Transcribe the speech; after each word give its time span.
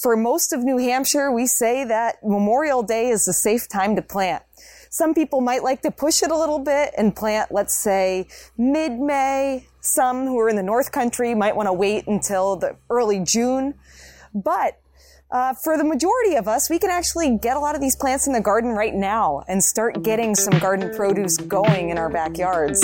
For 0.00 0.16
most 0.16 0.52
of 0.52 0.62
New 0.62 0.78
Hampshire, 0.78 1.32
we 1.32 1.46
say 1.46 1.82
that 1.82 2.18
Memorial 2.22 2.84
Day 2.84 3.08
is 3.08 3.26
a 3.26 3.32
safe 3.32 3.68
time 3.68 3.96
to 3.96 4.02
plant. 4.02 4.44
Some 4.90 5.12
people 5.12 5.40
might 5.40 5.64
like 5.64 5.82
to 5.82 5.90
push 5.90 6.22
it 6.22 6.30
a 6.30 6.36
little 6.36 6.60
bit 6.60 6.94
and 6.96 7.14
plant, 7.16 7.50
let's 7.50 7.76
say, 7.76 8.28
mid-May. 8.56 9.66
Some 9.80 10.26
who 10.26 10.38
are 10.38 10.48
in 10.48 10.54
the 10.54 10.62
North 10.62 10.92
Country 10.92 11.34
might 11.34 11.56
want 11.56 11.66
to 11.66 11.72
wait 11.72 12.06
until 12.06 12.54
the 12.54 12.76
early 12.88 13.18
June. 13.24 13.74
But 14.32 14.80
uh, 15.32 15.54
for 15.54 15.76
the 15.76 15.84
majority 15.84 16.36
of 16.36 16.46
us, 16.46 16.70
we 16.70 16.78
can 16.78 16.90
actually 16.90 17.36
get 17.36 17.56
a 17.56 17.60
lot 17.60 17.74
of 17.74 17.80
these 17.80 17.96
plants 17.96 18.28
in 18.28 18.32
the 18.32 18.40
garden 18.40 18.70
right 18.70 18.94
now 18.94 19.42
and 19.48 19.62
start 19.62 20.04
getting 20.04 20.36
some 20.36 20.58
garden 20.60 20.94
produce 20.94 21.36
going 21.38 21.90
in 21.90 21.98
our 21.98 22.08
backyards. 22.08 22.80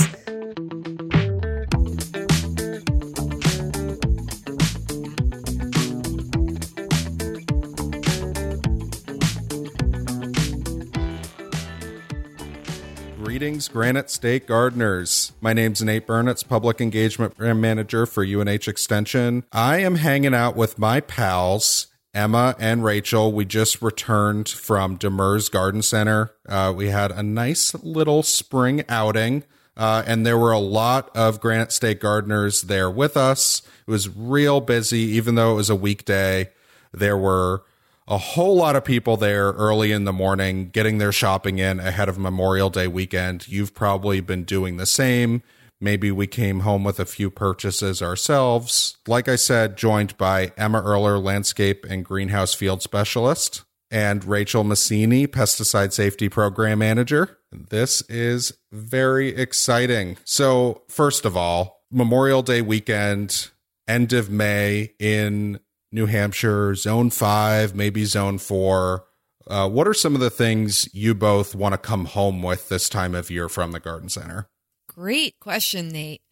Greetings, 13.44 13.68
Granite 13.68 14.08
State 14.08 14.46
Gardeners. 14.46 15.32
My 15.42 15.52
name's 15.52 15.82
Nate 15.82 16.06
Bernitz, 16.06 16.48
Public 16.48 16.80
Engagement 16.80 17.38
Manager 17.38 18.06
for 18.06 18.24
UNH 18.24 18.66
Extension. 18.66 19.44
I 19.52 19.80
am 19.80 19.96
hanging 19.96 20.32
out 20.32 20.56
with 20.56 20.78
my 20.78 21.00
pals, 21.00 21.88
Emma 22.14 22.56
and 22.58 22.82
Rachel. 22.82 23.32
We 23.32 23.44
just 23.44 23.82
returned 23.82 24.48
from 24.48 24.96
Demers 24.96 25.50
Garden 25.50 25.82
Center. 25.82 26.30
Uh, 26.48 26.72
we 26.74 26.88
had 26.88 27.10
a 27.10 27.22
nice 27.22 27.74
little 27.84 28.22
spring 28.22 28.82
outing. 28.88 29.44
Uh, 29.76 30.02
and 30.06 30.24
there 30.24 30.38
were 30.38 30.52
a 30.52 30.58
lot 30.58 31.14
of 31.14 31.38
Granite 31.38 31.70
State 31.70 32.00
gardeners 32.00 32.62
there 32.62 32.90
with 32.90 33.14
us. 33.14 33.60
It 33.86 33.90
was 33.90 34.08
real 34.08 34.62
busy, 34.62 35.00
even 35.00 35.34
though 35.34 35.52
it 35.52 35.56
was 35.56 35.68
a 35.68 35.76
weekday. 35.76 36.48
There 36.94 37.18
were 37.18 37.62
a 38.06 38.18
whole 38.18 38.56
lot 38.56 38.76
of 38.76 38.84
people 38.84 39.16
there 39.16 39.52
early 39.52 39.90
in 39.90 40.04
the 40.04 40.12
morning 40.12 40.68
getting 40.68 40.98
their 40.98 41.12
shopping 41.12 41.58
in 41.58 41.80
ahead 41.80 42.08
of 42.08 42.18
Memorial 42.18 42.70
Day 42.70 42.86
weekend. 42.86 43.48
You've 43.48 43.74
probably 43.74 44.20
been 44.20 44.44
doing 44.44 44.76
the 44.76 44.86
same. 44.86 45.42
Maybe 45.80 46.10
we 46.10 46.26
came 46.26 46.60
home 46.60 46.84
with 46.84 47.00
a 47.00 47.06
few 47.06 47.30
purchases 47.30 48.02
ourselves. 48.02 48.96
Like 49.06 49.28
I 49.28 49.36
said, 49.36 49.76
joined 49.76 50.16
by 50.16 50.52
Emma 50.56 50.82
Erler, 50.82 51.22
landscape 51.22 51.84
and 51.88 52.04
greenhouse 52.04 52.54
field 52.54 52.82
specialist, 52.82 53.64
and 53.90 54.24
Rachel 54.24 54.64
Maccini, 54.64 55.26
pesticide 55.26 55.92
safety 55.92 56.28
program 56.28 56.78
manager. 56.78 57.38
This 57.52 58.02
is 58.02 58.52
very 58.72 59.28
exciting. 59.34 60.16
So, 60.24 60.82
first 60.88 61.24
of 61.24 61.36
all, 61.36 61.84
Memorial 61.90 62.42
Day 62.42 62.62
weekend, 62.62 63.50
end 63.86 64.12
of 64.12 64.30
May 64.30 64.92
in 64.98 65.60
New 65.94 66.06
Hampshire, 66.06 66.74
Zone 66.74 67.08
5, 67.08 67.76
maybe 67.76 68.04
Zone 68.04 68.38
4. 68.38 69.04
Uh, 69.46 69.68
what 69.68 69.86
are 69.86 69.94
some 69.94 70.16
of 70.16 70.20
the 70.20 70.28
things 70.28 70.92
you 70.92 71.14
both 71.14 71.54
want 71.54 71.72
to 71.72 71.78
come 71.78 72.06
home 72.06 72.42
with 72.42 72.68
this 72.68 72.88
time 72.88 73.14
of 73.14 73.30
year 73.30 73.48
from 73.48 73.70
the 73.70 73.78
garden 73.78 74.08
center? 74.08 74.48
Great 74.88 75.38
question, 75.38 75.88
Nate. 75.88 76.22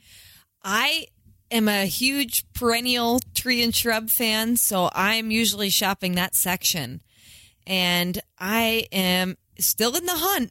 I 0.65 1.07
am 1.51 1.69
a 1.69 1.87
huge 1.87 2.45
perennial 2.55 3.21
tree 3.35 3.63
and 3.63 3.73
shrub 3.73 4.11
fan, 4.11 4.57
so 4.57 4.91
I'm 4.95 5.31
usually 5.31 5.71
shopping 5.71 6.17
that 6.17 6.35
section. 6.35 7.01
And 7.65 8.21
I 8.41 8.87
am 8.91 9.37
still 9.61 9.95
in 9.95 10.07
the 10.07 10.17
hunt 10.17 10.51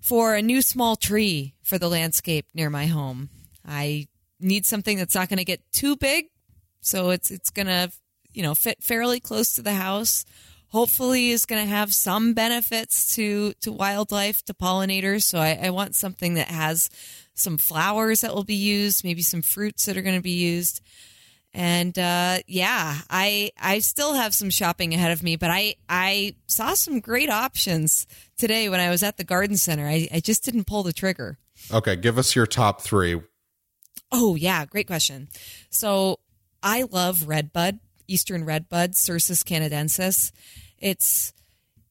for 0.00 0.36
a 0.36 0.42
new 0.42 0.62
small 0.62 0.94
tree 0.94 1.54
for 1.64 1.78
the 1.78 1.88
landscape 1.88 2.46
near 2.54 2.70
my 2.70 2.86
home. 2.86 3.28
I 3.66 4.06
need 4.38 4.66
something 4.66 4.96
that's 4.98 5.16
not 5.16 5.28
going 5.28 5.38
to 5.38 5.44
get 5.44 5.60
too 5.72 5.96
big, 5.96 6.26
so 6.80 7.10
it's 7.10 7.30
it's 7.30 7.50
going 7.50 7.66
to 7.66 7.90
you 8.32 8.42
know 8.42 8.54
fit 8.54 8.82
fairly 8.82 9.20
close 9.20 9.54
to 9.54 9.62
the 9.62 9.74
house 9.74 10.24
hopefully 10.70 11.30
is 11.30 11.46
going 11.46 11.62
to 11.62 11.68
have 11.68 11.92
some 11.92 12.32
benefits 12.32 13.14
to 13.14 13.52
to 13.60 13.72
wildlife 13.72 14.44
to 14.44 14.54
pollinators. 14.54 15.24
So 15.24 15.38
I, 15.38 15.58
I, 15.62 15.70
want 15.70 15.96
something 15.96 16.34
that 16.34 16.48
has 16.48 16.90
some 17.34 17.58
flowers 17.58 18.20
that 18.20 18.34
will 18.34 18.44
be 18.44 18.54
used 18.54 19.04
maybe 19.04 19.22
some 19.22 19.42
fruits 19.42 19.86
that 19.86 19.96
are 19.96 20.02
going 20.02 20.16
to 20.16 20.22
be 20.22 20.30
used. 20.30 20.80
And 21.52 21.98
uh, 21.98 22.38
yeah 22.46 22.98
i 23.10 23.50
i 23.60 23.80
still 23.80 24.14
have 24.14 24.32
some 24.32 24.50
shopping 24.50 24.94
ahead 24.94 25.10
of 25.10 25.20
me 25.20 25.34
but 25.34 25.50
i 25.50 25.74
i 25.88 26.36
saw 26.46 26.74
some 26.74 27.00
great 27.00 27.28
options 27.28 28.06
today 28.38 28.68
when 28.68 28.78
i 28.78 28.88
was 28.88 29.02
at 29.02 29.16
the 29.16 29.24
garden 29.24 29.56
center. 29.56 29.88
I, 29.88 30.08
I 30.12 30.20
just 30.20 30.44
didn't 30.44 30.68
pull 30.68 30.84
the 30.84 30.92
trigger. 30.92 31.38
Okay 31.72 31.96
give 31.96 32.18
us 32.18 32.36
your 32.36 32.46
top 32.46 32.82
three. 32.82 33.20
Oh 34.12 34.36
yeah 34.36 34.64
great 34.64 34.86
question. 34.86 35.28
So 35.70 36.20
i 36.62 36.84
love 36.84 37.26
redbud 37.26 37.80
eastern 38.10 38.44
redbud, 38.44 38.92
Cercis 38.92 39.44
canadensis. 39.44 40.32
It's 40.78 41.32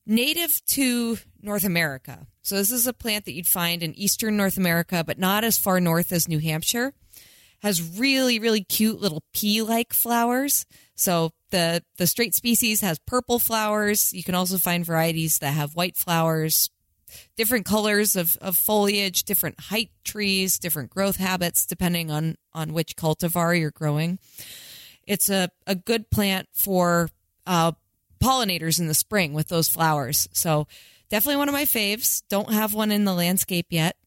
native 0.05 0.63
to 0.65 1.17
North 1.41 1.63
America. 1.63 2.27
So 2.41 2.55
this 2.55 2.71
is 2.71 2.87
a 2.87 2.93
plant 2.93 3.25
that 3.25 3.33
you'd 3.33 3.47
find 3.47 3.83
in 3.83 3.93
eastern 3.93 4.35
North 4.35 4.57
America, 4.57 5.03
but 5.05 5.19
not 5.19 5.43
as 5.43 5.57
far 5.57 5.79
north 5.79 6.11
as 6.11 6.27
New 6.27 6.39
Hampshire. 6.39 6.93
Has 7.61 7.99
really, 7.99 8.39
really 8.39 8.63
cute 8.63 9.01
little 9.01 9.21
pea-like 9.33 9.91
flowers. 9.91 10.65
So 10.95 11.31
the 11.51 11.83
the 11.97 12.07
straight 12.07 12.33
species 12.33 12.79
has 12.79 12.99
purple 12.99 13.37
flowers. 13.37 14.13
You 14.13 14.23
can 14.23 14.33
also 14.33 14.57
find 14.57 14.85
varieties 14.85 15.39
that 15.39 15.51
have 15.51 15.75
white 15.75 15.97
flowers, 15.97 16.69
different 17.35 17.65
colors 17.65 18.15
of, 18.15 18.37
of 18.37 18.55
foliage, 18.55 19.23
different 19.23 19.59
height 19.59 19.91
trees, 20.05 20.57
different 20.57 20.89
growth 20.89 21.17
habits, 21.17 21.65
depending 21.65 22.09
on 22.09 22.35
on 22.53 22.71
which 22.71 22.95
cultivar 22.95 23.59
you're 23.59 23.71
growing. 23.71 24.19
It's 25.09 25.27
a, 25.27 25.49
a 25.65 25.73
good 25.73 26.11
plant 26.11 26.47
for 26.53 27.09
uh, 27.47 27.71
pollinators 28.21 28.79
in 28.79 28.85
the 28.85 28.93
spring 28.93 29.33
with 29.33 29.47
those 29.47 29.67
flowers. 29.67 30.29
So 30.33 30.67
definitely 31.09 31.37
one 31.37 31.49
of 31.49 31.53
my 31.53 31.65
faves. 31.65 32.21
Don't 32.29 32.53
have 32.53 32.75
one 32.75 32.91
in 32.91 33.05
the 33.05 33.13
landscape 33.15 33.65
yet. 33.71 33.97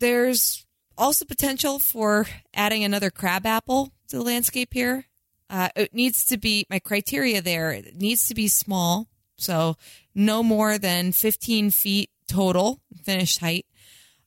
There's 0.00 0.64
also 0.96 1.26
potential 1.26 1.78
for 1.78 2.26
adding 2.54 2.82
another 2.82 3.10
crabapple 3.10 3.92
to 4.08 4.16
the 4.16 4.22
landscape 4.22 4.72
here. 4.72 5.04
Uh, 5.50 5.68
it 5.76 5.92
needs 5.92 6.24
to 6.24 6.38
be 6.38 6.64
my 6.70 6.78
criteria 6.78 7.42
there. 7.42 7.70
It 7.72 7.96
needs 7.96 8.26
to 8.28 8.34
be 8.34 8.48
small, 8.48 9.08
so 9.36 9.76
no 10.14 10.42
more 10.42 10.78
than 10.78 11.12
15 11.12 11.70
feet 11.70 12.08
total 12.26 12.80
finished 13.04 13.40
height. 13.40 13.66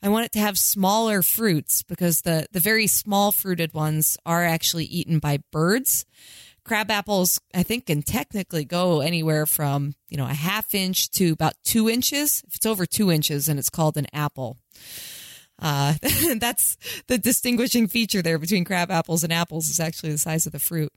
I 0.01 0.09
want 0.09 0.25
it 0.25 0.31
to 0.33 0.39
have 0.39 0.57
smaller 0.57 1.21
fruits 1.21 1.83
because 1.83 2.21
the, 2.21 2.47
the 2.51 2.59
very 2.59 2.87
small 2.87 3.31
fruited 3.31 3.73
ones 3.73 4.17
are 4.25 4.45
actually 4.45 4.85
eaten 4.85 5.19
by 5.19 5.39
birds. 5.51 6.05
Crab 6.63 6.91
apples, 6.91 7.41
I 7.53 7.63
think, 7.63 7.87
can 7.87 8.03
technically 8.03 8.63
go 8.63 9.01
anywhere 9.01 9.45
from, 9.45 9.95
you 10.07 10.17
know, 10.17 10.25
a 10.25 10.33
half 10.33 10.73
inch 10.73 11.09
to 11.11 11.33
about 11.33 11.53
two 11.63 11.89
inches. 11.89 12.43
If 12.47 12.55
it's 12.55 12.65
over 12.65 12.85
two 12.85 13.11
inches 13.11 13.49
and 13.49 13.59
it's 13.59 13.69
called 13.69 13.97
an 13.97 14.07
apple. 14.13 14.57
Uh, 15.61 15.95
that's 16.37 16.77
the 17.07 17.17
distinguishing 17.17 17.87
feature 17.87 18.21
there 18.21 18.39
between 18.39 18.63
crab 18.63 18.89
apples 18.89 19.23
and 19.23 19.33
apples 19.33 19.69
is 19.69 19.79
actually 19.79 20.11
the 20.11 20.17
size 20.17 20.45
of 20.45 20.53
the 20.53 20.59
fruit. 20.59 20.91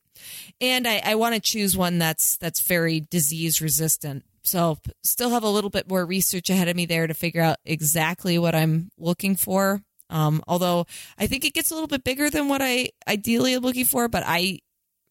And 0.60 0.86
I, 0.86 1.00
I 1.04 1.14
want 1.16 1.34
to 1.34 1.40
choose 1.40 1.76
one 1.76 1.98
that's 1.98 2.36
that's 2.36 2.60
very 2.60 3.00
disease 3.00 3.60
resistant. 3.60 4.24
So 4.42 4.78
still 5.02 5.30
have 5.30 5.44
a 5.44 5.50
little 5.50 5.70
bit 5.70 5.88
more 5.88 6.04
research 6.04 6.50
ahead 6.50 6.68
of 6.68 6.76
me 6.76 6.86
there 6.86 7.06
to 7.06 7.14
figure 7.14 7.42
out 7.42 7.58
exactly 7.64 8.38
what 8.38 8.54
I'm 8.54 8.90
looking 8.98 9.36
for. 9.36 9.82
Um, 10.10 10.42
although 10.46 10.86
I 11.16 11.26
think 11.26 11.44
it 11.44 11.54
gets 11.54 11.70
a 11.70 11.74
little 11.74 11.88
bit 11.88 12.04
bigger 12.04 12.28
than 12.28 12.48
what 12.48 12.60
I 12.60 12.90
ideally 13.08 13.54
am 13.54 13.62
looking 13.62 13.86
for, 13.86 14.08
but 14.08 14.24
I 14.26 14.58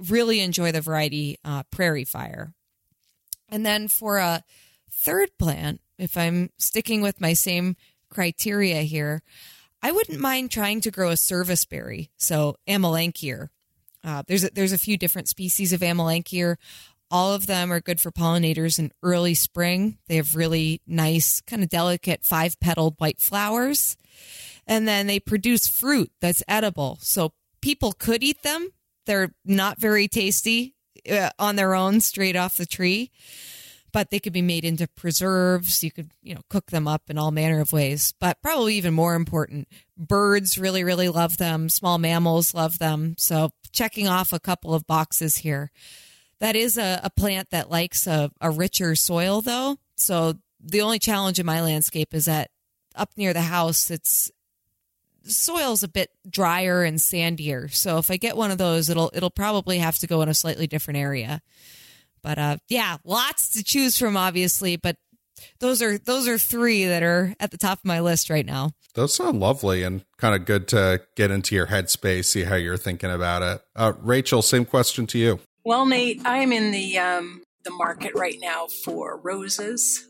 really 0.10 0.42
enjoy 0.42 0.72
the 0.72 0.82
variety 0.82 1.38
uh, 1.44 1.64
Prairie 1.72 2.04
Fire. 2.04 2.54
And 3.50 3.66
then 3.66 3.88
for 3.88 4.18
a 4.18 4.44
third 4.90 5.30
plant, 5.38 5.82
if 5.98 6.18
I'm 6.18 6.50
sticking 6.58 7.02
with 7.02 7.22
my 7.22 7.34
same 7.34 7.76
criteria 8.10 8.82
here, 8.82 9.24
I 9.82 9.92
wouldn't 9.92 10.20
mind 10.20 10.52
trying 10.52 10.82
to 10.82 10.92
grow 10.92 11.10
a 11.10 11.18
serviceberry. 11.18 12.12
So 12.18 12.58
amelanchier. 12.68 13.50
Uh, 14.04 14.24
there's 14.28 14.44
a, 14.44 14.50
there's 14.52 14.74
a 14.74 14.78
few 14.78 14.98
different 14.98 15.28
species 15.28 15.74
of 15.74 15.82
amelanchier. 15.82 16.58
All 17.12 17.34
of 17.34 17.46
them 17.46 17.74
are 17.74 17.82
good 17.82 18.00
for 18.00 18.10
pollinators 18.10 18.80
in 18.80 18.92
early 19.04 19.34
spring. 19.34 19.98
They 20.08 20.16
have 20.16 20.36
really 20.36 20.82
nice, 20.88 21.42
kind 21.42 21.62
of 21.62 21.70
delicate 21.70 22.24
five 22.24 22.58
petaled 22.62 22.96
white 22.98 23.20
flowers. 23.20 23.98
And 24.66 24.88
then 24.88 25.08
they 25.08 25.20
produce 25.20 25.68
fruit 25.68 26.10
that's 26.22 26.42
edible. 26.48 26.98
So 27.02 27.34
people 27.62 27.92
could 27.92 28.24
eat 28.24 28.44
them. 28.44 28.70
They're 29.06 29.34
not 29.44 29.80
very 29.80 30.08
tasty 30.08 30.76
uh, 31.10 31.32
on 31.38 31.58
their 31.58 31.76
own, 31.76 32.00
straight 32.00 32.36
off 32.36 32.56
the 32.56 32.66
tree, 32.66 33.12
but 33.92 34.10
they 34.10 34.20
could 34.20 34.32
be 34.32 34.42
made 34.42 34.64
into 34.64 34.88
preserves. 34.88 35.84
You 35.84 35.92
could, 35.92 36.12
you 36.22 36.34
know, 36.34 36.42
cook 36.50 36.72
them 36.72 36.88
up 36.88 37.10
in 37.10 37.18
all 37.18 37.32
manner 37.32 37.60
of 37.60 37.74
ways. 37.74 38.14
But 38.22 38.42
probably 38.42 38.76
even 38.76 38.94
more 38.94 39.16
important, 39.16 39.68
birds 39.98 40.58
really, 40.58 40.84
really 40.84 41.10
love 41.10 41.38
them. 41.38 41.68
Small 41.68 41.98
mammals 41.98 42.54
love 42.54 42.80
them. 42.80 43.16
So 43.18 43.52
checking 43.72 44.08
off 44.08 44.32
a 44.32 44.40
couple 44.40 44.74
of 44.74 44.88
boxes 44.88 45.38
here. 45.38 45.72
That 46.42 46.56
is 46.56 46.78
a, 46.78 47.00
a 47.04 47.10
plant 47.12 47.52
that 47.52 47.70
likes 47.70 48.08
a, 48.08 48.32
a 48.42 48.50
richer 48.50 48.96
soil, 48.96 49.42
though. 49.42 49.78
So 49.96 50.34
the 50.60 50.82
only 50.82 50.98
challenge 50.98 51.40
in 51.40 51.46
my 51.46 51.62
landscape 51.62 52.16
is 52.16 52.26
that 52.26 52.50
up 52.96 53.12
near 53.16 53.32
the 53.32 53.42
house, 53.42 53.92
it's 53.92 54.32
the 55.24 55.32
soil's 55.32 55.84
a 55.84 55.88
bit 55.88 56.10
drier 56.28 56.84
and 56.84 56.98
sandier. 56.98 57.72
So 57.72 58.00
if 58.00 58.10
I 58.10 58.18
get 58.18 58.36
one 58.36 58.50
of 58.50 58.58
those, 58.58 58.90
it'll 58.90 59.12
it'll 59.14 59.30
probably 59.30 59.78
have 59.78 60.00
to 60.00 60.08
go 60.08 60.24
in 60.24 60.30
a 60.30 60.34
slightly 60.34 60.66
different 60.66 60.98
area. 60.98 61.44
But 62.24 62.40
uh, 62.40 62.58
yeah, 62.68 62.98
lots 63.04 63.52
to 63.52 63.64
choose 63.64 64.00
from, 64.00 64.18
obviously. 64.18 64.78
But 64.78 64.98
those 65.60 65.84
are 65.84 66.00
those 66.00 66.28
are 66.28 66.40
three 66.40 66.86
that 66.86 67.04
are 67.04 67.36
at 67.40 67.52
the 67.52 67.58
top 67.58 67.78
of 67.78 67.86
my 67.86 68.00
list 68.00 68.32
right 68.32 68.46
now. 68.46 68.72
Those 68.96 69.16
sound 69.16 69.40
lovely 69.40 69.84
and 69.84 70.04
kind 70.18 70.34
of 70.34 70.46
good 70.46 70.68
to 70.70 71.02
get 71.16 71.30
into 71.30 71.54
your 71.54 71.68
headspace, 71.68 72.26
see 72.26 72.46
how 72.46 72.56
you're 72.56 72.78
thinking 72.78 73.12
about 73.12 73.44
it. 73.44 73.62
Uh, 73.76 73.94
Rachel, 74.00 74.42
same 74.42 74.66
question 74.66 75.06
to 75.06 75.20
you. 75.20 75.40
Well, 75.64 75.86
Nate, 75.86 76.22
I'm 76.26 76.52
in 76.52 76.72
the 76.72 76.98
um, 76.98 77.44
the 77.64 77.70
market 77.70 78.14
right 78.16 78.38
now 78.42 78.66
for 78.66 79.20
roses, 79.22 80.08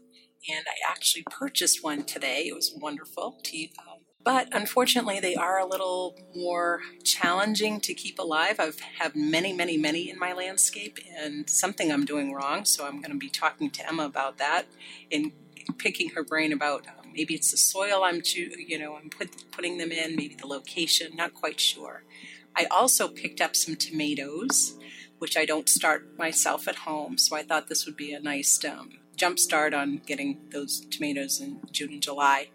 and 0.50 0.66
I 0.66 0.90
actually 0.90 1.26
purchased 1.30 1.84
one 1.84 2.04
today. 2.04 2.46
It 2.48 2.56
was 2.56 2.74
wonderful. 2.74 3.38
To, 3.44 3.64
um, 3.80 4.00
but 4.24 4.48
unfortunately, 4.54 5.20
they 5.20 5.36
are 5.36 5.60
a 5.60 5.66
little 5.66 6.16
more 6.34 6.80
challenging 7.04 7.82
to 7.82 7.94
keep 7.94 8.18
alive. 8.18 8.62
I've 8.62 8.80
had 8.80 9.14
many, 9.14 9.52
many, 9.52 9.76
many 9.76 10.10
in 10.10 10.18
my 10.18 10.32
landscape, 10.32 11.00
and 11.20 11.50
something 11.50 11.92
I'm 11.92 12.06
doing 12.06 12.32
wrong. 12.32 12.64
So 12.64 12.86
I'm 12.88 13.02
going 13.02 13.12
to 13.12 13.18
be 13.18 13.30
talking 13.30 13.70
to 13.72 13.86
Emma 13.86 14.06
about 14.06 14.38
that 14.38 14.68
and 15.12 15.34
picking 15.78 16.12
her 16.12 16.24
brain 16.24 16.54
about 16.54 16.88
uh, 16.88 16.92
maybe 17.14 17.34
it's 17.34 17.52
the 17.52 17.58
soil 17.58 18.06
I'm, 18.06 18.22
you 18.34 18.80
know, 18.80 18.96
I'm 18.96 19.10
put, 19.10 19.52
putting 19.52 19.80
them 19.80 19.92
in, 19.92 20.16
maybe 20.16 20.36
the 20.36 20.48
location. 20.48 21.14
Not 21.18 21.34
quite 21.34 21.60
sure. 21.60 22.04
I 22.56 22.68
also 22.72 23.08
picked 23.08 23.42
up 23.42 23.56
some 23.56 23.76
tomatoes, 23.76 24.78
which 25.22 25.38
I 25.38 25.46
don't 25.46 25.70
start 25.70 26.18
myself 26.18 26.68
at 26.68 26.78
home. 26.78 27.20
So 27.20 27.36
I 27.36 27.44
thought 27.44 27.68
this 27.68 27.86
would 27.86 27.96
be 27.96 28.12
a 28.12 28.20
nice 28.20 28.60
um, 28.66 28.90
jump 29.16 29.38
start 29.38 29.72
on 29.72 30.02
getting 30.08 30.40
those 30.52 30.80
tomatoes 30.90 31.40
in 31.40 31.60
June 31.72 31.94
and 31.94 32.02
July. 32.02 32.50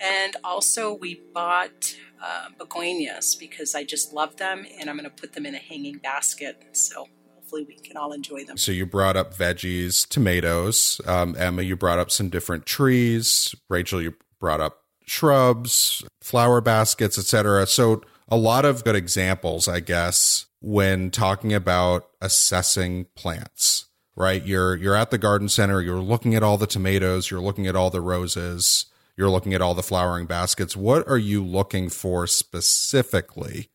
And 0.00 0.34
also, 0.42 0.94
we 0.94 1.20
bought 1.34 1.94
uh, 2.24 2.48
begonias 2.58 3.34
because 3.38 3.74
I 3.74 3.84
just 3.84 4.14
love 4.14 4.36
them 4.36 4.64
and 4.78 4.88
I'm 4.88 4.96
going 4.96 5.04
to 5.04 5.14
put 5.14 5.34
them 5.34 5.44
in 5.44 5.54
a 5.54 5.58
hanging 5.58 5.98
basket. 5.98 6.62
So 6.72 7.06
hopefully, 7.34 7.66
we 7.68 7.74
can 7.74 7.98
all 7.98 8.12
enjoy 8.12 8.44
them. 8.44 8.56
So, 8.56 8.72
you 8.72 8.86
brought 8.86 9.18
up 9.18 9.36
veggies, 9.36 10.08
tomatoes. 10.08 11.02
Um, 11.06 11.36
Emma, 11.38 11.60
you 11.60 11.76
brought 11.76 11.98
up 11.98 12.10
some 12.10 12.30
different 12.30 12.64
trees. 12.64 13.54
Rachel, 13.68 14.00
you 14.00 14.14
brought 14.38 14.62
up 14.62 14.84
shrubs, 15.04 16.02
flower 16.22 16.62
baskets, 16.62 17.18
etc. 17.18 17.66
So, 17.66 18.00
a 18.26 18.38
lot 18.38 18.64
of 18.64 18.84
good 18.84 18.96
examples, 18.96 19.68
I 19.68 19.80
guess, 19.80 20.46
when 20.60 21.10
talking 21.10 21.52
about 21.52 22.08
assessing 22.20 23.06
plants 23.14 23.86
right 24.16 24.44
you're 24.44 24.76
you're 24.76 24.94
at 24.94 25.10
the 25.10 25.18
garden 25.18 25.48
center 25.48 25.80
you're 25.80 26.00
looking 26.00 26.34
at 26.34 26.42
all 26.42 26.56
the 26.56 26.66
tomatoes 26.66 27.30
you're 27.30 27.40
looking 27.40 27.66
at 27.66 27.76
all 27.76 27.90
the 27.90 28.00
roses 28.00 28.86
you're 29.20 29.28
looking 29.28 29.52
at 29.52 29.60
all 29.60 29.74
the 29.74 29.82
flowering 29.82 30.24
baskets. 30.24 30.74
What 30.74 31.06
are 31.06 31.18
you 31.18 31.44
looking 31.44 31.90
for 31.90 32.26
specifically 32.26 33.68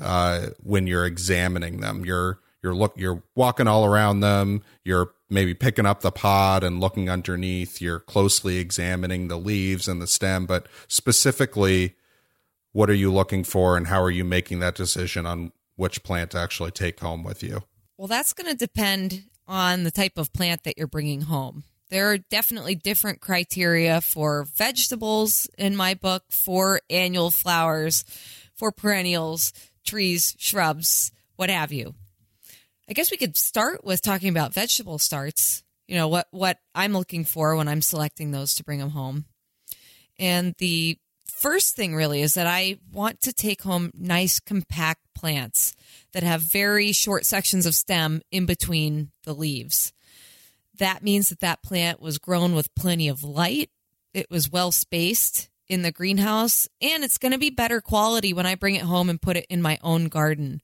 uh, 0.00 0.50
when 0.62 0.86
you're 0.86 1.04
examining 1.04 1.80
them? 1.80 2.04
You're 2.04 2.38
you're 2.62 2.76
look 2.76 2.94
you're 2.96 3.24
walking 3.34 3.66
all 3.66 3.84
around 3.84 4.20
them. 4.20 4.62
You're 4.84 5.10
maybe 5.28 5.52
picking 5.52 5.84
up 5.84 6.02
the 6.02 6.12
pod 6.12 6.62
and 6.62 6.80
looking 6.80 7.10
underneath. 7.10 7.80
You're 7.80 7.98
closely 7.98 8.58
examining 8.58 9.26
the 9.26 9.36
leaves 9.36 9.88
and 9.88 10.00
the 10.00 10.06
stem, 10.06 10.46
but 10.46 10.68
specifically, 10.86 11.96
what 12.70 12.88
are 12.88 12.94
you 12.94 13.12
looking 13.12 13.42
for, 13.42 13.76
and 13.76 13.88
how 13.88 14.00
are 14.00 14.12
you 14.12 14.24
making 14.24 14.60
that 14.60 14.76
decision 14.76 15.26
on 15.26 15.50
which 15.76 16.02
plant 16.02 16.30
to 16.32 16.38
actually 16.38 16.70
take 16.70 17.00
home 17.00 17.24
with 17.24 17.42
you? 17.42 17.62
Well, 17.96 18.08
that's 18.08 18.32
going 18.32 18.50
to 18.50 18.56
depend 18.56 19.24
on 19.46 19.84
the 19.84 19.90
type 19.90 20.18
of 20.18 20.32
plant 20.32 20.64
that 20.64 20.78
you're 20.78 20.86
bringing 20.86 21.22
home 21.22 21.64
there 21.94 22.10
are 22.10 22.18
definitely 22.18 22.74
different 22.74 23.20
criteria 23.20 24.00
for 24.00 24.48
vegetables 24.56 25.48
in 25.56 25.76
my 25.76 25.94
book, 25.94 26.24
for 26.28 26.80
annual 26.90 27.30
flowers, 27.30 28.04
for 28.56 28.72
perennials, 28.72 29.52
trees, 29.84 30.34
shrubs, 30.36 31.12
what 31.36 31.50
have 31.50 31.72
you. 31.72 31.94
I 32.88 32.94
guess 32.94 33.12
we 33.12 33.16
could 33.16 33.36
start 33.36 33.84
with 33.84 34.02
talking 34.02 34.28
about 34.28 34.52
vegetable 34.52 34.98
starts. 34.98 35.62
You 35.86 35.94
know, 35.94 36.08
what, 36.08 36.26
what 36.32 36.58
I'm 36.74 36.94
looking 36.94 37.24
for 37.24 37.54
when 37.54 37.68
I'm 37.68 37.80
selecting 37.80 38.32
those 38.32 38.54
to 38.56 38.64
bring 38.64 38.80
them 38.80 38.90
home. 38.90 39.26
And 40.18 40.54
the 40.58 40.98
first 41.36 41.76
thing 41.76 41.94
really 41.94 42.22
is 42.22 42.34
that 42.34 42.46
I 42.46 42.78
want 42.92 43.20
to 43.22 43.32
take 43.32 43.62
home 43.62 43.90
nice 43.94 44.40
compact 44.40 45.02
plants 45.14 45.74
that 46.12 46.22
have 46.22 46.40
very 46.42 46.92
short 46.92 47.26
sections 47.26 47.66
of 47.66 47.74
stem 47.74 48.22
in 48.30 48.46
between 48.46 49.10
the 49.24 49.34
leaves 49.34 49.92
that 50.78 51.02
means 51.02 51.28
that 51.28 51.40
that 51.40 51.62
plant 51.62 52.00
was 52.00 52.18
grown 52.18 52.54
with 52.54 52.74
plenty 52.74 53.08
of 53.08 53.22
light. 53.22 53.70
It 54.12 54.26
was 54.30 54.50
well 54.50 54.72
spaced 54.72 55.48
in 55.68 55.82
the 55.82 55.92
greenhouse, 55.92 56.68
and 56.80 57.02
it's 57.02 57.18
going 57.18 57.32
to 57.32 57.38
be 57.38 57.50
better 57.50 57.80
quality 57.80 58.32
when 58.32 58.46
I 58.46 58.54
bring 58.54 58.74
it 58.74 58.82
home 58.82 59.08
and 59.08 59.20
put 59.20 59.36
it 59.36 59.46
in 59.48 59.62
my 59.62 59.78
own 59.82 60.08
garden. 60.08 60.60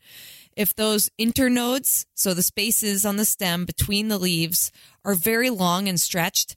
If 0.56 0.74
those 0.74 1.08
internodes, 1.18 2.04
so 2.14 2.34
the 2.34 2.42
spaces 2.42 3.06
on 3.06 3.16
the 3.16 3.24
stem 3.24 3.64
between 3.64 4.08
the 4.08 4.18
leaves, 4.18 4.70
are 5.04 5.14
very 5.14 5.48
long 5.48 5.88
and 5.88 5.98
stretched 5.98 6.56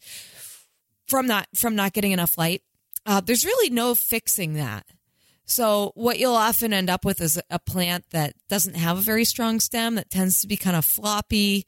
from 1.08 1.28
not 1.28 1.48
from 1.56 1.76
not 1.76 1.94
getting 1.94 2.12
enough 2.12 2.38
light, 2.38 2.64
uh, 3.06 3.22
there's 3.22 3.46
really 3.46 3.70
no 3.70 3.96
fixing 3.96 4.54
that. 4.54 4.86
So 5.46 5.92
what 5.96 6.20
you'll 6.20 6.36
often 6.36 6.74
end 6.74 6.90
up 6.90 7.04
with 7.04 7.20
is 7.20 7.40
a 7.50 7.60
plant 7.60 8.06
that 8.12 8.34
doesn't 8.48 8.76
have 8.76 8.98
a 8.98 9.02
very 9.02 9.26
strong 9.26 9.60
stem 9.60 9.96
that 9.96 10.10
tends 10.10 10.40
to 10.42 10.48
be 10.48 10.56
kind 10.58 10.76
of 10.76 10.86
floppy 10.86 11.66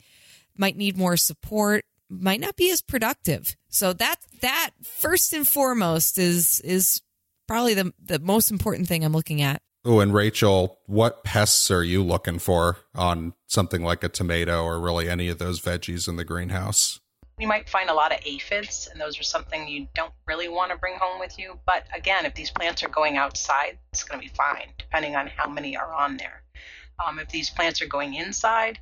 might 0.58 0.78
need 0.78 0.98
more 0.98 1.18
support, 1.18 1.84
might 2.10 2.40
not 2.40 2.56
be 2.56 2.72
as 2.72 2.82
productive. 2.82 3.56
So 3.68 3.92
that 3.94 4.16
that 4.42 4.72
first 4.82 5.34
and 5.34 5.48
foremost 5.48 6.18
is 6.18 6.62
is 6.62 7.02
probably 7.48 7.74
the 7.74 7.94
the 8.04 8.20
most 8.20 8.52
important 8.52 8.88
thing 8.88 9.04
I'm 9.04 9.14
looking 9.14 9.42
at. 9.42 9.62
Oh, 9.84 10.00
and 10.00 10.14
Rachel, 10.14 10.80
what 10.88 11.24
pests 11.24 11.70
are 11.70 11.84
you 11.84 12.04
looking 12.04 12.40
for 12.40 12.78
on 12.96 13.34
something 13.46 13.84
like 13.84 14.04
a 14.04 14.10
tomato 14.10 14.64
or 14.64 14.80
really 14.80 15.08
any 15.08 15.28
of 15.28 15.38
those 15.38 15.62
veggies 15.62 16.08
in 16.08 16.16
the 16.16 16.24
greenhouse? 16.24 17.00
You 17.38 17.48
might 17.48 17.68
find 17.68 17.90
a 17.90 17.94
lot 17.94 18.14
of 18.14 18.20
aphids, 18.26 18.88
and 18.90 19.00
those 19.00 19.20
are 19.20 19.24
something 19.24 19.68
you 19.68 19.88
don't 19.94 20.14
really 20.26 20.48
want 20.48 20.72
to 20.72 20.78
bring 20.78 20.96
home 20.96 21.20
with 21.20 21.38
you. 21.38 21.60
But 21.66 21.86
again, 21.94 22.26
if 22.26 22.34
these 22.34 22.50
plants 22.50 22.82
are 22.82 22.88
going 22.88 23.18
outside, 23.18 23.78
it's 23.92 24.06
going 24.06 24.22
to 24.22 24.28
be 24.28 24.34
fine, 24.34 24.70
depending 24.78 25.18
on 25.18 25.28
how 25.28 25.50
many 25.50 25.76
are 25.76 25.94
on 25.94 26.16
there. 26.16 26.44
Um, 27.06 27.20
if 27.20 27.28
these 27.30 27.50
plants 27.50 27.82
are 27.82 27.88
going 27.88 28.14
inside, 28.16 28.80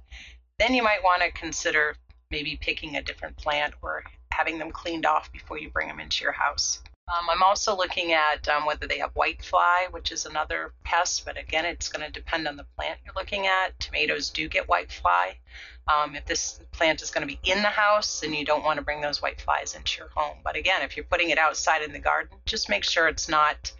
then 0.60 0.76
you 0.76 0.84
might 0.84 1.04
want 1.04 1.24
to 1.24 1.32
consider 1.32 1.96
maybe 2.30 2.58
picking 2.62 2.96
a 2.96 3.02
different 3.02 3.38
plant 3.38 3.74
or 3.82 4.04
having 4.32 4.60
them 4.60 4.72
cleaned 4.72 5.06
off 5.06 5.32
before 5.32 5.58
you 5.58 5.70
bring 5.70 5.88
them 5.88 6.00
into 6.00 6.24
your 6.24 6.32
house. 6.34 6.82
Um, 7.08 7.30
I'm 7.30 7.44
also 7.44 7.76
looking 7.76 8.14
at 8.14 8.48
um, 8.48 8.66
whether 8.66 8.88
they 8.88 9.00
have 9.00 9.14
whitefly, 9.14 9.92
which 9.92 10.12
is 10.12 10.26
another 10.26 10.74
pest, 10.84 11.26
but 11.26 11.38
again, 11.38 11.66
it's 11.66 11.90
going 11.90 12.06
to 12.06 12.12
depend 12.12 12.48
on 12.48 12.56
the 12.56 12.66
plant 12.78 13.00
you're 13.04 13.14
looking 13.16 13.46
at. 13.46 13.78
Tomatoes 13.80 14.30
do 14.30 14.48
get 14.48 14.68
whitefly. 14.68 15.34
Um, 15.88 16.16
if 16.16 16.26
this 16.26 16.60
plant 16.72 17.02
is 17.02 17.12
going 17.12 17.28
to 17.28 17.34
be 17.34 17.40
in 17.44 17.62
the 17.62 17.70
house, 17.70 18.22
then 18.22 18.34
you 18.34 18.46
don't 18.46 18.64
want 18.64 18.78
to 18.78 18.84
bring 18.84 19.02
those 19.02 19.20
whiteflies 19.20 19.76
into 19.76 20.00
your 20.00 20.10
home. 20.16 20.38
But 20.44 20.56
again, 20.56 20.82
if 20.82 20.96
you're 20.96 21.06
putting 21.06 21.30
it 21.30 21.38
outside 21.38 21.82
in 21.82 21.92
the 21.92 22.00
garden, 22.00 22.38
just 22.46 22.70
make 22.70 22.84
sure 22.84 23.08
it's 23.08 23.28
not 23.28 23.72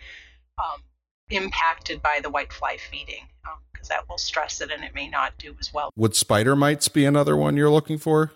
um, 0.58 0.82
impacted 1.30 2.02
by 2.02 2.20
the 2.22 2.30
whitefly 2.30 2.80
feeding 2.80 3.26
because 3.74 3.90
um, 3.90 3.96
that 3.96 4.10
will 4.10 4.18
stress 4.18 4.60
it 4.60 4.72
and 4.72 4.84
it 4.84 4.94
may 4.94 5.08
not 5.08 5.38
do 5.38 5.56
as 5.60 5.74
well. 5.74 5.92
Would 5.96 6.16
spider 6.16 6.56
mites 6.56 6.88
be 6.90 7.06
another 7.06 7.38
one 7.38 7.56
you're 7.56 7.70
looking 7.70 7.98
for? 7.98 8.32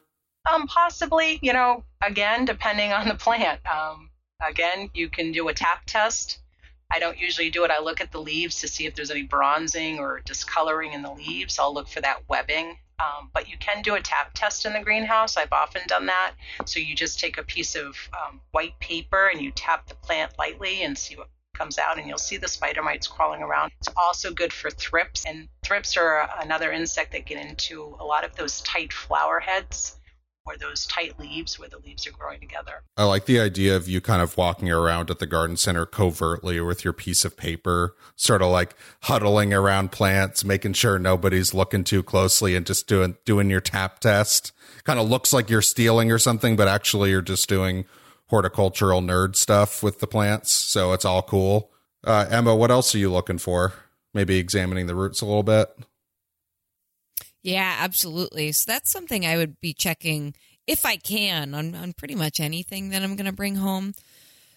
Um, 0.52 0.68
possibly, 0.68 1.40
you 1.42 1.52
know, 1.52 1.84
again, 2.02 2.46
depending 2.46 2.94
on 2.94 3.08
the 3.08 3.16
plant. 3.16 3.60
Um, 3.70 4.12
again, 4.46 4.90
you 4.94 5.10
can 5.10 5.32
do 5.32 5.50
a 5.50 5.54
tap 5.54 5.82
test. 5.86 6.40
I 6.90 7.00
don't 7.00 7.18
usually 7.18 7.50
do 7.50 7.66
it. 7.66 7.72
I 7.72 7.82
look 7.82 8.00
at 8.00 8.14
the 8.14 8.22
leaves 8.22 8.62
to 8.62 8.68
see 8.70 8.86
if 8.86 8.96
there's 8.96 9.12
any 9.12 9.24
bronzing 9.24 10.00
or 10.00 10.22
discoloring 10.26 10.94
in 10.94 11.02
the 11.02 11.12
leaves. 11.12 11.60
I'll 11.60 11.74
look 11.74 11.90
for 11.90 12.00
that 12.00 12.22
webbing. 12.30 12.78
Um, 13.00 13.30
but 13.34 13.48
you 13.48 13.58
can 13.60 13.82
do 13.84 13.96
a 13.96 14.02
tap 14.02 14.32
test 14.34 14.66
in 14.66 14.74
the 14.74 14.80
greenhouse. 14.80 15.38
I've 15.38 15.52
often 15.52 15.82
done 15.88 16.08
that. 16.08 16.34
So 16.66 16.80
you 16.80 16.96
just 16.96 17.20
take 17.20 17.38
a 17.38 17.44
piece 17.44 17.76
of 17.76 17.96
um, 18.14 18.42
white 18.52 18.80
paper 18.80 19.28
and 19.28 19.42
you 19.42 19.52
tap 19.52 19.88
the 19.88 19.96
plant 19.96 20.34
lightly 20.40 20.84
and 20.84 20.98
see 20.98 21.16
what 21.16 21.30
comes 21.54 21.78
out 21.78 21.98
and 21.98 22.08
you'll 22.08 22.18
see 22.18 22.38
the 22.38 22.48
spider 22.48 22.82
mites 22.82 23.08
crawling 23.08 23.42
around. 23.42 23.72
It's 23.80 23.90
also 23.98 24.32
good 24.32 24.54
for 24.54 24.70
thrips, 24.70 25.26
and 25.26 25.48
thrips 25.64 25.98
are 25.98 26.30
another 26.42 26.72
insect 26.72 27.12
that 27.12 27.26
get 27.26 27.44
into 27.44 27.96
a 28.00 28.06
lot 28.06 28.24
of 28.24 28.36
those 28.36 28.62
tight 28.62 28.94
flower 28.94 29.40
heads 29.40 29.98
or 30.48 30.58
those 30.58 30.88
tight 30.88 31.20
leaves 31.20 31.60
where 31.60 31.70
the 31.70 31.78
leaves 31.80 32.08
are 32.08 32.12
growing 32.12 32.40
together. 32.40 32.84
I 32.96 33.04
like 33.04 33.26
the 33.26 33.40
idea 33.40 33.76
of 33.76 33.88
you 33.88 34.02
kind 34.02 34.22
of 34.22 34.38
walking 34.38 34.72
around 34.72 35.12
at 35.12 35.20
the 35.20 35.28
garden 35.28 35.58
center 35.58 35.86
covertly 35.86 36.60
with 36.62 36.84
your 36.84 36.94
piece 36.94 37.26
of 37.26 37.38
paper, 37.38 37.96
sort 38.16 38.42
of 38.42 38.50
like 38.50 38.76
huddling 39.04 39.54
around 39.54 39.92
plants, 39.92 40.44
making 40.44 40.74
sure 40.74 40.98
nobody's 40.98 41.54
looking 41.54 41.84
too 41.84 42.02
closely 42.02 42.56
and 42.56 42.66
just 42.66 42.88
doing 42.88 43.18
doing 43.26 43.50
your 43.50 43.62
tap 43.62 44.00
test. 44.00 44.54
Kind 44.84 45.00
of 45.00 45.10
looks 45.10 45.34
like 45.34 45.50
you're 45.50 45.62
stealing 45.62 46.12
or 46.12 46.18
something, 46.18 46.56
but 46.56 46.68
actually 46.68 47.12
you're 47.12 47.22
just 47.22 47.50
doing 47.50 47.86
horticultural 48.28 49.02
nerd 49.02 49.36
stuff 49.36 49.84
with 49.84 50.00
the 50.00 50.08
plants, 50.08 50.52
so 50.52 50.94
it's 50.94 51.06
all 51.06 51.22
cool. 51.22 51.72
Uh, 52.04 52.26
Emma, 52.30 52.56
what 52.56 52.72
else 52.72 52.94
are 52.94 53.00
you 53.00 53.12
looking 53.12 53.38
for? 53.38 53.74
Maybe 54.14 54.38
examining 54.38 54.88
the 54.88 54.96
roots 54.96 55.22
a 55.22 55.26
little 55.26 55.44
bit. 55.44 55.70
Yeah, 57.48 57.78
absolutely. 57.80 58.52
So 58.52 58.70
that's 58.70 58.92
something 58.92 59.26
I 59.26 59.38
would 59.38 59.62
be 59.62 59.74
checking 59.74 60.34
if 60.68 60.86
I 60.86 60.98
can 60.98 61.54
on, 61.56 61.76
on 61.76 61.94
pretty 61.94 62.14
much 62.14 62.42
anything 62.42 62.90
that 62.90 63.04
I'm 63.04 63.16
going 63.16 63.26
to 63.26 63.32
bring 63.32 63.56
home. 63.56 63.94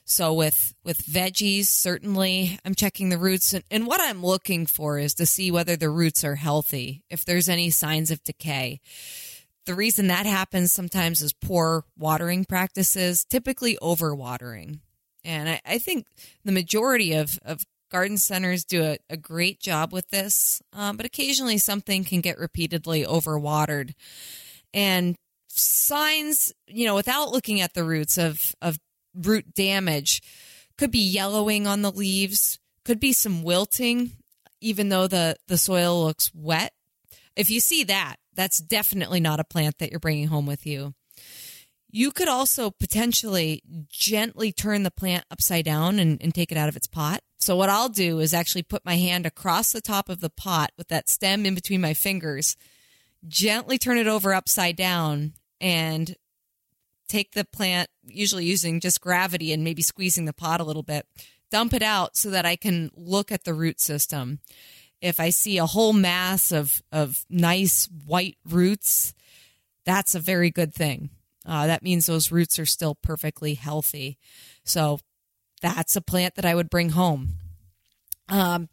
So 0.04 0.34
with 0.34 0.74
with 0.82 0.98
veggies, 0.98 1.66
certainly 1.66 2.58
I'm 2.64 2.74
checking 2.74 3.10
the 3.10 3.18
roots, 3.18 3.52
and, 3.52 3.62
and 3.70 3.86
what 3.86 4.00
I'm 4.00 4.24
looking 4.24 4.66
for 4.66 4.98
is 4.98 5.14
to 5.14 5.26
see 5.26 5.52
whether 5.52 5.76
the 5.76 5.88
roots 5.88 6.24
are 6.24 6.34
healthy, 6.34 7.04
if 7.08 7.24
there's 7.24 7.48
any 7.48 7.70
signs 7.70 8.10
of 8.10 8.24
decay 8.24 8.80
the 9.66 9.74
reason 9.76 10.08
that 10.08 10.26
happens 10.26 10.72
sometimes 10.72 11.22
is 11.22 11.32
poor 11.32 11.84
watering 11.96 12.44
practices, 12.44 13.24
typically 13.24 13.78
overwatering. 13.80 14.80
And 15.24 15.48
I, 15.48 15.60
I 15.66 15.78
think 15.78 16.06
the 16.44 16.52
majority 16.52 17.12
of, 17.12 17.38
of 17.44 17.60
garden 17.90 18.16
centers 18.16 18.64
do 18.64 18.82
a, 18.82 18.98
a 19.08 19.16
great 19.16 19.60
job 19.60 19.92
with 19.92 20.08
this, 20.10 20.62
um, 20.72 20.96
but 20.96 21.06
occasionally 21.06 21.58
something 21.58 22.04
can 22.04 22.20
get 22.20 22.38
repeatedly 22.38 23.04
overwatered. 23.04 23.94
And 24.72 25.16
signs, 25.48 26.52
you 26.66 26.86
know, 26.86 26.94
without 26.94 27.32
looking 27.32 27.60
at 27.60 27.74
the 27.74 27.84
roots 27.84 28.16
of, 28.18 28.54
of 28.62 28.78
root 29.14 29.54
damage, 29.54 30.22
could 30.78 30.90
be 30.90 31.00
yellowing 31.00 31.66
on 31.66 31.82
the 31.82 31.92
leaves, 31.92 32.58
could 32.84 33.00
be 33.00 33.12
some 33.12 33.42
wilting, 33.42 34.12
even 34.60 34.88
though 34.88 35.06
the, 35.06 35.36
the 35.48 35.58
soil 35.58 36.04
looks 36.04 36.30
wet. 36.34 36.72
If 37.36 37.50
you 37.50 37.60
see 37.60 37.84
that, 37.84 38.16
that's 38.34 38.60
definitely 38.60 39.20
not 39.20 39.40
a 39.40 39.44
plant 39.44 39.78
that 39.78 39.90
you're 39.90 40.00
bringing 40.00 40.28
home 40.28 40.46
with 40.46 40.66
you. 40.66 40.94
You 41.90 42.12
could 42.12 42.28
also 42.28 42.70
potentially 42.70 43.62
gently 43.88 44.52
turn 44.52 44.84
the 44.84 44.90
plant 44.90 45.24
upside 45.30 45.64
down 45.64 45.98
and, 45.98 46.22
and, 46.22 46.32
take 46.32 46.52
it 46.52 46.58
out 46.58 46.68
of 46.68 46.76
its 46.76 46.86
pot. 46.86 47.20
So, 47.40 47.56
what 47.56 47.70
I'll 47.70 47.88
do 47.88 48.20
is 48.20 48.34
actually 48.34 48.62
put 48.62 48.84
my 48.84 48.96
hand 48.96 49.26
across 49.26 49.72
the 49.72 49.80
top 49.80 50.08
of 50.08 50.20
the 50.20 50.30
pot 50.30 50.72
with 50.76 50.88
that 50.88 51.08
stem 51.08 51.46
in 51.46 51.54
between 51.54 51.80
my 51.80 51.94
fingers, 51.94 52.56
gently 53.26 53.78
turn 53.78 53.98
it 53.98 54.06
over 54.06 54.34
upside 54.34 54.76
down, 54.76 55.32
and 55.60 56.16
take 57.08 57.32
the 57.32 57.44
plant, 57.44 57.88
usually 58.04 58.44
using 58.44 58.78
just 58.78 59.00
gravity 59.00 59.52
and 59.52 59.64
maybe 59.64 59.82
squeezing 59.82 60.26
the 60.26 60.32
pot 60.32 60.60
a 60.60 60.64
little 60.64 60.82
bit, 60.82 61.06
dump 61.50 61.72
it 61.72 61.82
out 61.82 62.16
so 62.16 62.30
that 62.30 62.46
I 62.46 62.56
can 62.56 62.90
look 62.94 63.32
at 63.32 63.44
the 63.44 63.54
root 63.54 63.80
system. 63.80 64.40
If 65.00 65.18
I 65.18 65.30
see 65.30 65.56
a 65.56 65.66
whole 65.66 65.94
mass 65.94 66.52
of, 66.52 66.82
of 66.92 67.24
nice 67.30 67.88
white 68.06 68.36
roots, 68.48 69.14
that's 69.84 70.14
a 70.14 70.20
very 70.20 70.50
good 70.50 70.74
thing 70.74 71.10
uh, 71.46 71.66
that 71.66 71.82
means 71.82 72.06
those 72.06 72.30
roots 72.30 72.58
are 72.58 72.66
still 72.66 72.94
perfectly 72.94 73.54
healthy. 73.54 74.18
So 74.64 75.00
that's 75.60 75.96
a 75.96 76.00
plant 76.00 76.34
that 76.36 76.44
I 76.44 76.54
would 76.54 76.70
bring 76.70 76.90
home. 76.90 77.30
Um, 78.28 78.68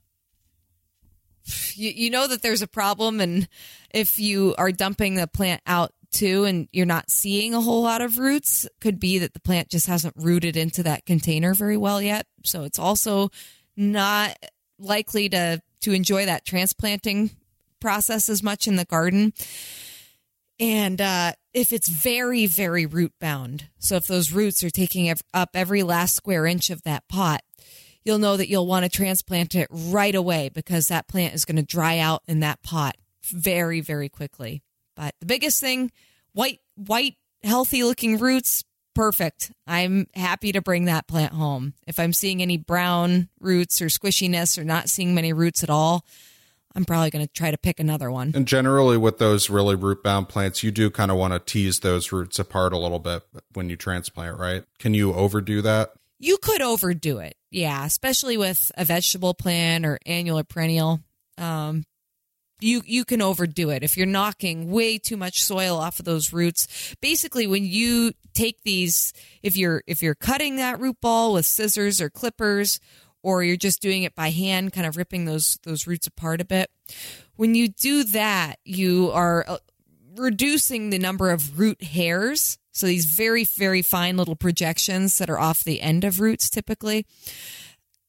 you, 1.74 1.92
you 1.96 2.10
know 2.10 2.28
that 2.28 2.42
there's 2.42 2.62
a 2.62 2.68
problem, 2.68 3.20
and 3.20 3.48
if 3.92 4.20
you 4.20 4.56
are 4.58 4.72
dumping 4.72 5.16
the 5.16 5.28
plant 5.28 5.62
out 5.66 5.94
too 6.12 6.46
and 6.46 6.68
you're 6.72 6.86
not 6.86 7.10
seeing 7.10 7.54
a 7.54 7.62
whole 7.62 7.84
lot 7.84 8.02
of 8.02 8.18
roots, 8.18 8.68
could 8.80 9.00
be 9.00 9.20
that 9.20 9.34
the 9.34 9.40
plant 9.40 9.70
just 9.70 9.88
hasn't 9.88 10.16
rooted 10.18 10.56
into 10.58 10.84
that 10.84 11.06
container 11.06 11.54
very 11.54 11.78
well 11.78 12.02
yet. 12.02 12.26
So 12.44 12.64
it's 12.64 12.80
also 12.80 13.30
not 13.76 14.38
likely 14.80 15.30
to 15.30 15.62
to 15.82 15.94
enjoy 15.94 16.26
that 16.26 16.46
transplanting 16.46 17.32
process 17.80 18.30
as 18.30 18.42
much 18.42 18.68
in 18.68 18.76
the 18.76 18.86
garden. 18.86 19.34
And 20.60 21.00
uh, 21.00 21.34
if 21.54 21.72
it's 21.72 21.88
very, 21.88 22.48
very 22.48 22.86
root 22.86 23.14
bound, 23.20 23.70
so 23.78 23.96
if 23.96 24.08
those 24.08 24.32
roots 24.32 24.64
are 24.64 24.70
taking 24.70 25.14
up 25.34 25.50
every 25.54 25.84
last 25.84 26.16
square 26.16 26.46
inch 26.46 26.70
of 26.70 26.82
that 26.84 27.08
pot, 27.08 27.42
you'll 28.04 28.18
know 28.18 28.38
that 28.38 28.50
you'll 28.50 28.66
want 28.66 28.84
to 28.84 28.90
transplant 28.90 29.54
it 29.54 29.68
right 29.70 30.16
away 30.16 30.50
because 30.50 30.88
that 30.88 31.08
plant 31.08 31.36
is 31.36 31.46
going 31.46 31.58
to 31.58 31.64
dry 31.64 32.00
out 32.00 32.24
in 32.28 32.40
that 32.40 32.64
pot 32.64 32.96
very, 33.24 33.82
very 33.82 34.10
quickly. 34.10 34.64
But 34.96 35.14
the 35.20 35.26
biggest 35.26 35.62
thing, 35.62 35.92
white, 36.34 36.60
white, 36.76 37.18
healthy 37.44 37.84
looking 37.84 38.18
roots, 38.18 38.64
perfect. 38.96 39.52
I'm 39.68 40.08
happy 40.16 40.54
to 40.54 40.62
bring 40.62 40.86
that 40.86 41.08
plant 41.08 41.34
home. 41.34 41.76
If 41.86 42.00
I'm 42.00 42.14
seeing 42.14 42.42
any 42.42 42.58
brown 42.58 43.30
roots 43.40 43.80
or 43.80 43.88
squishiness 43.88 44.58
or 44.58 44.64
not 44.64 44.90
seeing 44.90 45.14
many 45.14 45.34
roots 45.34 45.62
at 45.62 45.70
all, 45.70 46.04
I'm 46.78 46.86
probably 46.86 47.10
going 47.10 47.26
to 47.26 47.34
try 47.34 47.50
to 47.50 47.58
pick 47.58 47.80
another 47.80 48.12
one. 48.12 48.32
And 48.36 48.48
generally, 48.48 48.98
with 48.98 49.18
those 49.18 49.50
really 49.50 49.74
root 49.74 50.04
bound 50.04 50.30
plants, 50.30 50.62
you 50.62 50.70
do 50.70 50.92
kind 50.92 51.10
of 51.10 51.18
want 51.18 51.34
to 51.34 51.40
tease 51.40 51.80
those 51.80 52.12
roots 52.12 52.38
apart 52.38 52.72
a 52.72 52.78
little 52.78 53.00
bit 53.00 53.24
when 53.54 53.68
you 53.68 53.76
transplant, 53.76 54.38
right? 54.38 54.64
Can 54.78 54.94
you 54.94 55.12
overdo 55.12 55.64
that? 55.64 55.94
You 56.20 56.38
could 56.38 56.62
overdo 56.62 57.18
it, 57.18 57.36
yeah, 57.50 57.84
especially 57.84 58.38
with 58.38 58.72
a 58.78 58.86
vegetable 58.86 59.34
plant 59.34 59.88
or 59.88 59.98
annual 60.06 60.38
or 60.38 60.44
perennial. 60.44 61.00
Um, 61.40 61.84
you 62.60 62.82
you 62.86 63.06
can 63.06 63.22
overdo 63.22 63.70
it 63.70 63.84
if 63.84 63.98
you're 63.98 64.08
knocking 64.08 64.72
way 64.72 64.98
too 64.98 65.18
much 65.18 65.44
soil 65.44 65.78
off 65.78 66.00
of 66.00 66.06
those 66.06 66.34
roots. 66.34 66.96
Basically, 67.02 67.48
when 67.48 67.66
you 67.66 68.14
take 68.34 68.62
these, 68.64 69.14
if 69.44 69.58
you're 69.58 69.84
if 69.88 70.02
you're 70.02 70.16
cutting 70.16 70.58
that 70.58 70.80
root 70.80 70.98
ball 71.02 71.34
with 71.34 71.46
scissors 71.46 72.02
or 72.02 72.10
clippers, 72.10 72.80
or 73.28 73.44
you're 73.44 73.58
just 73.58 73.82
doing 73.82 74.04
it 74.04 74.16
by 74.16 74.30
hand, 74.30 74.72
kind 74.72 74.88
of 74.88 74.96
ripping 74.96 75.26
those 75.26 75.60
those 75.64 75.86
roots 75.86 76.08
apart 76.08 76.40
a 76.40 76.46
bit. 76.46 76.72
When 77.36 77.56
you 77.56 77.68
do 77.68 78.06
that, 78.06 78.56
you 78.64 79.12
are 79.12 79.44
uh, 79.46 79.58
reducing 80.16 80.92
the 80.92 80.98
number 80.98 81.30
of 81.30 81.60
root 81.60 81.84
hairs. 81.84 82.58
So 82.72 82.88
these 82.88 83.04
very 83.04 83.44
very 83.44 83.82
fine 83.82 84.16
little 84.16 84.38
projections 84.38 85.18
that 85.18 85.30
are 85.30 85.38
off 85.38 85.66
the 85.66 85.82
end 85.82 86.06
of 86.06 86.22
roots 86.22 86.50
typically. 86.50 87.06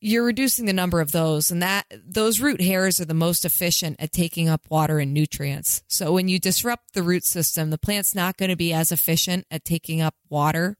You're 0.01 0.25
reducing 0.25 0.67
the 0.67 0.73
number 0.73 1.01
of 1.01 1.11
those 1.11 1.51
and 1.51 1.61
that 1.63 1.87
those 2.07 2.39
root 2.39 2.61
hairs 2.61 3.01
are 3.01 3.05
the 3.05 3.13
most 3.13 3.45
efficient 3.45 3.97
at 3.99 4.13
taking 4.13 4.49
up 4.49 4.71
water 4.71 5.01
and 5.01 5.13
nutrients. 5.13 5.83
So 5.89 6.13
when 6.13 6.29
you 6.29 6.39
disrupt 6.39 6.95
the 6.95 7.03
root 7.03 7.25
system, 7.25 7.71
the 7.71 7.79
plant's 7.79 8.15
not 8.15 8.37
going 8.37 8.51
to 8.51 8.57
be 8.57 8.73
as 8.73 8.93
efficient 8.93 9.47
at 9.51 9.65
taking 9.65 10.01
up 10.01 10.15
water. 10.29 10.77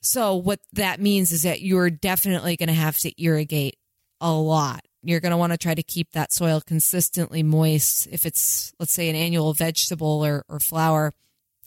So 0.00 0.36
what 0.36 0.60
that 0.72 1.00
means 1.00 1.32
is 1.32 1.42
that 1.42 1.60
you're 1.60 1.90
definitely 1.90 2.56
going 2.56 2.68
to 2.68 2.74
have 2.74 2.98
to 2.98 3.22
irrigate 3.22 3.76
a 4.20 4.32
lot. 4.32 4.84
You're 5.02 5.20
going 5.20 5.30
to 5.30 5.36
want 5.36 5.52
to 5.52 5.58
try 5.58 5.74
to 5.74 5.82
keep 5.82 6.12
that 6.12 6.32
soil 6.32 6.60
consistently 6.60 7.42
moist. 7.42 8.08
If 8.10 8.26
it's, 8.26 8.72
let's 8.78 8.92
say, 8.92 9.08
an 9.08 9.16
annual 9.16 9.54
vegetable 9.54 10.24
or, 10.24 10.44
or 10.48 10.60
flower, 10.60 11.14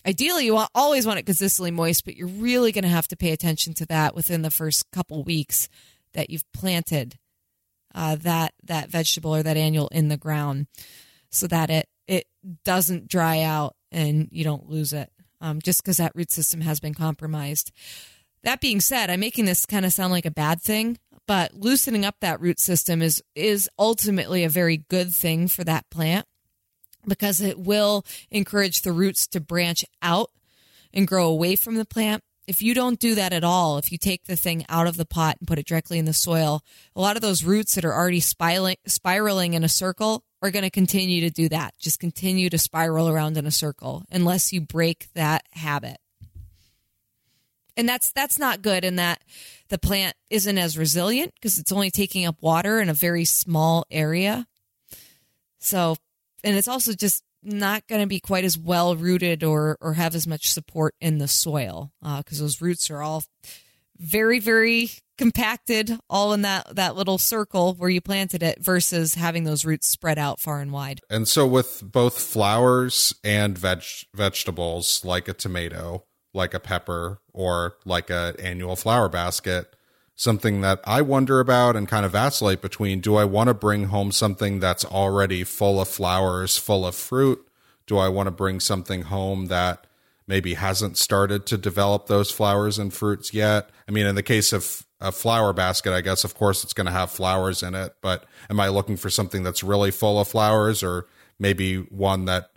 ideally 0.06 0.46
you 0.46 0.62
always 0.76 1.06
want 1.06 1.20
it 1.20 1.26
consistently 1.26 1.72
moist, 1.72 2.06
but 2.06 2.16
you're 2.16 2.28
really 2.28 2.72
going 2.72 2.84
to 2.84 2.90
have 2.90 3.08
to 3.10 3.18
pay 3.18 3.32
attention 3.32 3.74
to 3.76 3.86
that 3.88 4.16
within 4.16 4.42
the 4.42 4.52
first 4.52 4.90
couple 4.92 5.24
weeks 5.24 5.70
that 6.14 6.30
you've 6.30 6.50
planted 6.52 7.18
uh, 7.94 8.16
that 8.16 8.54
that 8.64 8.90
vegetable 8.90 9.36
or 9.36 9.44
that 9.44 9.58
annual 9.58 9.88
in 9.90 10.08
the 10.08 10.18
ground, 10.18 10.68
so 11.30 11.48
that 11.48 11.70
it 11.70 11.88
it 12.08 12.26
doesn't 12.64 13.08
dry 13.08 13.42
out 13.42 13.76
and 13.92 14.30
you 14.32 14.44
don't 14.44 14.70
lose 14.70 14.94
it 14.94 15.12
um, 15.40 15.62
just 15.62 15.84
because 15.84 15.98
that 15.98 16.14
root 16.16 16.32
system 16.32 16.62
has 16.62 16.80
been 16.80 16.94
compromised. 16.94 17.72
That 18.44 18.62
being 18.62 18.80
said, 18.80 19.10
I'm 19.10 19.20
making 19.20 19.46
this 19.46 19.66
kind 19.66 19.86
of 19.86 19.94
sound 19.94 20.12
like 20.12 20.26
a 20.26 20.32
bad 20.32 20.62
thing, 20.62 20.98
but 21.28 21.54
loosening 21.54 22.06
up 22.06 22.16
that 22.22 22.42
root 22.42 22.60
system 22.60 23.02
is 23.02 23.24
is 23.36 23.70
ultimately 23.78 24.44
a 24.44 24.50
very 24.50 24.78
good 24.90 25.14
thing 25.14 25.48
for 25.48 25.64
that 25.64 25.90
plant 25.90 26.26
because 27.08 27.42
it 27.42 27.60
will 27.60 28.06
encourage 28.30 28.82
the 28.82 28.92
roots 28.92 29.28
to 29.28 29.40
branch 29.40 29.86
out 30.02 30.32
and 30.94 31.08
grow 31.08 31.28
away 31.28 31.56
from 31.56 31.76
the 31.76 31.86
plant. 31.86 32.24
If 32.48 32.62
you 32.62 32.74
don't 32.74 33.00
do 33.00 33.16
that 33.16 33.34
at 33.34 33.44
all, 33.44 33.78
if 33.78 33.92
you 33.92 33.98
take 33.98 34.26
the 34.26 34.36
thing 34.36 34.66
out 34.68 34.88
of 34.88 34.98
the 34.98 35.06
pot 35.06 35.38
and 35.40 35.48
put 35.48 35.60
it 35.60 35.68
directly 35.68 36.00
in 36.00 36.06
the 36.06 36.14
soil, 36.14 36.64
a 36.96 37.02
lot 37.02 37.16
of 37.16 37.22
those 37.22 37.44
roots 37.44 37.76
that 37.76 37.86
are 37.86 37.94
already 37.94 38.20
spiraling, 38.20 38.78
spiraling 38.88 39.54
in 39.54 39.64
a 39.64 39.70
circle 39.70 40.24
are 40.42 40.52
going 40.52 40.64
to 40.64 40.72
continue 40.72 41.22
to 41.22 41.30
do 41.30 41.48
that. 41.50 41.76
Just 41.80 42.00
continue 42.00 42.50
to 42.50 42.58
spiral 42.58 43.08
around 43.08 43.38
in 43.38 43.46
a 43.46 43.52
circle 43.52 44.04
unless 44.12 44.52
you 44.52 44.60
break 44.60 45.08
that 45.14 45.46
habit 45.52 45.98
and 47.78 47.88
that's 47.88 48.12
that's 48.12 48.38
not 48.38 48.62
good 48.62 48.84
in 48.84 48.98
that 48.98 49.22
the 49.70 49.78
plant 49.78 50.16
isn't 50.30 50.58
as 50.58 50.78
resilient 50.78 51.34
because 51.36 51.58
it's 51.58 51.72
only 51.72 51.92
taking 51.92 52.26
up 52.26 52.42
water 52.42 52.80
in 52.80 52.90
a 52.90 52.94
very 52.94 53.26
small 53.26 53.86
area. 53.90 54.48
So 55.60 55.96
and 56.44 56.56
it's 56.56 56.68
also 56.68 56.94
just 56.94 57.24
not 57.44 57.88
going 57.88 58.02
to 58.02 58.08
be 58.08 58.20
quite 58.20 58.44
as 58.44 58.58
well 58.58 58.96
rooted 58.96 59.44
or 59.44 59.78
or 59.82 59.94
have 59.94 60.16
as 60.16 60.28
much 60.28 60.52
support 60.52 60.96
in 61.02 61.18
the 61.18 61.28
soil 61.28 61.92
because 62.02 62.40
uh, 62.40 62.44
those 62.44 62.62
roots 62.62 62.90
are 62.90 63.02
all 63.02 63.24
very 63.98 64.40
very 64.40 64.90
compacted 65.18 66.00
all 66.10 66.34
in 66.34 66.42
that 66.42 66.76
that 66.76 66.96
little 66.96 67.18
circle 67.18 67.74
where 67.76 67.90
you 67.90 68.02
planted 68.02 68.42
it 68.42 68.58
versus 68.60 69.16
having 69.16 69.44
those 69.44 69.64
roots 69.64 69.88
spread 69.88 70.18
out 70.18 70.40
far 70.40 70.60
and 70.60 70.72
wide. 70.72 71.00
And 71.10 71.28
so 71.28 71.46
with 71.46 71.84
both 71.84 72.18
flowers 72.20 73.14
and 73.24 73.58
veg 73.58 73.84
vegetables 74.16 75.06
like 75.06 75.28
a 75.28 75.34
tomato 75.34 76.06
like 76.34 76.54
a 76.54 76.60
pepper 76.60 77.20
or 77.34 77.76
like 77.86 78.10
a 78.10 78.36
annual 78.40 78.76
flower 78.76 79.10
basket 79.10 79.76
something 80.22 80.62
that 80.62 80.80
I 80.84 81.02
wonder 81.02 81.40
about 81.40 81.76
and 81.76 81.88
kind 81.88 82.06
of 82.06 82.12
vacillate 82.12 82.62
between 82.62 83.00
do 83.00 83.16
I 83.16 83.26
want 83.26 83.48
to 83.48 83.56
bring 83.56 83.86
home 83.86 84.12
something 84.12 84.60
that's 84.60 84.86
already 84.86 85.44
full 85.44 85.82
of 85.82 85.88
flowers, 85.88 86.58
full 86.58 86.86
of 86.86 86.94
fruit? 86.94 87.44
Do 87.88 87.98
I 87.98 88.08
want 88.08 88.28
to 88.28 88.32
bring 88.32 88.60
something 88.60 89.04
home 89.04 89.48
that 89.48 89.88
maybe 90.28 90.54
hasn't 90.54 90.98
started 90.98 91.48
to 91.48 91.58
develop 91.58 92.06
those 92.06 92.30
flowers 92.30 92.78
and 92.78 92.94
fruits 92.94 93.34
yet? 93.34 93.72
I 93.88 93.92
mean, 93.92 94.06
in 94.06 94.14
the 94.14 94.22
case 94.22 94.54
of 94.54 94.86
a 95.00 95.12
flower 95.12 95.54
basket, 95.54 95.92
I 95.92 96.02
guess, 96.02 96.24
of 96.24 96.36
course, 96.36 96.64
it's 96.64 96.74
going 96.74 96.86
to 96.86 96.92
have 96.92 97.10
flowers 97.10 97.64
in 97.64 97.74
it, 97.74 97.96
but 98.02 98.26
am 98.48 98.60
I 98.60 98.68
looking 98.68 98.98
for 98.98 99.10
something 99.10 99.42
that's 99.42 99.64
really 99.64 99.90
full 99.90 100.20
of 100.20 100.28
flowers 100.28 100.84
or 100.84 101.08
maybe 101.40 101.78
one 101.78 102.26
that 102.26 102.51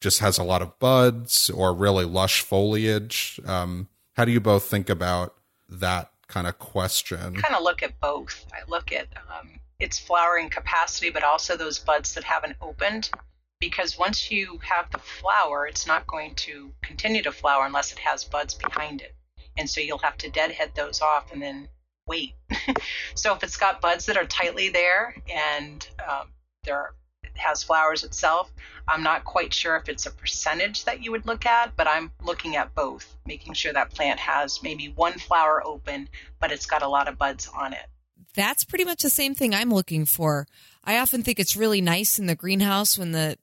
just 0.00 0.20
has 0.20 0.38
a 0.38 0.44
lot 0.44 0.62
of 0.62 0.78
buds 0.78 1.50
or 1.50 1.74
really 1.74 2.04
lush 2.04 2.42
foliage. 2.42 3.40
Um, 3.46 3.88
how 4.14 4.24
do 4.24 4.32
you 4.32 4.40
both 4.40 4.64
think 4.64 4.88
about 4.88 5.34
that 5.68 6.10
kind 6.28 6.46
of 6.46 6.58
question? 6.58 7.18
I 7.38 7.40
kind 7.40 7.54
of 7.54 7.62
look 7.62 7.82
at 7.82 7.98
both. 8.00 8.46
I 8.52 8.68
look 8.68 8.92
at 8.92 9.08
um, 9.16 9.60
its 9.78 9.98
flowering 9.98 10.48
capacity, 10.48 11.10
but 11.10 11.22
also 11.22 11.56
those 11.56 11.78
buds 11.78 12.14
that 12.14 12.24
haven't 12.24 12.56
opened. 12.60 13.10
because 13.60 13.98
once 13.98 14.30
you 14.30 14.58
have 14.62 14.90
the 14.90 14.98
flower, 14.98 15.66
it's 15.66 15.86
not 15.86 16.06
going 16.06 16.34
to 16.34 16.70
continue 16.82 17.22
to 17.22 17.32
flower 17.32 17.64
unless 17.64 17.92
it 17.92 17.98
has 17.98 18.24
buds 18.24 18.54
behind 18.54 19.00
it. 19.00 19.14
And 19.56 19.68
so 19.68 19.80
you'll 19.80 19.98
have 19.98 20.18
to 20.18 20.30
deadhead 20.30 20.72
those 20.74 21.00
off 21.00 21.32
and 21.32 21.40
then 21.40 21.68
wait. 22.06 22.34
so 23.14 23.34
if 23.34 23.42
it's 23.42 23.56
got 23.56 23.80
buds 23.80 24.06
that 24.06 24.16
are 24.16 24.26
tightly 24.26 24.68
there 24.68 25.14
and 25.32 25.88
um, 26.06 26.28
there 26.64 26.84
it 26.84 26.92
has 27.38 27.62
flowers 27.62 28.04
itself, 28.04 28.52
I'm 28.88 29.02
not 29.02 29.24
quite 29.24 29.52
sure 29.52 29.76
if 29.76 29.88
it's 29.88 30.06
a 30.06 30.10
percentage 30.10 30.84
that 30.84 31.02
you 31.02 31.10
would 31.10 31.26
look 31.26 31.44
at, 31.44 31.76
but 31.76 31.88
I'm 31.88 32.12
looking 32.22 32.56
at 32.56 32.74
both, 32.74 33.16
making 33.26 33.54
sure 33.54 33.72
that 33.72 33.90
plant 33.90 34.20
has 34.20 34.62
maybe 34.62 34.92
one 34.94 35.14
flower 35.14 35.64
open, 35.66 36.08
but 36.40 36.52
it's 36.52 36.66
got 36.66 36.82
a 36.82 36.88
lot 36.88 37.08
of 37.08 37.18
buds 37.18 37.48
on 37.56 37.72
it. 37.72 37.86
That's 38.34 38.64
pretty 38.64 38.84
much 38.84 39.02
the 39.02 39.10
same 39.10 39.34
thing 39.34 39.54
I'm 39.54 39.72
looking 39.72 40.04
for. 40.04 40.46
I 40.84 40.98
often 40.98 41.22
think 41.22 41.40
it's 41.40 41.56
really 41.56 41.80
nice 41.80 42.18
in 42.18 42.26
the 42.26 42.36
greenhouse 42.36 42.96
when 42.98 43.12
the 43.12 43.38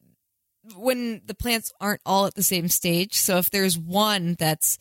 when 0.75 1.21
the 1.25 1.33
plants 1.33 1.73
aren't 1.81 1.99
all 2.05 2.25
at 2.25 2.35
the 2.35 2.43
same 2.43 2.69
stage. 2.69 3.15
So 3.15 3.37
if 3.37 3.49
there's 3.49 3.77
one 3.77 4.35
that's 4.39 4.77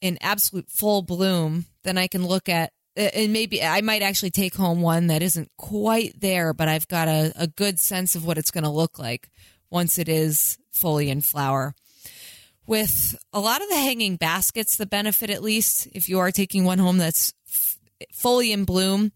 in 0.00 0.18
absolute 0.20 0.68
full 0.68 1.02
bloom, 1.02 1.66
then 1.84 1.96
I 1.96 2.08
can 2.08 2.26
look 2.26 2.48
at 2.48 2.72
and 2.96 3.32
maybe 3.32 3.62
I 3.62 3.80
might 3.82 4.02
actually 4.02 4.30
take 4.30 4.54
home 4.54 4.80
one 4.80 5.08
that 5.08 5.22
isn't 5.22 5.50
quite 5.56 6.20
there, 6.20 6.54
but 6.54 6.68
I've 6.68 6.88
got 6.88 7.08
a, 7.08 7.32
a 7.36 7.46
good 7.46 7.78
sense 7.78 8.14
of 8.14 8.24
what 8.24 8.38
it's 8.38 8.50
going 8.50 8.64
to 8.64 8.70
look 8.70 8.98
like 8.98 9.28
once 9.70 9.98
it 9.98 10.08
is 10.08 10.58
fully 10.72 11.10
in 11.10 11.20
flower. 11.20 11.74
With 12.66 13.16
a 13.32 13.40
lot 13.40 13.62
of 13.62 13.68
the 13.68 13.76
hanging 13.76 14.16
baskets, 14.16 14.76
the 14.76 14.86
benefit, 14.86 15.30
at 15.30 15.42
least, 15.42 15.86
if 15.92 16.08
you 16.08 16.18
are 16.18 16.32
taking 16.32 16.64
one 16.64 16.78
home 16.78 16.98
that's 16.98 17.32
f- 17.48 17.78
fully 18.12 18.50
in 18.50 18.64
bloom, 18.64 19.12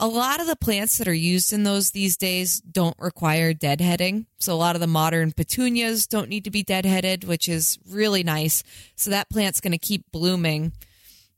a 0.00 0.08
lot 0.08 0.40
of 0.40 0.46
the 0.46 0.56
plants 0.56 0.98
that 0.98 1.06
are 1.06 1.14
used 1.14 1.52
in 1.52 1.62
those 1.64 1.90
these 1.90 2.16
days 2.16 2.60
don't 2.60 2.98
require 2.98 3.52
deadheading. 3.52 4.26
So 4.38 4.52
a 4.52 4.56
lot 4.56 4.74
of 4.74 4.80
the 4.80 4.86
modern 4.86 5.32
petunias 5.32 6.06
don't 6.06 6.28
need 6.28 6.44
to 6.44 6.50
be 6.50 6.64
deadheaded, 6.64 7.24
which 7.24 7.48
is 7.48 7.78
really 7.88 8.22
nice. 8.22 8.64
So 8.96 9.10
that 9.10 9.30
plant's 9.30 9.60
going 9.60 9.72
to 9.72 9.78
keep 9.78 10.10
blooming 10.10 10.72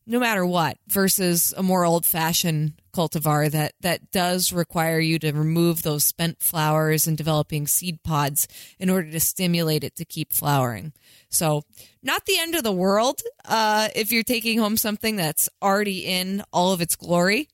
no 0.06 0.18
matter 0.18 0.44
what 0.44 0.78
versus 0.88 1.54
a 1.56 1.62
more 1.62 1.84
old 1.84 2.04
fashioned 2.04 2.74
cultivar 2.92 3.50
that 3.50 3.72
that 3.80 4.10
does 4.10 4.52
require 4.52 4.98
you 4.98 5.18
to 5.18 5.32
remove 5.32 5.82
those 5.82 6.04
spent 6.04 6.42
flowers 6.42 7.06
and 7.06 7.16
developing 7.16 7.66
seed 7.66 8.02
pods 8.02 8.48
in 8.78 8.90
order 8.90 9.10
to 9.10 9.20
stimulate 9.20 9.84
it 9.84 9.96
to 9.96 10.04
keep 10.04 10.32
flowering. 10.32 10.92
So, 11.28 11.62
not 12.02 12.26
the 12.26 12.38
end 12.38 12.54
of 12.54 12.64
the 12.64 12.72
world 12.72 13.20
uh, 13.44 13.88
if 13.94 14.10
you're 14.10 14.22
taking 14.22 14.58
home 14.58 14.76
something 14.76 15.16
that's 15.16 15.48
already 15.62 16.06
in 16.06 16.42
all 16.52 16.72
of 16.72 16.80
its 16.80 16.96
glory. 16.96 17.48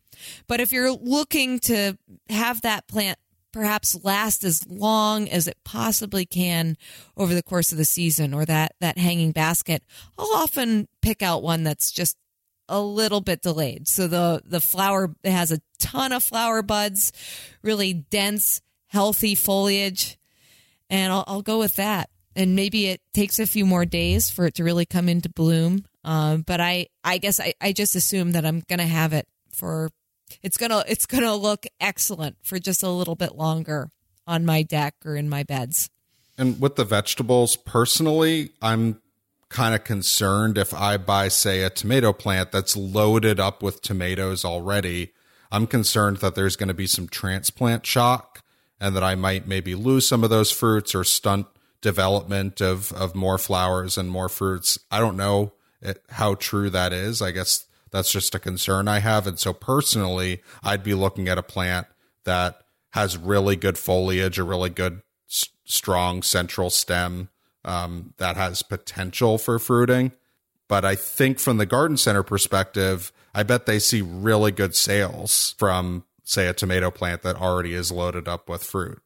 But 0.46 0.60
if 0.60 0.72
you're 0.72 0.92
looking 0.92 1.58
to 1.60 1.98
have 2.30 2.62
that 2.62 2.88
plant 2.88 3.18
perhaps 3.52 4.04
last 4.04 4.44
as 4.44 4.66
long 4.68 5.26
as 5.30 5.48
it 5.48 5.56
possibly 5.64 6.26
can 6.26 6.76
over 7.16 7.34
the 7.34 7.42
course 7.42 7.72
of 7.72 7.78
the 7.78 7.86
season 7.86 8.34
or 8.34 8.44
that 8.44 8.74
that 8.80 8.98
hanging 8.98 9.32
basket, 9.32 9.82
I'll 10.18 10.34
often 10.34 10.88
pick 11.00 11.22
out 11.22 11.42
one 11.42 11.64
that's 11.64 11.90
just 11.90 12.18
a 12.68 12.80
little 12.80 13.20
bit 13.20 13.42
delayed. 13.42 13.88
So 13.88 14.06
the 14.06 14.42
the 14.44 14.60
flower 14.60 15.14
has 15.24 15.52
a 15.52 15.60
ton 15.78 16.12
of 16.12 16.22
flower 16.22 16.62
buds, 16.62 17.12
really 17.62 17.92
dense, 17.92 18.60
healthy 18.88 19.34
foliage, 19.34 20.18
and 20.90 21.12
I'll, 21.12 21.24
I'll 21.26 21.42
go 21.42 21.58
with 21.58 21.76
that. 21.76 22.10
And 22.34 22.54
maybe 22.54 22.86
it 22.86 23.00
takes 23.14 23.38
a 23.38 23.46
few 23.46 23.64
more 23.64 23.86
days 23.86 24.30
for 24.30 24.46
it 24.46 24.54
to 24.56 24.64
really 24.64 24.84
come 24.84 25.08
into 25.08 25.28
bloom. 25.28 25.84
Um, 26.04 26.42
but 26.42 26.60
I 26.60 26.88
I 27.02 27.18
guess 27.18 27.40
I, 27.40 27.54
I 27.60 27.72
just 27.72 27.94
assume 27.94 28.32
that 28.32 28.44
I'm 28.44 28.62
gonna 28.68 28.86
have 28.86 29.12
it 29.12 29.26
for 29.52 29.90
it's 30.42 30.56
gonna 30.56 30.84
it's 30.86 31.06
gonna 31.06 31.34
look 31.34 31.66
excellent 31.80 32.36
for 32.42 32.58
just 32.58 32.82
a 32.82 32.90
little 32.90 33.16
bit 33.16 33.36
longer 33.36 33.90
on 34.26 34.44
my 34.44 34.62
deck 34.62 34.94
or 35.04 35.16
in 35.16 35.28
my 35.28 35.42
beds. 35.42 35.88
And 36.38 36.60
with 36.60 36.76
the 36.76 36.84
vegetables, 36.84 37.56
personally, 37.56 38.50
I'm 38.60 39.00
kind 39.48 39.74
of 39.74 39.84
concerned 39.84 40.58
if 40.58 40.74
I 40.74 40.96
buy, 40.96 41.28
say, 41.28 41.62
a 41.62 41.70
tomato 41.70 42.12
plant 42.12 42.52
that's 42.52 42.76
loaded 42.76 43.38
up 43.38 43.62
with 43.62 43.82
tomatoes 43.82 44.44
already. 44.44 45.12
I'm 45.50 45.66
concerned 45.66 46.18
that 46.18 46.34
there's 46.34 46.56
going 46.56 46.68
to 46.68 46.74
be 46.74 46.86
some 46.86 47.08
transplant 47.08 47.86
shock 47.86 48.42
and 48.80 48.94
that 48.96 49.04
I 49.04 49.14
might 49.14 49.46
maybe 49.46 49.74
lose 49.74 50.06
some 50.06 50.24
of 50.24 50.30
those 50.30 50.50
fruits 50.50 50.94
or 50.94 51.04
stunt 51.04 51.46
development 51.80 52.60
of, 52.60 52.92
of 52.92 53.14
more 53.14 53.38
flowers 53.38 53.96
and 53.96 54.10
more 54.10 54.28
fruits. 54.28 54.78
I 54.90 54.98
don't 54.98 55.16
know 55.16 55.52
it, 55.80 56.02
how 56.10 56.34
true 56.34 56.68
that 56.70 56.92
is. 56.92 57.22
I 57.22 57.30
guess 57.30 57.66
that's 57.90 58.10
just 58.10 58.34
a 58.34 58.40
concern 58.40 58.88
I 58.88 58.98
have. 58.98 59.26
And 59.26 59.38
so 59.38 59.52
personally, 59.52 60.42
I'd 60.62 60.82
be 60.82 60.94
looking 60.94 61.28
at 61.28 61.38
a 61.38 61.42
plant 61.42 61.86
that 62.24 62.62
has 62.90 63.16
really 63.16 63.56
good 63.56 63.78
foliage, 63.78 64.38
a 64.38 64.44
really 64.44 64.70
good, 64.70 65.02
s- 65.30 65.48
strong 65.64 66.22
central 66.22 66.70
stem 66.70 67.28
um, 67.66 68.14
that 68.16 68.36
has 68.36 68.62
potential 68.62 69.36
for 69.36 69.58
fruiting. 69.58 70.12
But 70.68 70.84
I 70.84 70.94
think 70.94 71.38
from 71.38 71.58
the 71.58 71.66
garden 71.66 71.96
center 71.96 72.22
perspective, 72.22 73.12
I 73.34 73.42
bet 73.42 73.66
they 73.66 73.78
see 73.78 74.02
really 74.02 74.50
good 74.50 74.74
sales 74.74 75.54
from, 75.58 76.04
say, 76.24 76.48
a 76.48 76.54
tomato 76.54 76.90
plant 76.90 77.22
that 77.22 77.36
already 77.36 77.74
is 77.74 77.92
loaded 77.92 78.26
up 78.26 78.48
with 78.48 78.64
fruit. 78.64 79.00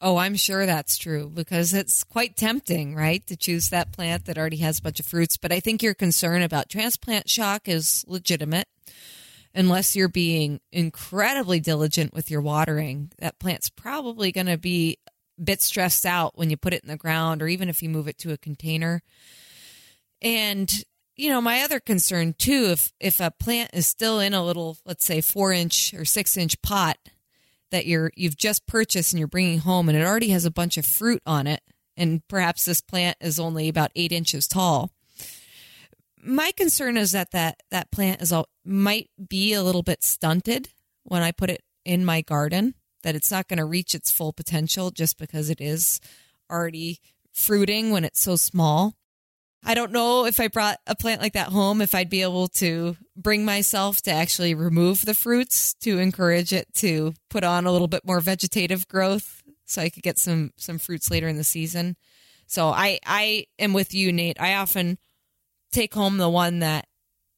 Oh, 0.00 0.18
I'm 0.18 0.36
sure 0.36 0.66
that's 0.66 0.98
true 0.98 1.30
because 1.32 1.72
it's 1.72 2.04
quite 2.04 2.36
tempting, 2.36 2.94
right, 2.94 3.26
to 3.26 3.36
choose 3.36 3.70
that 3.70 3.92
plant 3.92 4.26
that 4.26 4.36
already 4.36 4.58
has 4.58 4.78
a 4.78 4.82
bunch 4.82 5.00
of 5.00 5.06
fruits. 5.06 5.38
But 5.38 5.52
I 5.52 5.60
think 5.60 5.82
your 5.82 5.94
concern 5.94 6.42
about 6.42 6.68
transplant 6.68 7.30
shock 7.30 7.66
is 7.66 8.04
legitimate. 8.06 8.68
Unless 9.54 9.96
you're 9.96 10.08
being 10.08 10.60
incredibly 10.70 11.60
diligent 11.60 12.12
with 12.12 12.30
your 12.30 12.42
watering, 12.42 13.10
that 13.20 13.38
plant's 13.38 13.70
probably 13.70 14.30
going 14.30 14.48
to 14.48 14.58
be 14.58 14.98
bit 15.42 15.62
stressed 15.62 16.06
out 16.06 16.36
when 16.36 16.50
you 16.50 16.56
put 16.56 16.72
it 16.72 16.82
in 16.82 16.88
the 16.88 16.96
ground 16.96 17.42
or 17.42 17.48
even 17.48 17.68
if 17.68 17.82
you 17.82 17.88
move 17.88 18.08
it 18.08 18.18
to 18.18 18.32
a 18.32 18.38
container. 18.38 19.02
And 20.22 20.70
you 21.16 21.30
know, 21.30 21.40
my 21.40 21.62
other 21.62 21.80
concern 21.80 22.34
too, 22.38 22.68
if 22.70 22.92
if 23.00 23.20
a 23.20 23.30
plant 23.30 23.70
is 23.72 23.86
still 23.86 24.20
in 24.20 24.34
a 24.34 24.44
little, 24.44 24.76
let's 24.84 25.04
say, 25.04 25.20
four 25.20 25.52
inch 25.52 25.94
or 25.94 26.04
six 26.04 26.36
inch 26.36 26.60
pot 26.62 26.98
that 27.70 27.86
you're 27.86 28.10
you've 28.14 28.36
just 28.36 28.66
purchased 28.66 29.12
and 29.12 29.18
you're 29.18 29.28
bringing 29.28 29.60
home, 29.60 29.88
and 29.88 29.96
it 29.96 30.06
already 30.06 30.28
has 30.28 30.44
a 30.44 30.50
bunch 30.50 30.76
of 30.76 30.84
fruit 30.84 31.22
on 31.26 31.46
it, 31.46 31.62
and 31.96 32.26
perhaps 32.28 32.64
this 32.64 32.82
plant 32.82 33.16
is 33.20 33.40
only 33.40 33.68
about 33.68 33.90
eight 33.96 34.12
inches 34.12 34.46
tall. 34.46 34.90
My 36.22 36.52
concern 36.52 36.96
is 36.96 37.12
that 37.12 37.30
that 37.30 37.62
that 37.70 37.90
plant 37.90 38.20
is 38.20 38.32
all 38.32 38.48
might 38.64 39.08
be 39.28 39.54
a 39.54 39.62
little 39.62 39.82
bit 39.82 40.04
stunted 40.04 40.68
when 41.04 41.22
I 41.22 41.32
put 41.32 41.50
it 41.50 41.62
in 41.84 42.04
my 42.04 42.20
garden 42.20 42.74
that 43.06 43.14
it's 43.14 43.30
not 43.30 43.46
going 43.46 43.58
to 43.58 43.64
reach 43.64 43.94
its 43.94 44.10
full 44.10 44.32
potential 44.32 44.90
just 44.90 45.16
because 45.16 45.48
it 45.48 45.60
is 45.60 46.00
already 46.50 46.98
fruiting 47.32 47.92
when 47.92 48.04
it's 48.04 48.20
so 48.20 48.34
small. 48.34 48.96
I 49.64 49.74
don't 49.74 49.92
know 49.92 50.26
if 50.26 50.40
I 50.40 50.48
brought 50.48 50.80
a 50.88 50.96
plant 50.96 51.22
like 51.22 51.34
that 51.34 51.50
home, 51.50 51.80
if 51.80 51.94
I'd 51.94 52.10
be 52.10 52.22
able 52.22 52.48
to 52.48 52.96
bring 53.16 53.44
myself 53.44 54.02
to 54.02 54.10
actually 54.10 54.54
remove 54.54 55.04
the 55.04 55.14
fruits 55.14 55.74
to 55.82 56.00
encourage 56.00 56.52
it 56.52 56.66
to 56.78 57.14
put 57.30 57.44
on 57.44 57.64
a 57.64 57.70
little 57.70 57.86
bit 57.86 58.04
more 58.04 58.18
vegetative 58.18 58.88
growth 58.88 59.40
so 59.66 59.82
I 59.82 59.88
could 59.88 60.02
get 60.02 60.18
some 60.18 60.50
some 60.56 60.78
fruits 60.78 61.08
later 61.08 61.28
in 61.28 61.36
the 61.36 61.44
season. 61.44 61.94
So 62.48 62.70
I 62.70 62.98
I 63.06 63.46
am 63.56 63.72
with 63.72 63.94
you, 63.94 64.12
Nate. 64.12 64.40
I 64.40 64.54
often 64.54 64.98
take 65.70 65.94
home 65.94 66.18
the 66.18 66.28
one 66.28 66.58
that 66.58 66.88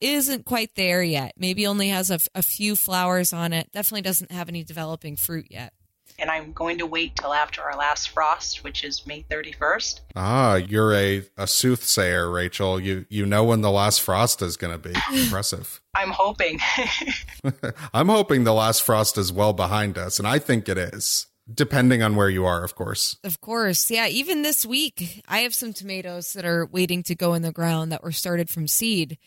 isn't 0.01 0.45
quite 0.45 0.75
there 0.75 1.03
yet. 1.03 1.35
Maybe 1.37 1.67
only 1.67 1.89
has 1.89 2.11
a, 2.11 2.19
a 2.35 2.43
few 2.43 2.77
flowers 2.77 3.33
on 3.33 3.53
it. 3.53 3.71
Definitely 3.73 4.03
doesn't 4.03 4.31
have 4.31 4.49
any 4.49 4.65
developing 4.65 5.17
fruit 5.17 5.47
yet. 5.51 5.73
And 6.21 6.31
I'm 6.31 6.53
going 6.53 6.79
to 6.79 6.87
wait 6.87 7.15
till 7.15 7.33
after 7.33 7.63
our 7.63 7.77
last 7.77 8.09
frost, 8.09 8.65
which 8.65 8.83
is 8.83 9.07
May 9.07 9.25
31st. 9.31 10.01
Ah, 10.17 10.57
you're 10.57 10.93
a, 10.93 11.23
a 11.37 11.47
soothsayer, 11.47 12.29
Rachel. 12.29 12.81
You 12.81 13.07
you 13.09 13.25
know 13.25 13.45
when 13.45 13.61
the 13.61 13.71
last 13.71 14.01
frost 14.01 14.43
is 14.43 14.57
going 14.57 14.73
to 14.73 14.79
be. 14.79 14.95
Impressive. 15.23 15.81
I'm 15.95 16.11
hoping. 16.11 16.59
I'm 17.95 18.09
hoping 18.09 18.43
the 18.43 18.55
last 18.55 18.83
frost 18.83 19.17
is 19.17 19.33
well 19.33 19.53
behind 19.53 19.97
us, 19.97 20.19
and 20.19 20.27
I 20.27 20.41
think 20.41 20.69
it 20.69 20.79
is 20.79 21.27
depending 21.53 22.03
on 22.03 22.15
where 22.15 22.29
you 22.29 22.45
are, 22.45 22.63
of 22.63 22.75
course. 22.75 23.17
Of 23.25 23.41
course. 23.41 23.91
Yeah. 23.91 24.07
Even 24.07 24.43
this 24.43 24.67
week, 24.67 25.23
I 25.29 25.41
have 25.41 25.55
some 25.55 25.73
tomatoes 25.73 26.35
that 26.35 26.45
are 26.45 26.67
waiting 26.67 27.03
to 27.05 27.15
go 27.15 27.35
in 27.35 27.43
the 27.43 27.53
ground 27.53 27.91
that 27.93 28.03
were 28.03 28.13
started 28.13 28.51
from 28.51 28.69
seed. 28.69 29.19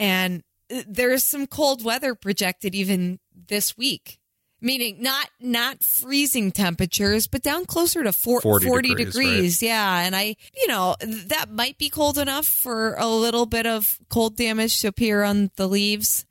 And 0.00 0.42
there 0.86 1.12
is 1.12 1.24
some 1.24 1.46
cold 1.46 1.84
weather 1.84 2.14
projected 2.14 2.74
even 2.74 3.20
this 3.34 3.76
week. 3.76 4.18
Meaning 4.62 4.98
not 5.00 5.30
not 5.40 5.82
freezing 5.82 6.52
temperatures, 6.52 7.26
but 7.26 7.42
down 7.42 7.64
closer 7.64 8.02
to 8.02 8.12
four, 8.12 8.42
40, 8.42 8.66
40 8.66 8.88
degrees. 8.88 9.14
degrees. 9.14 9.62
Right? 9.62 9.68
Yeah. 9.68 10.00
And 10.00 10.14
I, 10.14 10.36
you 10.54 10.66
know, 10.66 10.96
that 11.00 11.46
might 11.50 11.78
be 11.78 11.88
cold 11.88 12.18
enough 12.18 12.46
for 12.46 12.94
a 12.96 13.06
little 13.08 13.46
bit 13.46 13.66
of 13.66 13.98
cold 14.10 14.36
damage 14.36 14.82
to 14.82 14.88
appear 14.88 15.22
on 15.22 15.50
the 15.56 15.66
leaves. 15.66 16.26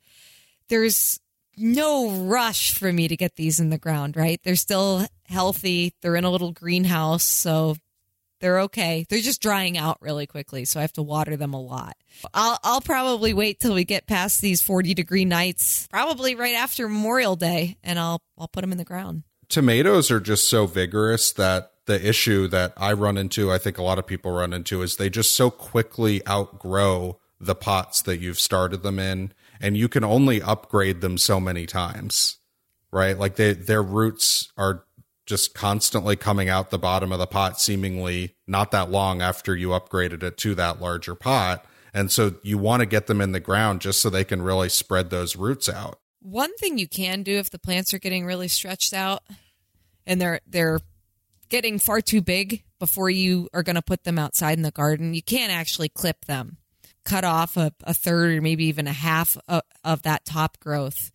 There's 0.68 1.18
no 1.56 2.10
rush 2.10 2.72
for 2.72 2.92
me 2.92 3.08
to 3.08 3.16
get 3.16 3.34
these 3.34 3.58
in 3.58 3.70
the 3.70 3.78
ground, 3.78 4.16
right? 4.16 4.40
They're 4.44 4.54
still 4.54 5.06
healthy. 5.24 5.94
They're 6.00 6.16
in 6.16 6.24
a 6.24 6.30
little 6.30 6.52
greenhouse. 6.52 7.24
So 7.24 7.76
they're 8.40 8.60
okay. 8.62 9.06
They're 9.08 9.20
just 9.20 9.42
drying 9.42 9.78
out 9.78 9.98
really 10.00 10.26
quickly, 10.26 10.64
so 10.64 10.80
I 10.80 10.82
have 10.82 10.92
to 10.94 11.02
water 11.02 11.36
them 11.36 11.54
a 11.54 11.60
lot. 11.60 11.96
I'll 12.34 12.58
I'll 12.64 12.80
probably 12.80 13.32
wait 13.32 13.60
till 13.60 13.74
we 13.74 13.84
get 13.84 14.06
past 14.06 14.40
these 14.40 14.60
40 14.62 14.94
degree 14.94 15.24
nights, 15.24 15.86
probably 15.90 16.34
right 16.34 16.54
after 16.54 16.88
Memorial 16.88 17.36
Day, 17.36 17.76
and 17.82 17.98
I'll 17.98 18.22
I'll 18.38 18.48
put 18.48 18.62
them 18.62 18.72
in 18.72 18.78
the 18.78 18.84
ground. 18.84 19.22
Tomatoes 19.48 20.10
are 20.10 20.20
just 20.20 20.48
so 20.48 20.66
vigorous 20.66 21.32
that 21.32 21.72
the 21.86 22.08
issue 22.08 22.46
that 22.48 22.72
I 22.76 22.92
run 22.92 23.16
into, 23.18 23.50
I 23.50 23.58
think 23.58 23.78
a 23.78 23.82
lot 23.82 23.98
of 23.98 24.06
people 24.06 24.30
run 24.30 24.52
into, 24.52 24.82
is 24.82 24.96
they 24.96 25.10
just 25.10 25.34
so 25.34 25.50
quickly 25.50 26.26
outgrow 26.28 27.18
the 27.40 27.54
pots 27.54 28.02
that 28.02 28.18
you've 28.18 28.38
started 28.38 28.82
them 28.82 28.98
in, 28.98 29.32
and 29.60 29.76
you 29.76 29.88
can 29.88 30.04
only 30.04 30.40
upgrade 30.40 31.00
them 31.00 31.18
so 31.18 31.40
many 31.40 31.66
times, 31.66 32.38
right? 32.92 33.18
Like 33.18 33.36
they 33.36 33.54
their 33.54 33.82
roots 33.82 34.52
are 34.56 34.84
just 35.26 35.54
constantly 35.54 36.16
coming 36.16 36.48
out 36.48 36.70
the 36.70 36.78
bottom 36.78 37.12
of 37.12 37.18
the 37.18 37.26
pot, 37.26 37.60
seemingly 37.60 38.36
not 38.46 38.70
that 38.70 38.90
long 38.90 39.22
after 39.22 39.54
you 39.54 39.68
upgraded 39.68 40.22
it 40.22 40.36
to 40.38 40.54
that 40.56 40.80
larger 40.80 41.14
pot. 41.14 41.64
And 41.92 42.10
so 42.10 42.34
you 42.42 42.58
want 42.58 42.80
to 42.80 42.86
get 42.86 43.06
them 43.06 43.20
in 43.20 43.32
the 43.32 43.40
ground 43.40 43.80
just 43.80 44.00
so 44.00 44.10
they 44.10 44.24
can 44.24 44.42
really 44.42 44.68
spread 44.68 45.10
those 45.10 45.36
roots 45.36 45.68
out. 45.68 45.98
One 46.20 46.54
thing 46.56 46.78
you 46.78 46.88
can 46.88 47.22
do 47.22 47.38
if 47.38 47.50
the 47.50 47.58
plants 47.58 47.94
are 47.94 47.98
getting 47.98 48.26
really 48.26 48.48
stretched 48.48 48.92
out 48.92 49.22
and 50.06 50.20
they're 50.20 50.40
they're 50.46 50.80
getting 51.48 51.78
far 51.78 52.00
too 52.00 52.20
big 52.20 52.64
before 52.78 53.10
you 53.10 53.48
are 53.52 53.62
going 53.62 53.76
to 53.76 53.82
put 53.82 54.04
them 54.04 54.18
outside 54.18 54.56
in 54.56 54.62
the 54.62 54.70
garden, 54.70 55.14
you 55.14 55.22
can 55.22 55.50
actually 55.50 55.88
clip 55.88 56.24
them. 56.26 56.56
Cut 57.04 57.24
off 57.24 57.56
a, 57.56 57.72
a 57.84 57.94
third 57.94 58.36
or 58.36 58.42
maybe 58.42 58.66
even 58.66 58.86
a 58.86 58.92
half 58.92 59.36
of, 59.48 59.62
of 59.84 60.02
that 60.02 60.24
top 60.24 60.58
growth 60.60 61.10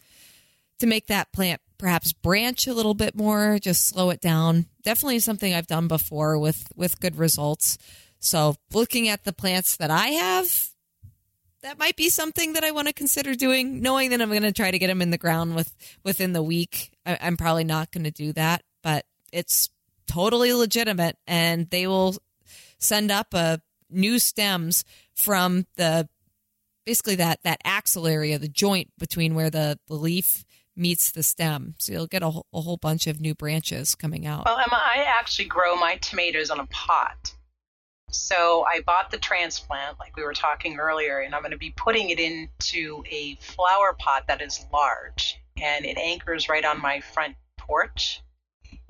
to 0.80 0.88
make 0.88 1.08
that 1.08 1.32
plant 1.32 1.62
perhaps 1.78 2.14
branch 2.14 2.68
a 2.68 2.74
little 2.74 2.94
bit 2.94 3.16
more, 3.16 3.60
just 3.60 3.88
slow 3.88 4.10
it 4.10 4.22
down. 4.22 4.66
Definitely 4.84 5.20
something 5.20 5.54
I've 5.54 5.68
done 5.68 5.88
before 5.88 6.38
with 6.38 6.72
with 6.76 7.00
good 7.00 7.18
results. 7.18 7.78
So, 8.20 8.56
looking 8.72 9.08
at 9.08 9.24
the 9.24 9.34
plants 9.34 9.78
that 9.78 9.92
I 9.92 10.08
have, 10.08 10.70
that 11.62 11.78
might 11.78 11.96
be 11.96 12.10
something 12.10 12.54
that 12.54 12.64
I 12.64 12.72
want 12.72 12.88
to 12.88 12.94
consider 12.94 13.36
doing. 13.36 13.82
Knowing 13.82 14.12
that 14.12 14.22
I'm 14.22 14.30
going 14.30 14.42
to 14.44 14.52
try 14.52 14.72
to 14.72 14.80
get 14.80 14.88
them 14.88 15.02
in 15.02 15.12
the 15.12 15.18
ground 15.18 15.56
with 15.56 15.74
within 16.04 16.34
the 16.34 16.44
week, 16.44 16.92
I, 17.06 17.18
I'm 17.22 17.38
probably 17.38 17.64
not 17.64 17.92
going 17.92 18.06
to 18.06 18.12
do 18.12 18.34
that. 18.34 18.64
But 18.84 19.06
it's 19.32 19.70
totally 20.08 20.54
legitimate, 20.54 21.18
and 21.28 21.70
they 21.70 21.88
will 21.88 22.16
send 22.78 23.12
up 23.12 23.34
a 23.34 23.62
new 23.90 24.20
stems 24.20 24.84
from 25.14 25.66
the 25.78 26.08
basically 26.86 27.16
that 27.16 27.42
that 27.44 27.64
axil 27.64 28.10
area, 28.10 28.38
the 28.38 28.48
joint 28.48 28.92
between 28.98 29.36
where 29.36 29.50
the, 29.50 29.80
the 29.88 29.96
leaf 29.96 30.44
meets 30.76 31.12
the 31.12 31.24
stem. 31.24 31.76
So 31.80 31.92
you'll 31.94 32.08
get 32.08 32.24
a, 32.24 32.30
whole- 32.30 32.46
a 32.54 32.62
whole 32.62 32.78
bunch 32.78 33.08
of 33.08 33.20
new 33.22 33.34
branches 33.36 33.96
coming 33.96 34.26
out. 34.26 34.46
Well, 34.46 34.58
Emma, 34.58 34.82
I 34.82 35.04
actually 35.08 35.46
grow 35.46 35.76
my 35.76 35.96
tomatoes 35.98 36.50
on 36.50 36.60
a 36.60 36.66
pot. 36.68 37.34
So 38.12 38.64
I 38.68 38.82
bought 38.86 39.12
the 39.12 39.18
transplant, 39.18 40.00
like 40.00 40.16
we 40.16 40.24
were 40.24 40.34
talking 40.34 40.78
earlier, 40.80 41.20
and 41.20 41.34
I'm 41.34 41.42
going 41.42 41.52
to 41.52 41.58
be 41.58 41.74
putting 41.76 42.10
it 42.12 42.20
into 42.20 43.04
a 43.10 43.36
flower 43.42 43.96
pot 43.98 44.26
that 44.28 44.42
is 44.42 44.66
large, 44.72 45.38
and 45.62 45.86
it 45.86 45.98
anchors 45.98 46.48
right 46.48 46.64
on 46.64 46.82
my 46.82 47.02
front 47.02 47.36
porch. 47.58 48.22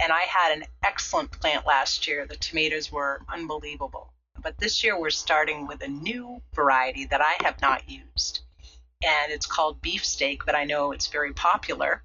And 0.02 0.12
I 0.12 0.22
had 0.22 0.58
an 0.58 0.66
excellent 0.84 1.32
plant 1.32 1.66
last 1.66 2.08
year. 2.08 2.26
The 2.28 2.36
tomatoes 2.36 2.92
were 2.92 3.22
unbelievable. 3.30 4.12
But 4.42 4.58
this 4.60 4.84
year 4.84 5.00
we're 5.00 5.10
starting 5.10 5.66
with 5.66 5.82
a 5.82 5.88
new 5.88 6.42
variety 6.54 7.06
that 7.06 7.22
I 7.22 7.36
have 7.46 7.62
not 7.62 7.90
used. 7.90 8.42
And 9.06 9.32
it's 9.32 9.46
called 9.46 9.82
beefsteak, 9.82 10.46
but 10.46 10.56
I 10.56 10.66
know 10.66 10.92
it's 10.92 11.08
very 11.08 11.34
popular 11.34 12.02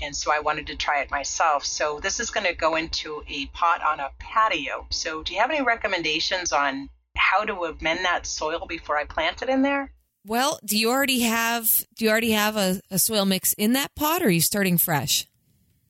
and 0.00 0.14
so 0.14 0.32
I 0.32 0.40
wanted 0.40 0.68
to 0.68 0.76
try 0.76 1.00
it 1.00 1.10
myself. 1.10 1.64
So 1.64 1.98
this 2.00 2.20
is 2.20 2.30
going 2.30 2.46
to 2.46 2.54
go 2.54 2.76
into 2.76 3.22
a 3.28 3.46
pot 3.46 3.82
on 3.82 4.00
a 4.00 4.10
patio. 4.18 4.86
So 4.90 5.22
do 5.22 5.34
you 5.34 5.40
have 5.40 5.50
any 5.50 5.62
recommendations 5.62 6.52
on 6.52 6.88
how 7.16 7.44
to 7.44 7.64
amend 7.64 8.04
that 8.04 8.26
soil 8.26 8.66
before 8.68 8.96
I 8.96 9.04
plant 9.04 9.42
it 9.42 9.48
in 9.48 9.62
there? 9.62 9.92
Well, 10.24 10.60
do 10.64 10.78
you 10.78 10.90
already 10.90 11.20
have 11.20 11.66
do 11.96 12.04
you 12.04 12.10
already 12.10 12.32
have 12.32 12.56
a, 12.56 12.80
a 12.90 12.98
soil 12.98 13.24
mix 13.24 13.54
in 13.54 13.72
that 13.72 13.94
pot, 13.94 14.22
or 14.22 14.26
are 14.26 14.30
you 14.30 14.40
starting 14.40 14.78
fresh? 14.78 15.26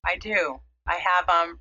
I 0.06 0.16
do. 0.16 0.60
I 0.86 0.96
have 0.96 1.28
um 1.28 1.58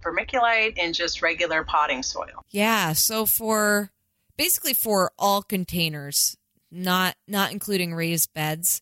vermiculite 0.00 0.74
and 0.78 0.94
just 0.94 1.22
regular 1.22 1.64
potting 1.64 2.02
soil. 2.02 2.44
Yeah. 2.50 2.92
So 2.92 3.24
for 3.24 3.90
basically 4.36 4.74
for 4.74 5.12
all 5.18 5.42
containers, 5.42 6.36
not 6.72 7.14
not 7.28 7.52
including 7.52 7.94
raised 7.94 8.32
beds, 8.34 8.80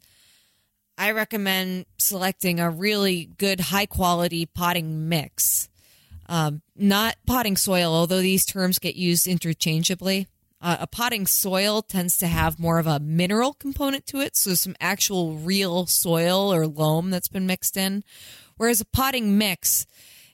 I 0.96 1.12
recommend 1.12 1.86
selecting 1.98 2.60
a 2.60 2.70
really 2.70 3.30
good, 3.38 3.60
high 3.60 3.86
quality 3.86 4.46
potting 4.46 5.08
mix. 5.08 5.68
Um, 6.26 6.62
not 6.76 7.16
potting 7.26 7.56
soil, 7.56 7.92
although 7.92 8.20
these 8.20 8.44
terms 8.44 8.78
get 8.78 8.94
used 8.94 9.26
interchangeably. 9.26 10.28
Uh, 10.60 10.76
a 10.80 10.86
potting 10.86 11.26
soil 11.26 11.80
tends 11.80 12.18
to 12.18 12.26
have 12.26 12.60
more 12.60 12.78
of 12.78 12.86
a 12.86 13.00
mineral 13.00 13.54
component 13.54 14.06
to 14.06 14.20
it, 14.20 14.36
so 14.36 14.54
some 14.54 14.76
actual 14.78 15.34
real 15.36 15.86
soil 15.86 16.52
or 16.52 16.66
loam 16.66 17.10
that's 17.10 17.28
been 17.28 17.46
mixed 17.46 17.76
in. 17.76 18.04
Whereas 18.58 18.82
a 18.82 18.84
potting 18.84 19.38
mix 19.38 19.86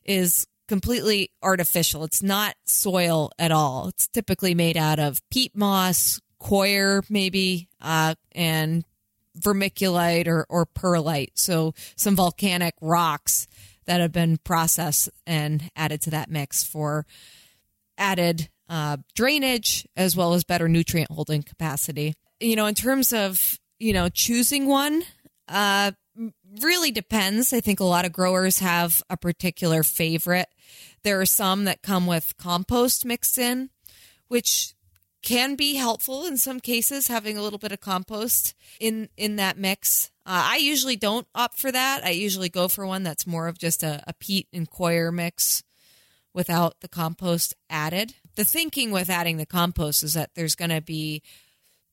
is 0.05 0.47
completely 0.67 1.31
artificial. 1.43 2.03
It's 2.03 2.25
not 2.25 2.57
soil 2.65 3.31
at 3.39 3.53
all. 3.53 3.89
It's 3.89 4.09
typically 4.09 4.55
made 4.55 4.77
out 4.77 4.99
of 4.99 5.23
peat 5.31 5.57
moss, 5.57 6.21
coir, 6.39 7.03
maybe, 7.09 7.69
uh, 7.81 8.15
and 8.33 8.85
vermiculite 9.39 10.27
or, 10.27 10.47
or 10.49 10.67
perlite. 10.67 11.33
So 11.35 11.75
some 11.97 12.17
volcanic 12.17 12.75
rocks 12.81 13.47
that 13.87 14.01
have 14.01 14.13
been 14.13 14.39
processed 14.39 15.11
and 15.27 15.71
added 15.77 16.03
to 16.03 16.11
that 16.11 16.31
mix 16.31 16.65
for 16.65 17.07
added 17.99 18.49
uh, 18.69 18.97
drainage 19.15 19.87
as 19.97 20.17
well 20.17 20.35
as 20.35 20.45
better 20.45 20.69
nutrient 20.69 21.11
holding 21.11 21.43
capacity. 21.43 22.15
You 22.41 22.57
know, 22.57 22.67
in 22.67 22.75
terms 22.75 23.13
of, 23.13 23.59
you 23.79 23.93
know, 23.93 24.09
choosing 24.09 24.67
one, 24.67 25.03
uh, 25.49 25.93
really 26.61 26.91
depends. 26.91 27.53
I 27.53 27.61
think 27.61 27.81
a 27.81 27.85
lot 27.85 28.05
of 28.05 28.13
growers 28.13 28.59
have 28.59 29.03
a 29.09 29.17
particular 29.17 29.83
favorite. 29.83 30.49
There 31.05 31.21
are 31.21 31.27
some 31.27 31.65
that 31.65 31.83
come 31.83 32.07
with 32.07 32.35
compost 32.39 33.05
mixed 33.05 33.39
in, 33.39 33.71
which 34.29 34.75
can 35.27 35.57
be 35.57 35.75
helpful 35.75 36.25
in 36.25 36.37
some 36.37 36.61
cases 36.61 37.09
having 37.09 37.37
a 37.37 37.43
little 37.43 37.59
bit 37.59 37.73
of 37.73 37.81
compost 37.81 38.55
in 38.79 39.09
in 39.17 39.35
that 39.37 39.59
mix. 39.59 40.13
Uh, 40.25 40.51
I 40.53 40.59
usually 40.59 40.95
don't 40.95 41.27
opt 41.35 41.59
for 41.59 41.73
that. 41.73 42.05
I 42.05 42.11
usually 42.11 42.49
go 42.49 42.69
for 42.69 42.87
one 42.87 43.03
that's 43.03 43.27
more 43.27 43.49
of 43.49 43.59
just 43.59 43.83
a, 43.83 44.05
a 44.07 44.13
peat 44.13 44.47
and 44.53 44.71
coir 44.71 45.11
mix 45.11 45.65
without 46.33 46.81
the 46.81 46.89
compost 46.89 47.55
added. 47.69 48.15
The 48.37 48.45
thinking 48.45 48.93
with 48.93 49.11
adding 49.11 49.37
the 49.37 49.47
compost 49.47 50.05
is 50.05 50.15
that 50.15 50.31
there's 50.37 50.55
going 50.55 50.71
to 50.71 50.81
be 50.81 51.25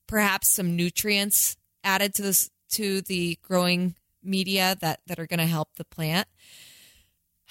perhaps 0.06 0.48
some 0.48 0.76
nutrients 0.76 1.56
added 1.82 2.14
to 2.14 2.22
this 2.22 2.50
to 2.70 3.00
the 3.00 3.36
growing 3.42 3.96
media 4.22 4.76
that 4.80 5.00
that 5.08 5.18
are 5.18 5.26
going 5.26 5.40
to 5.40 5.46
help 5.46 5.74
the 5.74 5.84
plant. 5.84 6.28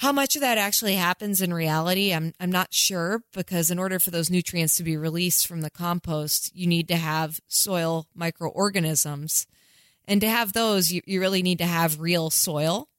How 0.04 0.12
much 0.12 0.36
of 0.36 0.42
that 0.42 0.58
actually 0.58 0.96
happens 0.96 1.42
in 1.42 1.54
reality, 1.54 2.14
I'm 2.14 2.34
I'm 2.38 2.52
not 2.52 2.74
sure 2.74 3.24
because 3.32 3.72
in 3.72 3.80
order 3.80 4.00
for 4.00 4.12
those 4.12 4.30
nutrients 4.30 4.76
to 4.76 4.84
be 4.84 4.98
released 4.98 5.48
from 5.48 5.62
the 5.62 5.70
compost, 5.70 6.54
you 6.54 6.68
need 6.68 6.90
to 6.90 6.98
have 6.98 7.40
soil 7.48 8.08
microorganisms. 8.14 9.48
And 10.06 10.20
to 10.20 10.28
have 10.28 10.52
those, 10.52 10.92
you, 10.92 11.02
you 11.06 11.22
really 11.22 11.42
need 11.42 11.60
to 11.60 11.66
have 11.66 12.02
real 12.02 12.30
soil, 12.30 12.90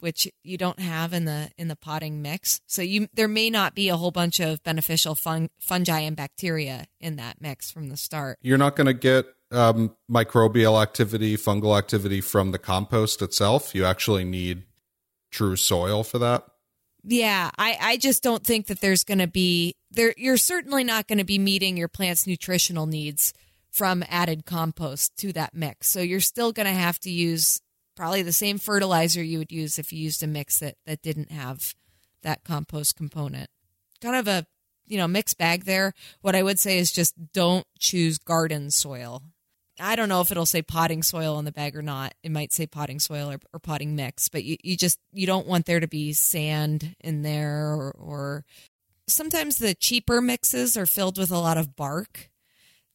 which 0.00 0.26
you 0.42 0.58
don't 0.58 0.80
have 0.80 1.12
in 1.12 1.26
the 1.26 1.52
in 1.56 1.68
the 1.68 1.76
potting 1.76 2.22
mix. 2.22 2.60
So 2.66 2.82
you 2.82 3.06
there 3.14 3.28
may 3.28 3.50
not 3.50 3.76
be 3.76 3.88
a 3.88 3.96
whole 3.96 4.10
bunch 4.10 4.40
of 4.40 4.60
beneficial 4.64 5.14
fun, 5.14 5.50
fungi 5.60 6.00
and 6.00 6.16
bacteria 6.16 6.86
in 7.00 7.14
that 7.18 7.40
mix 7.40 7.70
from 7.70 7.88
the 7.88 7.96
start. 7.96 8.36
You're 8.42 8.58
not 8.58 8.74
going 8.74 8.88
to 8.88 8.94
get 8.94 9.26
um, 9.52 9.94
microbial 10.10 10.82
activity, 10.82 11.36
fungal 11.36 11.78
activity 11.78 12.20
from 12.20 12.50
the 12.50 12.58
compost 12.58 13.22
itself. 13.22 13.76
You 13.76 13.84
actually 13.84 14.24
need 14.24 14.64
true 15.30 15.56
soil 15.56 16.02
for 16.02 16.18
that. 16.18 16.44
Yeah, 17.04 17.50
I, 17.56 17.78
I 17.80 17.96
just 17.96 18.22
don't 18.22 18.44
think 18.44 18.66
that 18.66 18.80
there's 18.80 19.04
going 19.04 19.18
to 19.18 19.26
be 19.26 19.76
there. 19.90 20.14
You're 20.16 20.36
certainly 20.36 20.84
not 20.84 21.06
going 21.06 21.18
to 21.18 21.24
be 21.24 21.38
meeting 21.38 21.76
your 21.76 21.88
plant's 21.88 22.26
nutritional 22.26 22.86
needs 22.86 23.32
from 23.70 24.04
added 24.08 24.44
compost 24.44 25.16
to 25.18 25.32
that 25.32 25.54
mix. 25.54 25.88
So 25.88 26.00
you're 26.00 26.20
still 26.20 26.52
going 26.52 26.66
to 26.66 26.72
have 26.72 26.98
to 27.00 27.10
use 27.10 27.60
probably 27.96 28.22
the 28.22 28.32
same 28.32 28.58
fertilizer 28.58 29.22
you 29.22 29.38
would 29.38 29.52
use 29.52 29.78
if 29.78 29.92
you 29.92 30.00
used 30.00 30.22
a 30.22 30.26
mix 30.26 30.58
that 30.58 30.76
that 30.86 31.02
didn't 31.02 31.30
have 31.30 31.74
that 32.22 32.44
compost 32.44 32.96
component. 32.96 33.50
Kind 34.00 34.16
of 34.16 34.28
a 34.28 34.46
you 34.86 34.98
know 34.98 35.08
mixed 35.08 35.38
bag 35.38 35.64
there. 35.64 35.94
What 36.20 36.34
I 36.34 36.42
would 36.42 36.58
say 36.58 36.78
is 36.78 36.92
just 36.92 37.14
don't 37.32 37.66
choose 37.78 38.18
garden 38.18 38.70
soil. 38.70 39.22
I 39.80 39.96
don't 39.96 40.08
know 40.08 40.20
if 40.20 40.30
it'll 40.30 40.46
say 40.46 40.62
potting 40.62 41.02
soil 41.02 41.36
on 41.36 41.44
the 41.44 41.52
bag 41.52 41.76
or 41.76 41.82
not. 41.82 42.14
It 42.22 42.30
might 42.30 42.52
say 42.52 42.66
potting 42.66 42.98
soil 42.98 43.30
or, 43.30 43.38
or 43.52 43.58
potting 43.60 43.96
mix, 43.96 44.28
but 44.28 44.44
you, 44.44 44.56
you 44.62 44.76
just 44.76 44.98
you 45.12 45.26
don't 45.26 45.46
want 45.46 45.66
there 45.66 45.80
to 45.80 45.88
be 45.88 46.12
sand 46.12 46.96
in 47.00 47.22
there 47.22 47.72
or, 47.72 47.94
or 47.98 48.44
sometimes 49.06 49.58
the 49.58 49.74
cheaper 49.74 50.20
mixes 50.20 50.76
are 50.76 50.86
filled 50.86 51.18
with 51.18 51.30
a 51.30 51.38
lot 51.38 51.56
of 51.56 51.76
bark 51.76 52.30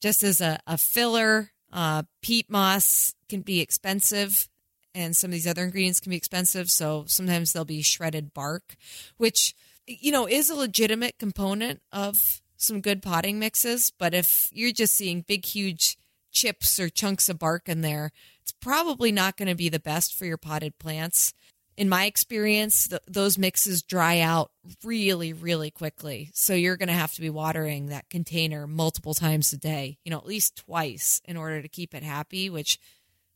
just 0.02 0.24
as 0.24 0.41
a, 0.41 0.60
a 0.67 0.78
filler. 0.78 1.52
Uh, 1.72 2.04
peat 2.22 2.50
moss 2.50 3.15
can 3.30 3.41
be 3.41 3.60
expensive, 3.60 4.48
and 4.93 5.15
some 5.15 5.30
of 5.30 5.34
these 5.34 5.48
other 5.48 5.63
ingredients 5.63 6.00
can 6.00 6.12
be 6.12 6.17
expensive. 6.17 6.69
So 6.69 7.06
sometimes 7.08 7.52
they'll 7.52 7.65
be 7.65 7.82
shredded 7.82 8.34
bark, 8.34 8.76
which 9.17 9.56
you 9.88 10.12
know 10.12 10.28
is 10.28 10.50
a 10.50 10.56
legitimate 10.56 11.17
component 11.17 11.82
of 11.91 12.41
some 12.58 12.82
good 12.82 13.02
potting 13.02 13.39
mixes. 13.39 13.91
But 13.98 14.13
if 14.13 14.50
you're 14.52 14.72
just 14.72 14.96
seeing 14.96 15.22
big, 15.22 15.46
huge 15.46 15.98
chips 16.34 16.80
or 16.80 16.89
chunks 16.89 17.30
of 17.30 17.39
bark 17.39 17.69
in 17.69 17.82
there, 17.82 18.12
it's 18.41 18.52
probably 18.52 19.12
not 19.12 19.38
going 19.38 19.48
to 19.48 19.56
be 19.56 19.69
the 19.69 19.80
best 19.80 20.13
for 20.15 20.26
your 20.26 20.38
potted 20.38 20.78
plants. 20.80 21.34
in 21.76 21.89
my 21.89 22.06
experience, 22.06 22.88
th- 22.88 23.02
those 23.08 23.38
mixes 23.38 23.82
dry 23.82 24.19
out 24.19 24.52
really, 24.84 25.34
really 25.34 25.72
quickly. 25.72 26.30
So 26.34 26.54
you're 26.54 26.78
going 26.78 26.88
to 26.88 26.93
have 26.93 27.13
to 27.13 27.22
be 27.22 27.30
watering 27.30 27.88
that 27.88 28.10
container 28.10 28.67
multiple 28.67 29.13
times 29.13 29.52
a 29.54 29.58
day, 29.58 29.98
you 30.04 30.12
know, 30.12 30.17
at 30.17 30.26
least 30.26 30.58
twice 30.58 31.22
in 31.26 31.36
order 31.38 31.62
to 31.62 31.67
keep 31.67 31.96
it 31.96 32.04
happy, 32.04 32.50
which 32.50 32.80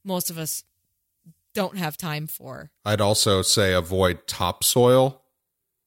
most 0.03 0.29
of 0.29 0.37
us 0.37 0.63
don't 1.53 1.77
have 1.77 1.97
time 1.97 2.27
for. 2.27 2.69
I'd 2.85 3.01
also 3.01 3.41
say 3.41 3.73
avoid 3.73 4.27
topsoil 4.27 5.23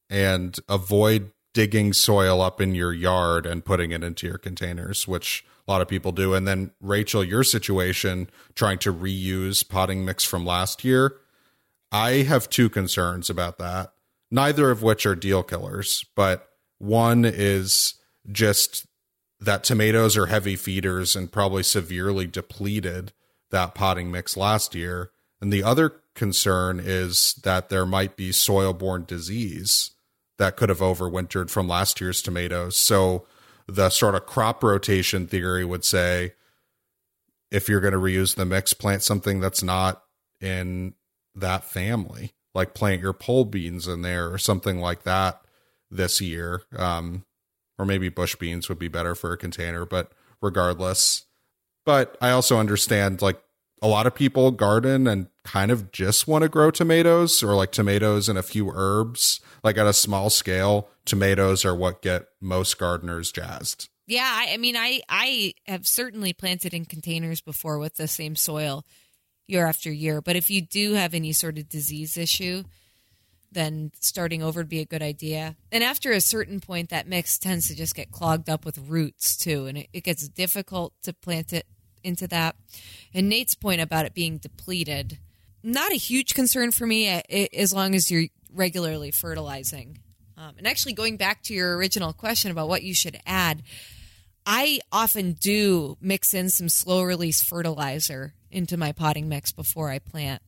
and 0.08 0.58
avoid 0.68 1.30
digging 1.54 1.92
soil 1.92 2.40
up 2.40 2.60
in 2.60 2.74
your 2.74 2.92
yard 2.92 3.46
and 3.46 3.64
putting 3.64 3.92
it 3.92 4.02
into 4.02 4.26
your 4.26 4.38
containers, 4.38 5.06
which 5.06 5.44
a 5.70 5.72
lot 5.72 5.80
of 5.80 5.88
people 5.88 6.12
do. 6.12 6.34
And 6.34 6.46
then, 6.46 6.72
Rachel, 6.80 7.22
your 7.22 7.44
situation 7.44 8.28
trying 8.54 8.78
to 8.80 8.92
reuse 8.92 9.66
potting 9.66 10.04
mix 10.04 10.24
from 10.24 10.44
last 10.44 10.84
year 10.84 11.16
I 11.92 12.22
have 12.22 12.48
two 12.48 12.68
concerns 12.68 13.28
about 13.28 13.58
that, 13.58 13.92
neither 14.30 14.70
of 14.70 14.82
which 14.82 15.06
are 15.06 15.16
deal 15.16 15.42
killers, 15.42 16.04
but 16.14 16.48
one 16.78 17.24
is 17.24 17.94
just 18.30 18.86
that 19.40 19.64
tomatoes 19.64 20.16
are 20.16 20.26
heavy 20.26 20.54
feeders 20.54 21.16
and 21.16 21.32
probably 21.32 21.62
severely 21.62 22.26
depleted 22.26 23.12
that 23.50 23.74
potting 23.74 24.10
mix 24.10 24.36
last 24.36 24.74
year. 24.74 25.10
And 25.40 25.52
the 25.52 25.62
other 25.62 26.00
concern 26.14 26.80
is 26.82 27.34
that 27.42 27.70
there 27.70 27.86
might 27.86 28.16
be 28.16 28.30
soil 28.32 28.72
borne 28.72 29.04
disease 29.04 29.92
that 30.38 30.56
could 30.56 30.68
have 30.68 30.78
overwintered 30.78 31.50
from 31.50 31.66
last 31.66 32.00
year's 32.00 32.22
tomatoes. 32.22 32.76
So 32.76 33.26
the 33.70 33.90
sort 33.90 34.14
of 34.14 34.26
crop 34.26 34.62
rotation 34.62 35.26
theory 35.26 35.64
would 35.64 35.84
say 35.84 36.34
if 37.50 37.68
you're 37.68 37.80
going 37.80 37.92
to 37.92 37.98
reuse 37.98 38.34
the 38.34 38.44
mix, 38.44 38.72
plant 38.72 39.02
something 39.02 39.40
that's 39.40 39.62
not 39.62 40.02
in 40.40 40.94
that 41.34 41.64
family, 41.64 42.32
like 42.54 42.74
plant 42.74 43.00
your 43.00 43.12
pole 43.12 43.44
beans 43.44 43.86
in 43.86 44.02
there 44.02 44.32
or 44.32 44.38
something 44.38 44.78
like 44.78 45.02
that 45.02 45.40
this 45.90 46.20
year. 46.20 46.62
Um, 46.76 47.24
or 47.78 47.86
maybe 47.86 48.08
bush 48.08 48.36
beans 48.36 48.68
would 48.68 48.78
be 48.78 48.88
better 48.88 49.14
for 49.14 49.32
a 49.32 49.38
container, 49.38 49.86
but 49.86 50.12
regardless. 50.42 51.24
But 51.86 52.16
I 52.20 52.30
also 52.30 52.58
understand 52.58 53.22
like 53.22 53.40
a 53.82 53.88
lot 53.88 54.06
of 54.06 54.14
people 54.14 54.50
garden 54.50 55.06
and 55.06 55.28
kind 55.44 55.70
of 55.70 55.90
just 55.90 56.28
want 56.28 56.42
to 56.42 56.48
grow 56.48 56.70
tomatoes 56.70 57.42
or 57.42 57.54
like 57.54 57.72
tomatoes 57.72 58.28
and 58.28 58.38
a 58.38 58.42
few 58.42 58.70
herbs. 58.74 59.40
Like 59.62 59.78
at 59.78 59.86
a 59.86 59.92
small 59.92 60.30
scale, 60.30 60.88
tomatoes 61.04 61.64
are 61.64 61.74
what 61.74 62.02
get 62.02 62.26
most 62.40 62.78
gardeners 62.78 63.32
jazzed. 63.32 63.88
Yeah, 64.06 64.28
I, 64.28 64.54
I 64.54 64.56
mean, 64.56 64.76
I 64.76 65.00
I 65.08 65.54
have 65.66 65.86
certainly 65.86 66.32
planted 66.32 66.74
in 66.74 66.84
containers 66.84 67.40
before 67.40 67.78
with 67.78 67.94
the 67.94 68.08
same 68.08 68.36
soil 68.36 68.84
year 69.46 69.66
after 69.66 69.92
year. 69.92 70.20
But 70.20 70.36
if 70.36 70.50
you 70.50 70.60
do 70.60 70.94
have 70.94 71.14
any 71.14 71.32
sort 71.32 71.58
of 71.58 71.68
disease 71.68 72.16
issue, 72.16 72.64
then 73.52 73.92
starting 74.00 74.42
over 74.42 74.60
would 74.60 74.68
be 74.68 74.80
a 74.80 74.86
good 74.86 75.02
idea. 75.02 75.56
And 75.72 75.84
after 75.84 76.12
a 76.12 76.20
certain 76.20 76.60
point, 76.60 76.90
that 76.90 77.08
mix 77.08 77.38
tends 77.38 77.68
to 77.68 77.76
just 77.76 77.94
get 77.94 78.10
clogged 78.10 78.48
up 78.48 78.64
with 78.64 78.78
roots 78.78 79.36
too, 79.36 79.66
and 79.66 79.78
it, 79.78 79.88
it 79.92 80.04
gets 80.04 80.28
difficult 80.28 80.92
to 81.02 81.12
plant 81.12 81.52
it 81.52 81.66
into 82.02 82.26
that. 82.28 82.56
And 83.12 83.28
Nate's 83.28 83.54
point 83.54 83.80
about 83.80 84.06
it 84.06 84.14
being 84.14 84.38
depleted, 84.38 85.18
not 85.62 85.92
a 85.92 85.96
huge 85.96 86.34
concern 86.34 86.70
for 86.70 86.86
me 86.86 87.06
as 87.08 87.72
long 87.72 87.94
as 87.94 88.10
you're 88.10 88.26
regularly 88.52 89.10
fertilizing. 89.10 89.98
Um, 90.36 90.54
and 90.58 90.66
actually, 90.66 90.94
going 90.94 91.16
back 91.16 91.42
to 91.44 91.54
your 91.54 91.76
original 91.76 92.12
question 92.12 92.50
about 92.50 92.68
what 92.68 92.82
you 92.82 92.94
should 92.94 93.20
add, 93.26 93.62
I 94.46 94.80
often 94.90 95.32
do 95.32 95.98
mix 96.00 96.32
in 96.32 96.48
some 96.48 96.70
slow 96.70 97.02
release 97.02 97.42
fertilizer 97.42 98.32
into 98.50 98.78
my 98.78 98.92
potting 98.92 99.28
mix 99.28 99.52
before 99.52 99.90
I 99.90 99.98
plant. 99.98 100.40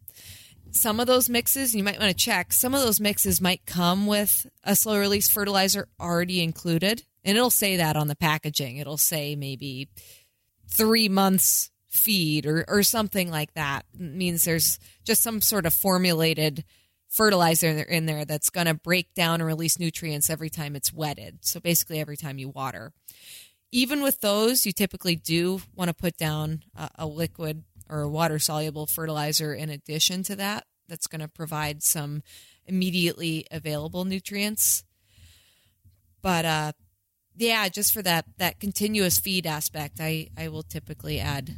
Some 0.71 0.99
of 0.99 1.07
those 1.07 1.29
mixes, 1.29 1.75
you 1.75 1.85
might 1.85 2.01
want 2.01 2.11
to 2.11 2.17
check, 2.17 2.55
some 2.55 2.75
of 2.75 2.81
those 2.81 3.01
mixes 3.01 3.43
might 3.43 3.67
come 3.67 4.07
with 4.07 4.47
a 4.65 4.75
slow 4.75 4.99
release 4.99 5.29
fertilizer 5.29 5.89
already 6.01 6.43
included. 6.43 7.03
And 7.23 7.37
it'll 7.37 7.51
say 7.51 7.77
that 7.77 7.95
on 7.95 8.09
the 8.09 8.17
packaging. 8.17 8.79
It'll 8.79 8.97
say 8.97 9.37
maybe 9.37 9.89
three 10.73 11.09
months 11.09 11.71
feed 11.89 12.47
or, 12.47 12.65
or 12.69 12.83
something 12.83 13.31
like 13.31 13.53
that. 13.55 13.85
It 13.95 14.01
means 14.01 14.45
there's 14.45 14.79
just 15.05 15.23
some 15.23 15.41
sort 15.41 15.67
of 15.67 15.75
formulated 15.75 16.65
fertilizer 17.09 17.69
in 17.69 18.07
there 18.07 18.25
that's 18.25 18.49
going 18.49 18.67
to 18.67 18.75
break 18.75 19.13
down 19.15 19.41
and 19.41 19.47
release 19.47 19.79
nutrients 19.79 20.31
every 20.31 20.49
time 20.49 20.75
it's 20.75 20.93
wetted. 20.93 21.39
So 21.43 21.61
basically, 21.61 22.01
every 22.01 22.17
time 22.17 22.39
you 22.39 22.49
water. 22.49 22.93
Even 23.71 24.03
with 24.03 24.21
those, 24.21 24.65
you 24.65 24.73
typically 24.73 25.17
do 25.17 25.61
want 25.75 25.89
to 25.89 25.95
put 25.95 26.17
down 26.17 26.63
a, 26.75 26.91
a 27.01 27.07
liquid 27.07 27.65
or 27.89 28.01
a 28.01 28.09
water 28.09 28.39
soluble 28.39 28.87
fertilizer 28.87 29.53
in 29.53 29.69
addition 29.69 30.23
to 30.25 30.37
that 30.37 30.65
that's 30.89 31.07
going 31.07 31.21
to 31.21 31.29
provide 31.29 31.83
some 31.83 32.23
immediately 32.67 33.45
available 33.51 34.05
nutrients 34.05 34.85
but 36.23 36.45
uh 36.45 36.73
yeah 37.37 37.69
just 37.69 37.93
for 37.93 38.03
that 38.03 38.25
that 38.39 38.61
continuous 38.61 39.19
feed 39.19 39.47
aspect 39.47 39.99
i 40.01 40.29
i 40.37 40.49
will 40.49 40.63
typically 40.63 41.19
add 41.19 41.55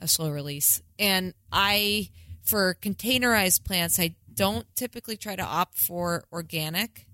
a 0.00 0.06
slow 0.06 0.30
release. 0.30 0.80
And 0.98 1.34
i 1.52 2.10
for 2.42 2.76
containerized 2.80 3.64
plants 3.64 3.98
i 3.98 4.14
don't 4.32 4.66
typically 4.76 5.16
try 5.16 5.34
to 5.34 5.42
opt 5.42 5.76
for 5.76 6.24
organic 6.32 7.06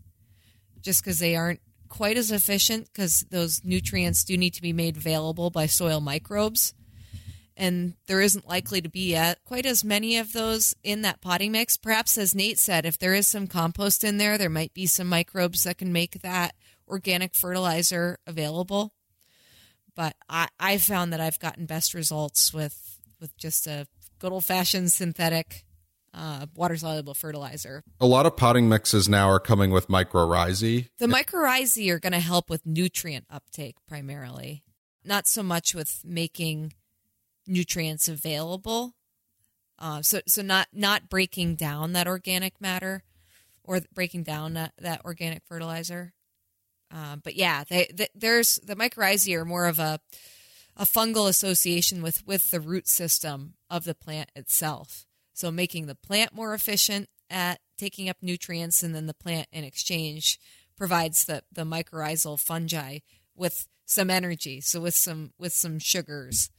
just 0.83 1.03
because 1.03 1.19
they 1.19 1.35
aren't 1.35 1.61
quite 1.89 2.17
as 2.17 2.31
efficient 2.31 2.89
because 2.93 3.21
those 3.31 3.65
nutrients 3.65 4.25
do 4.25 4.37
need 4.37 4.53
to 4.53 4.63
be 4.63 4.73
made 4.73 4.97
available 4.97 5.49
by 5.49 5.67
soil 5.67 6.01
microbes. 6.01 6.75
And 7.57 7.95
there 8.09 8.21
isn't 8.21 8.49
likely 8.49 8.83
to 8.83 8.89
be 8.89 9.11
yet 9.11 9.39
quite 9.45 9.65
as 9.65 9.85
many 9.85 10.19
of 10.19 10.33
those 10.33 10.75
in 10.83 11.03
that 11.03 11.21
potting 11.21 11.53
mix. 11.53 11.77
Perhaps, 11.77 12.19
as 12.19 12.35
Nate 12.35 12.59
said, 12.59 12.85
if 12.85 12.99
there 12.99 13.15
is 13.15 13.29
some 13.29 13.47
compost 13.47 14.03
in 14.03 14.19
there, 14.19 14.37
there 14.37 14.51
might 14.51 14.75
be 14.75 14.87
some 14.87 15.07
microbes 15.07 15.63
that 15.63 15.79
can 15.79 15.93
make 15.93 16.21
that 16.23 16.57
organic 16.95 17.35
fertilizer 17.35 18.19
available. 18.25 18.95
But 19.97 20.15
I, 20.29 20.47
I 20.61 20.79
found 20.79 21.13
that 21.13 21.21
I've 21.21 21.41
gotten 21.41 21.67
best 21.67 21.93
results 21.93 22.55
with 22.55 23.01
with 23.21 23.37
just 23.37 23.67
a 23.67 23.87
good 24.21 24.33
old 24.33 24.45
fashioned 24.45 24.93
synthetic 24.93 25.65
uh, 26.13 26.47
water 26.55 26.77
soluble 26.77 27.15
fertilizer. 27.15 27.83
A 28.01 28.07
lot 28.07 28.27
of 28.27 28.37
potting 28.37 28.69
mixes 28.69 29.09
now 29.09 29.29
are 29.29 29.41
coming 29.41 29.73
with 29.73 29.89
mycorrhizae. 29.89 30.89
The 30.99 31.07
mycorrhizae 31.07 31.91
are 31.91 31.99
going 31.99 32.13
to 32.13 32.21
help 32.21 32.49
with 32.49 32.65
nutrient 32.65 33.27
uptake 33.29 33.75
primarily, 33.89 34.63
not 35.05 35.27
so 35.27 35.43
much 35.43 35.75
with 35.75 36.01
making 36.05 36.75
nutrients 37.47 38.09
available. 38.09 38.95
Uh, 39.81 40.01
so 40.03 40.21
so 40.29 40.43
not 40.43 40.69
not 40.73 41.09
breaking 41.09 41.57
down 41.57 41.93
that 41.93 42.07
organic 42.07 42.61
matter 42.61 43.03
or 43.65 43.81
breaking 43.93 44.23
down 44.23 44.55
that, 44.55 44.73
that 44.79 45.05
organic 45.05 45.43
fertilizer. 45.45 46.13
Uh, 46.95 47.17
but 47.17 47.35
yeah, 47.35 47.65
they, 47.69 47.91
they, 47.93 48.09
there's 48.15 48.57
the 48.65 48.77
mycorrhizae 48.77 49.37
are 49.37 49.45
more 49.45 49.67
of 49.67 49.79
a 49.79 50.01
a 50.77 50.85
fungal 50.85 51.29
association 51.29 52.03
with 52.03 52.27
with 52.27 52.51
the 52.51 52.61
root 52.61 52.89
system 52.89 53.55
of 53.69 53.85
the 53.85 53.95
plant 53.95 54.31
itself. 54.37 55.07
So 55.33 55.51
making 55.51 55.87
the 55.87 55.97
plant 55.97 56.35
more 56.35 56.55
efficient 56.55 57.09
at 57.29 57.59
taking 57.77 58.09
up 58.09 58.19
nutrients, 58.23 58.83
and 58.83 58.95
then 58.95 59.07
the 59.07 59.15
plant 59.15 59.49
in 59.53 59.65
exchange 59.65 60.39
provides 60.77 61.25
the 61.25 61.43
the 61.53 61.65
mycorrhizal 61.65 62.39
fungi 62.39 62.99
with 63.35 63.67
some 63.85 64.11
energy. 64.11 64.61
So 64.61 64.81
with 64.81 64.95
some 64.95 65.33
with 65.39 65.53
some 65.53 65.79
sugars 65.79 66.51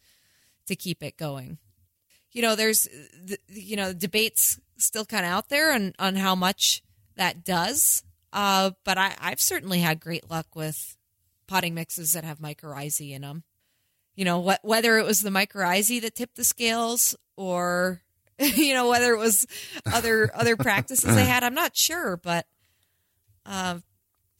to 0.67 0.76
keep 0.76 1.02
it 1.02 1.17
going. 1.17 1.60
You 2.32 2.41
know, 2.41 2.56
there's 2.56 2.88
you 3.48 3.78
know 3.78 3.93
debates 3.93 4.60
still 4.78 5.06
kind 5.06 5.26
of 5.26 5.32
out 5.32 5.48
there 5.48 5.71
on 5.71 5.93
on 5.98 6.17
how 6.17 6.36
much 6.36 6.84
that 7.15 7.45
does. 7.45 8.04
Uh, 8.36 8.71
but 8.84 8.98
I, 8.98 9.15
I've 9.21 9.39
certainly 9.39 9.80
had 9.80 10.02
great 10.02 10.30
luck 10.30 10.48
with 10.56 10.98
potting 11.48 11.74
mixes 11.74 12.12
that 12.12 12.26
have 12.26 12.39
mycorrhizae 12.39 13.12
in 13.12 13.21
them. 13.21 13.43
You 14.15 14.26
know, 14.26 14.58
whether 14.62 14.98
it 14.98 15.06
was 15.06 15.21
the 15.21 15.30
mycorrhizae 15.30 16.02
that 16.02 16.15
tipped 16.15 16.36
the 16.36 16.43
scales 16.43 17.15
or 17.38 18.02
you 18.39 18.74
know 18.74 18.89
whether 18.89 19.13
it 19.13 19.17
was 19.17 19.48
other 19.86 20.30
other 20.36 20.58
practices 20.58 21.15
they 21.15 21.24
had, 21.26 21.43
I'm 21.43 21.54
not 21.54 21.78
sure. 21.78 22.17
But 22.17 22.45
uh, 23.45 23.80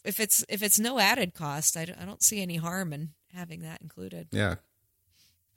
if 0.04 0.20
it's 0.20 0.44
if 0.50 0.62
it's 0.62 0.80
no 0.80 1.00
added 1.00 1.34
cost, 1.34 1.78
I 1.78 1.86
don't, 1.86 1.98
I 1.98 2.06
don't 2.06 2.24
see 2.24 2.42
any 2.42 2.58
harm 2.58 2.92
in 2.92 3.12
having 3.34 3.62
that 3.62 3.82
included. 3.82 4.28
Yeah, 4.32 4.56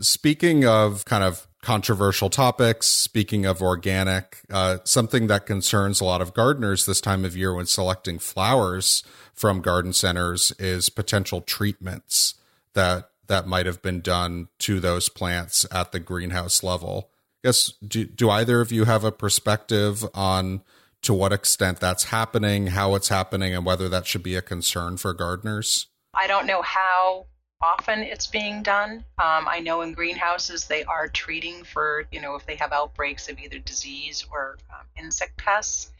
Speaking 0.00 0.64
of 0.64 1.04
kind 1.04 1.24
of 1.24 1.48
controversial 1.62 2.30
topics, 2.30 2.86
speaking 2.86 3.44
of 3.44 3.60
organic, 3.60 4.40
uh, 4.50 4.78
something 4.84 5.26
that 5.26 5.44
concerns 5.44 6.00
a 6.00 6.04
lot 6.04 6.22
of 6.22 6.34
gardeners 6.34 6.86
this 6.86 7.00
time 7.00 7.24
of 7.24 7.36
year 7.36 7.52
when 7.52 7.66
selecting 7.66 8.18
flowers 8.18 9.02
from 9.34 9.60
garden 9.60 9.92
centers 9.92 10.52
is 10.58 10.88
potential 10.88 11.40
treatments 11.40 12.34
that 12.74 13.10
that 13.26 13.46
might 13.46 13.66
have 13.66 13.82
been 13.82 14.00
done 14.00 14.48
to 14.58 14.80
those 14.80 15.08
plants 15.08 15.66
at 15.70 15.92
the 15.92 16.00
greenhouse 16.00 16.62
level. 16.62 17.10
I 17.44 17.48
guess 17.48 17.72
do, 17.86 18.04
do 18.04 18.30
either 18.30 18.60
of 18.60 18.72
you 18.72 18.84
have 18.84 19.04
a 19.04 19.12
perspective 19.12 20.04
on 20.14 20.62
to 21.02 21.12
what 21.12 21.32
extent 21.32 21.78
that's 21.78 22.04
happening, 22.04 22.68
how 22.68 22.94
it's 22.94 23.08
happening, 23.08 23.54
and 23.54 23.66
whether 23.66 23.88
that 23.88 24.06
should 24.06 24.22
be 24.22 24.34
a 24.34 24.42
concern 24.42 24.96
for 24.96 25.12
gardeners? 25.12 25.86
I 26.14 26.26
don't 26.26 26.46
know 26.46 26.62
how 26.62 27.26
often 27.60 28.00
it's 28.00 28.26
being 28.26 28.62
done. 28.62 29.04
Um, 29.18 29.48
I 29.48 29.60
know 29.60 29.80
in 29.82 29.92
greenhouses 29.92 30.66
they 30.66 30.84
are 30.84 31.08
treating 31.08 31.64
for, 31.64 32.06
you 32.12 32.20
know, 32.20 32.34
if 32.36 32.46
they 32.46 32.56
have 32.56 32.72
outbreaks 32.72 33.28
of 33.28 33.38
either 33.38 33.58
disease 33.58 34.24
or 34.30 34.58
um, 34.70 34.86
insect 34.96 35.36
pests. 35.36 35.90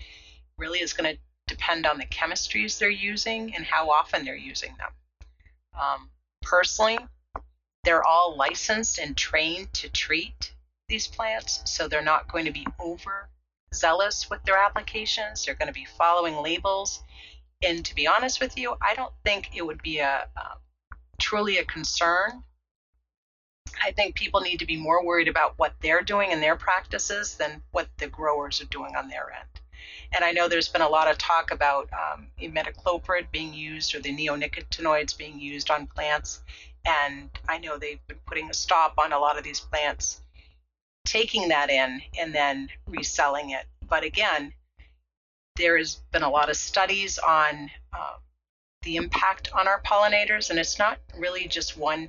Really 0.57 0.81
is 0.81 0.93
going 0.93 1.15
to 1.15 1.21
depend 1.47 1.87
on 1.87 1.99
the 1.99 2.07
chemistries 2.07 2.79
they're 2.79 2.91
using 2.91 3.55
and 3.55 3.65
how 3.65 3.91
often 3.91 4.25
they're 4.25 4.37
using 4.37 4.75
them. 4.79 4.91
Um, 5.81 6.11
personally, 6.43 6.99
they're 7.85 8.05
all 8.05 8.37
licensed 8.37 8.99
and 8.99 9.17
trained 9.17 9.73
to 9.75 9.89
treat 9.89 10.53
these 10.89 11.07
plants, 11.07 11.63
so 11.65 11.87
they're 11.87 12.03
not 12.03 12.31
going 12.31 12.45
to 12.45 12.51
be 12.51 12.67
over 12.79 13.29
zealous 13.75 14.31
with 14.31 14.43
their 14.45 14.57
applications. 14.57 15.45
They're 15.45 15.55
going 15.55 15.69
to 15.69 15.75
be 15.75 15.87
following 15.97 16.37
labels. 16.37 17.03
And 17.63 17.85
to 17.85 17.95
be 17.95 18.07
honest 18.07 18.41
with 18.41 18.57
you, 18.57 18.77
I 18.81 18.95
don't 18.95 19.13
think 19.25 19.51
it 19.55 19.67
would 19.67 19.83
be 19.83 19.99
a, 19.99 20.29
a 20.37 20.57
truly 21.29 21.59
a 21.59 21.65
concern. 21.67 22.43
I 23.85 23.91
think 23.93 24.15
people 24.15 24.41
need 24.41 24.61
to 24.61 24.67
be 24.67 24.79
more 24.79 25.05
worried 25.05 25.29
about 25.29 25.59
what 25.59 25.75
they're 25.83 26.01
doing 26.01 26.31
in 26.31 26.41
their 26.41 26.57
practices 26.57 27.37
than 27.37 27.63
what 27.71 27.87
the 27.99 28.07
growers 28.07 28.63
are 28.63 28.67
doing 28.67 28.97
on 28.97 29.09
their 29.09 29.31
end. 29.31 29.61
And 30.15 30.25
I 30.25 30.33
know 30.33 30.49
there's 30.49 30.71
been 30.71 30.81
a 30.81 30.89
lot 30.89 31.11
of 31.11 31.19
talk 31.19 31.51
about 31.51 31.91
um, 31.93 32.29
imidacloprid 32.41 33.31
being 33.31 33.53
used 33.53 33.95
or 33.95 34.01
the 34.01 34.17
neonicotinoids 34.17 35.19
being 35.19 35.39
used 35.39 35.71
on 35.71 35.87
plants. 35.87 36.41
And 36.87 37.29
I 37.47 37.59
know 37.59 37.77
they've 37.77 38.07
been 38.07 38.21
putting 38.27 38.49
a 38.49 38.55
stop 38.55 38.95
on 38.97 39.13
a 39.13 39.19
lot 39.19 39.37
of 39.37 39.45
these 39.45 39.61
plants 39.61 40.23
taking 41.05 41.49
that 41.49 41.69
in 41.69 42.01
and 42.19 42.35
then 42.35 42.71
reselling 42.87 43.51
it. 43.51 43.67
But 43.87 44.03
again, 44.03 44.55
there's 45.57 45.97
been 46.11 46.23
a 46.23 46.31
lot 46.31 46.49
of 46.49 46.57
studies 46.57 47.19
on 47.19 47.71
uh, 47.93 48.17
the 48.89 48.97
impact 48.97 49.51
on 49.53 49.69
our 49.69 49.83
pollinators, 49.83 50.49
and 50.49 50.59
it's 50.59 50.79
not 50.79 50.99
really 51.19 51.47
just 51.47 51.77
one 51.77 52.09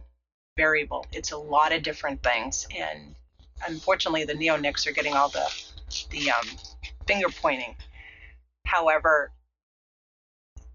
variable. 0.55 1.05
It's 1.11 1.33
a 1.33 1.37
lot 1.37 1.73
of 1.73 1.83
different 1.83 2.23
things, 2.23 2.65
and 2.73 3.15
unfortunately, 3.67 4.23
the 4.23 4.33
neonics 4.33 4.87
are 4.87 4.93
getting 4.93 5.13
all 5.13 5.27
the 5.27 5.45
the 6.09 6.31
um, 6.31 6.47
finger 7.05 7.27
pointing. 7.27 7.75
However, 8.65 9.33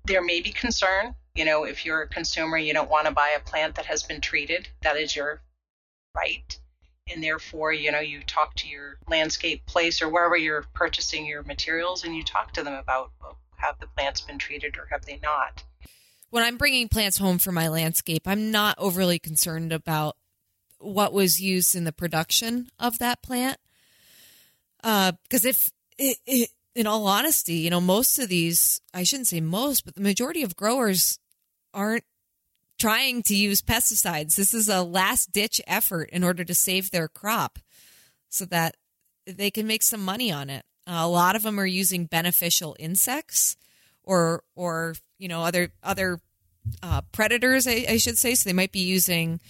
there 0.05 0.23
may 0.23 0.43
be 0.43 0.53
concern. 0.53 1.15
You 1.35 1.47
know, 1.47 1.65
if 1.65 1.87
you're 1.87 2.03
a 2.03 2.09
consumer, 2.09 2.59
you 2.59 2.75
don't 2.75 2.91
want 2.91 3.07
to 3.07 3.13
buy 3.13 3.35
a 3.35 3.41
plant 3.41 3.77
that 3.77 3.87
has 3.87 4.03
been 4.03 4.21
treated. 4.21 4.69
That 4.83 4.99
is 4.99 5.17
your 5.17 5.41
right 6.15 6.59
and 7.13 7.23
therefore 7.23 7.73
you 7.73 7.91
know 7.91 8.01
you 8.01 8.23
talk 8.23 8.55
to 8.55 8.69
your 8.69 8.99
landscape 9.09 9.67
place 9.67 10.01
or 10.01 10.09
wherever 10.09 10.37
you're 10.37 10.65
purchasing 10.75 11.27
your 11.27 11.43
materials 11.43 12.05
and 12.05 12.15
you 12.15 12.23
talk 12.23 12.53
to 12.53 12.63
them 12.63 12.75
about 12.75 13.11
well, 13.21 13.37
have 13.57 13.79
the 13.81 13.87
plants 13.89 14.21
been 14.21 14.39
treated 14.39 14.77
or 14.79 14.87
have 14.91 15.05
they 15.05 15.19
not 15.23 15.65
when 16.35 16.43
i'm 16.43 16.57
bringing 16.57 16.89
plants 16.89 17.19
home 17.19 17.39
for 17.39 17.53
my 17.53 17.69
landscape 17.69 18.27
i'm 18.27 18.51
not 18.51 18.75
overly 18.79 19.19
concerned 19.19 19.73
about 19.73 20.17
what 20.79 21.13
was 21.13 21.41
used 21.41 21.75
in 21.75 21.85
the 21.85 21.93
production 21.93 22.69
of 22.79 22.99
that 22.99 23.23
plant 23.23 23.59
because 24.83 25.45
uh, 25.45 25.49
if 25.49 25.71
it, 25.97 26.19
it, 26.27 26.51
in 26.75 26.87
all 26.87 27.07
honesty 27.07 27.55
you 27.55 27.71
know 27.71 27.81
most 27.81 28.19
of 28.19 28.29
these 28.29 28.81
i 28.93 29.03
shouldn't 29.05 29.29
say 29.29 29.41
most 29.41 29.85
but 29.85 29.95
the 29.95 30.01
majority 30.01 30.43
of 30.43 30.57
growers 30.57 31.19
aren't 31.73 32.05
trying 32.79 33.23
to 33.23 33.35
use 33.35 33.63
pesticides. 33.63 34.37
This 34.37 34.55
is 34.55 34.69
a 34.69 34.83
last 34.83 35.33
ditch 35.33 35.61
effort 35.67 36.11
in 36.11 36.25
order 36.25 36.45
to 36.45 36.55
save 36.55 36.91
their 36.91 37.09
crop 37.09 37.59
so 38.29 38.45
that 38.47 38.77
they 39.27 39.51
can 39.51 39.67
make 39.67 39.83
some 39.83 40.05
money 40.05 40.31
on 40.31 40.51
it. 40.51 40.65
Uh, 40.87 40.99
a 40.99 41.09
lot 41.09 41.37
of 41.37 41.43
them 41.43 41.59
are 41.59 41.67
using 41.67 42.07
beneficial 42.07 42.77
insects 42.79 43.57
or 44.03 44.43
or 44.55 44.97
you 45.19 45.29
know 45.29 45.43
other 45.43 45.71
other 45.83 46.21
uh, 46.83 47.03
predators, 47.13 47.67
I, 47.67 47.85
I, 47.89 47.97
should 47.99 48.19
say. 48.19 48.35
So 48.35 48.49
they 48.49 48.55
might 48.55 48.73
be 48.73 48.81
using 48.81 49.41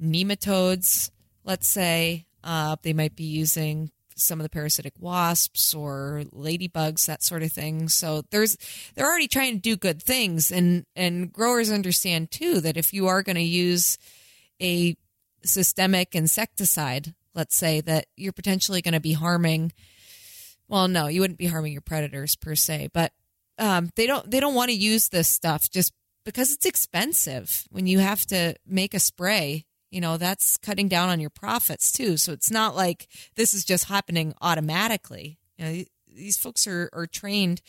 nematodes, 0.00 1.10
let's 1.44 1.68
say. 1.68 2.26
Uh, 2.42 2.76
they 2.82 2.92
might 2.92 3.16
be 3.16 3.24
using 3.24 3.90
some 4.16 4.38
of 4.38 4.44
the 4.44 4.50
parasitic 4.50 4.94
wasps 4.98 5.74
or 5.74 6.22
ladybugs, 6.32 7.06
that 7.06 7.22
sort 7.22 7.42
of 7.42 7.52
thing. 7.52 7.88
So 7.88 8.22
there's 8.30 8.56
they're 8.94 9.06
already 9.06 9.28
trying 9.28 9.54
to 9.54 9.60
do 9.60 9.76
good 9.76 10.02
things, 10.02 10.50
and 10.50 10.84
and 10.94 11.32
growers 11.32 11.70
understand 11.70 12.30
too 12.30 12.60
that 12.60 12.76
if 12.76 12.92
you 12.92 13.06
are 13.08 13.22
going 13.22 13.36
to 13.36 13.42
use 13.42 13.98
a 14.60 14.96
systemic 15.44 16.14
insecticide, 16.14 17.14
let's 17.34 17.56
say 17.56 17.80
that 17.82 18.06
you're 18.16 18.32
potentially 18.32 18.82
going 18.82 18.94
to 18.94 19.00
be 19.00 19.12
harming. 19.12 19.72
Well, 20.68 20.88
no, 20.88 21.08
you 21.08 21.20
wouldn't 21.20 21.38
be 21.38 21.46
harming 21.46 21.72
your 21.72 21.82
predators 21.82 22.36
per 22.36 22.54
se, 22.54 22.90
but 22.92 23.12
um, 23.58 23.90
they 23.96 24.06
don't 24.06 24.30
they 24.30 24.40
don't 24.40 24.54
want 24.54 24.70
to 24.70 24.76
use 24.76 25.08
this 25.08 25.28
stuff 25.28 25.70
just 25.70 25.92
because 26.24 26.52
it's 26.52 26.66
expensive 26.66 27.64
when 27.70 27.86
you 27.86 27.98
have 27.98 28.26
to 28.26 28.54
make 28.66 28.94
a 28.94 29.00
spray 29.00 29.66
you 29.90 30.00
know 30.00 30.16
that's 30.16 30.56
cutting 30.56 30.88
down 30.88 31.08
on 31.08 31.20
your 31.20 31.30
profits 31.30 31.92
too. 31.92 32.16
So 32.16 32.32
it's 32.32 32.50
not 32.50 32.74
like 32.74 33.06
this 33.36 33.54
is 33.54 33.64
just 33.64 33.84
happening 33.84 34.34
automatically. 34.42 35.38
You 35.56 35.64
know 35.64 35.84
these 36.12 36.36
folks 36.36 36.66
are, 36.66 36.90
are 36.92 37.06
trained 37.06 37.62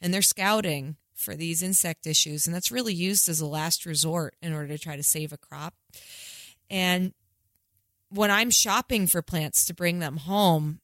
and 0.00 0.12
they're 0.12 0.20
scouting 0.20 0.96
for 1.14 1.36
these 1.36 1.62
insect 1.62 2.04
issues 2.04 2.46
and 2.46 2.54
that's 2.54 2.72
really 2.72 2.94
used 2.94 3.28
as 3.28 3.40
a 3.40 3.46
last 3.46 3.86
resort 3.86 4.34
in 4.42 4.52
order 4.52 4.68
to 4.68 4.78
try 4.78 4.96
to 4.96 5.04
save 5.04 5.32
a 5.32 5.38
crop. 5.38 5.74
And 6.68 7.12
when 8.10 8.30
i'm 8.30 8.50
shopping 8.50 9.06
for 9.06 9.22
plants 9.22 9.66
to 9.66 9.74
bring 9.74 9.98
them 9.98 10.16
home 10.16 10.80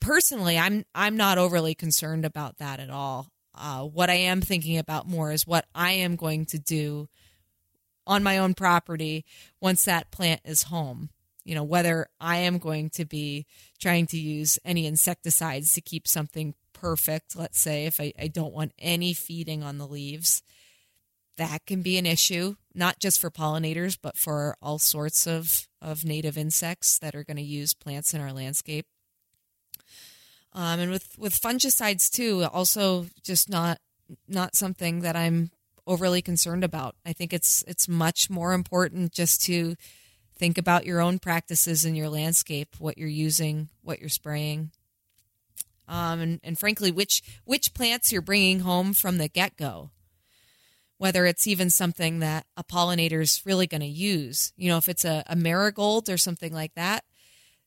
personally 0.00 0.58
i'm 0.58 0.84
i'm 0.94 1.16
not 1.16 1.38
overly 1.38 1.74
concerned 1.74 2.24
about 2.24 2.58
that 2.58 2.80
at 2.80 2.90
all 2.90 3.28
uh, 3.60 3.82
what 3.82 4.10
i 4.10 4.14
am 4.14 4.40
thinking 4.40 4.78
about 4.78 5.06
more 5.06 5.30
is 5.30 5.46
what 5.46 5.66
i 5.74 5.92
am 5.92 6.16
going 6.16 6.44
to 6.44 6.58
do 6.58 7.08
on 8.10 8.24
my 8.24 8.38
own 8.38 8.54
property 8.54 9.24
once 9.60 9.84
that 9.84 10.10
plant 10.10 10.40
is 10.44 10.64
home. 10.64 11.10
You 11.44 11.54
know, 11.54 11.62
whether 11.62 12.08
I 12.20 12.38
am 12.38 12.58
going 12.58 12.90
to 12.90 13.04
be 13.04 13.46
trying 13.80 14.06
to 14.08 14.18
use 14.18 14.58
any 14.64 14.84
insecticides 14.84 15.72
to 15.72 15.80
keep 15.80 16.06
something 16.06 16.54
perfect, 16.72 17.36
let's 17.36 17.58
say, 17.58 17.86
if 17.86 18.00
I, 18.00 18.12
I 18.18 18.26
don't 18.26 18.52
want 18.52 18.72
any 18.78 19.14
feeding 19.14 19.62
on 19.62 19.78
the 19.78 19.86
leaves, 19.86 20.42
that 21.38 21.64
can 21.66 21.82
be 21.82 21.96
an 21.96 22.04
issue, 22.04 22.56
not 22.74 22.98
just 22.98 23.20
for 23.20 23.30
pollinators, 23.30 23.96
but 24.00 24.18
for 24.18 24.56
all 24.60 24.78
sorts 24.78 25.26
of, 25.26 25.68
of 25.80 26.04
native 26.04 26.36
insects 26.36 26.98
that 26.98 27.14
are 27.14 27.24
going 27.24 27.38
to 27.38 27.42
use 27.42 27.74
plants 27.74 28.12
in 28.12 28.20
our 28.20 28.32
landscape. 28.32 28.86
Um, 30.52 30.80
and 30.80 30.90
with, 30.90 31.16
with 31.18 31.40
fungicides 31.40 32.10
too, 32.10 32.44
also 32.52 33.06
just 33.22 33.48
not 33.48 33.78
not 34.26 34.56
something 34.56 35.00
that 35.00 35.14
I'm 35.14 35.50
overly 35.86 36.20
concerned 36.22 36.64
about. 36.64 36.96
I 37.06 37.12
think 37.12 37.32
it's 37.32 37.62
it's 37.68 37.88
much 37.88 38.28
more 38.28 38.52
important 38.52 39.12
just 39.12 39.42
to 39.42 39.76
think 40.36 40.58
about 40.58 40.86
your 40.86 41.00
own 41.00 41.18
practices 41.18 41.84
in 41.84 41.94
your 41.94 42.08
landscape, 42.08 42.74
what 42.78 42.98
you're 42.98 43.08
using, 43.08 43.68
what 43.82 44.00
you're 44.00 44.08
spraying, 44.08 44.72
um, 45.86 46.20
and, 46.20 46.40
and 46.42 46.58
frankly, 46.58 46.90
which 46.90 47.22
which 47.44 47.74
plants 47.74 48.10
you're 48.10 48.22
bringing 48.22 48.60
home 48.60 48.92
from 48.92 49.18
the 49.18 49.28
get 49.28 49.56
go. 49.56 49.90
Whether 50.98 51.24
it's 51.24 51.46
even 51.46 51.70
something 51.70 52.18
that 52.18 52.44
a 52.58 52.64
pollinator 52.64 53.22
is 53.22 53.40
really 53.46 53.66
going 53.66 53.80
to 53.80 53.86
use, 53.86 54.52
you 54.56 54.68
know, 54.68 54.76
if 54.76 54.86
it's 54.86 55.04
a, 55.04 55.24
a 55.26 55.34
marigold 55.34 56.10
or 56.10 56.18
something 56.18 56.52
like 56.52 56.74
that, 56.74 57.04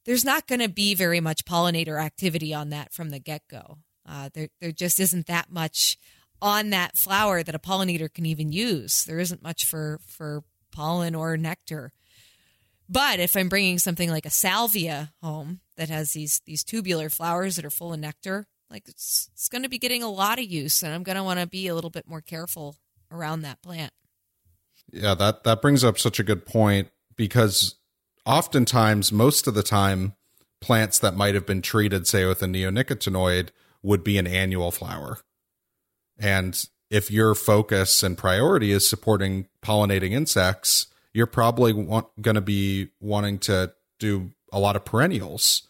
there's 0.05 0.25
not 0.25 0.47
going 0.47 0.61
to 0.61 0.69
be 0.69 0.95
very 0.95 1.19
much 1.19 1.45
pollinator 1.45 2.01
activity 2.01 2.53
on 2.53 2.69
that 2.69 2.93
from 2.93 3.09
the 3.09 3.19
get 3.19 3.47
go. 3.47 3.77
Uh, 4.07 4.29
there, 4.33 4.49
there 4.59 4.71
just 4.71 4.99
isn't 4.99 5.27
that 5.27 5.51
much 5.51 5.97
on 6.41 6.71
that 6.71 6.97
flower 6.97 7.41
that 7.41 7.55
a 7.55 7.59
pollinator 7.59 8.13
can 8.13 8.25
even 8.25 8.51
use. 8.51 9.05
There 9.05 9.19
isn't 9.19 9.41
much 9.41 9.65
for 9.65 9.99
for 10.05 10.43
pollen 10.71 11.15
or 11.15 11.37
nectar. 11.37 11.93
But 12.89 13.19
if 13.19 13.37
I'm 13.37 13.47
bringing 13.47 13.79
something 13.79 14.09
like 14.09 14.25
a 14.25 14.29
salvia 14.29 15.13
home 15.21 15.61
that 15.77 15.89
has 15.89 16.11
these 16.11 16.41
these 16.45 16.63
tubular 16.63 17.09
flowers 17.09 17.55
that 17.55 17.65
are 17.65 17.69
full 17.69 17.93
of 17.93 17.99
nectar, 17.99 18.45
like 18.69 18.83
it's 18.87 19.29
it's 19.33 19.47
going 19.47 19.63
to 19.63 19.69
be 19.69 19.77
getting 19.77 20.03
a 20.03 20.09
lot 20.09 20.37
of 20.37 20.45
use, 20.45 20.83
and 20.83 20.93
I'm 20.93 21.03
going 21.03 21.15
to 21.15 21.23
want 21.23 21.39
to 21.39 21.47
be 21.47 21.67
a 21.67 21.75
little 21.75 21.89
bit 21.89 22.07
more 22.07 22.21
careful 22.21 22.75
around 23.09 23.41
that 23.41 23.61
plant. 23.61 23.93
Yeah, 24.91 25.15
that 25.15 25.45
that 25.45 25.61
brings 25.61 25.83
up 25.83 25.97
such 25.97 26.19
a 26.19 26.23
good 26.23 26.45
point 26.45 26.89
because 27.15 27.75
oftentimes, 28.25 29.11
most 29.11 29.47
of 29.47 29.53
the 29.53 29.63
time, 29.63 30.13
plants 30.61 30.99
that 30.99 31.15
might 31.15 31.35
have 31.35 31.45
been 31.45 31.61
treated, 31.61 32.07
say, 32.07 32.25
with 32.25 32.41
a 32.41 32.45
neonicotinoid, 32.45 33.49
would 33.81 34.03
be 34.03 34.17
an 34.17 34.27
annual 34.27 34.71
flower. 34.71 35.19
And 36.17 36.63
if 36.89 37.11
your 37.11 37.35
focus 37.35 38.03
and 38.03 38.17
priority 38.17 38.71
is 38.71 38.87
supporting 38.87 39.47
pollinating 39.61 40.11
insects, 40.11 40.87
you're 41.13 41.27
probably 41.27 41.73
going 41.73 42.35
to 42.35 42.41
be 42.41 42.89
wanting 42.99 43.39
to 43.39 43.73
do 43.99 44.31
a 44.51 44.59
lot 44.59 44.75
of 44.75 44.85
perennials, 44.85 45.67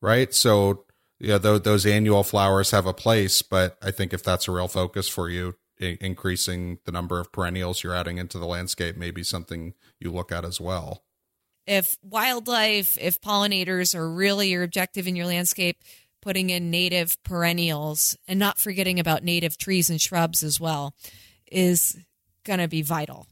right? 0.00 0.32
So, 0.32 0.84
yeah, 1.18 1.38
th- 1.38 1.62
those 1.62 1.84
annual 1.84 2.22
flowers 2.22 2.70
have 2.70 2.86
a 2.86 2.94
place, 2.94 3.42
but 3.42 3.76
I 3.82 3.90
think 3.90 4.12
if 4.12 4.22
that's 4.22 4.48
a 4.48 4.52
real 4.52 4.68
focus 4.68 5.08
for 5.08 5.28
you, 5.28 5.56
increasing 5.78 6.78
the 6.84 6.92
number 6.92 7.18
of 7.18 7.32
perennials 7.32 7.82
you're 7.82 7.94
adding 7.94 8.18
into 8.18 8.38
the 8.38 8.46
landscape 8.46 8.96
may 8.96 9.10
be 9.10 9.24
something 9.24 9.74
you 9.98 10.12
look 10.12 10.30
at 10.30 10.44
as 10.44 10.60
well. 10.60 11.02
If 11.66 11.96
wildlife, 12.02 12.98
if 13.00 13.20
pollinators 13.20 13.94
are 13.94 14.10
really 14.10 14.50
your 14.50 14.62
objective 14.64 15.06
in 15.06 15.16
your 15.16 15.26
landscape, 15.26 15.78
putting 16.20 16.50
in 16.50 16.70
native 16.70 17.22
perennials 17.22 18.16
and 18.28 18.38
not 18.38 18.58
forgetting 18.58 18.98
about 19.00 19.24
native 19.24 19.58
trees 19.58 19.90
and 19.90 20.00
shrubs 20.00 20.42
as 20.42 20.60
well 20.60 20.94
is 21.50 21.98
going 22.44 22.60
to 22.60 22.68
be 22.68 22.82
vital. 22.82 23.26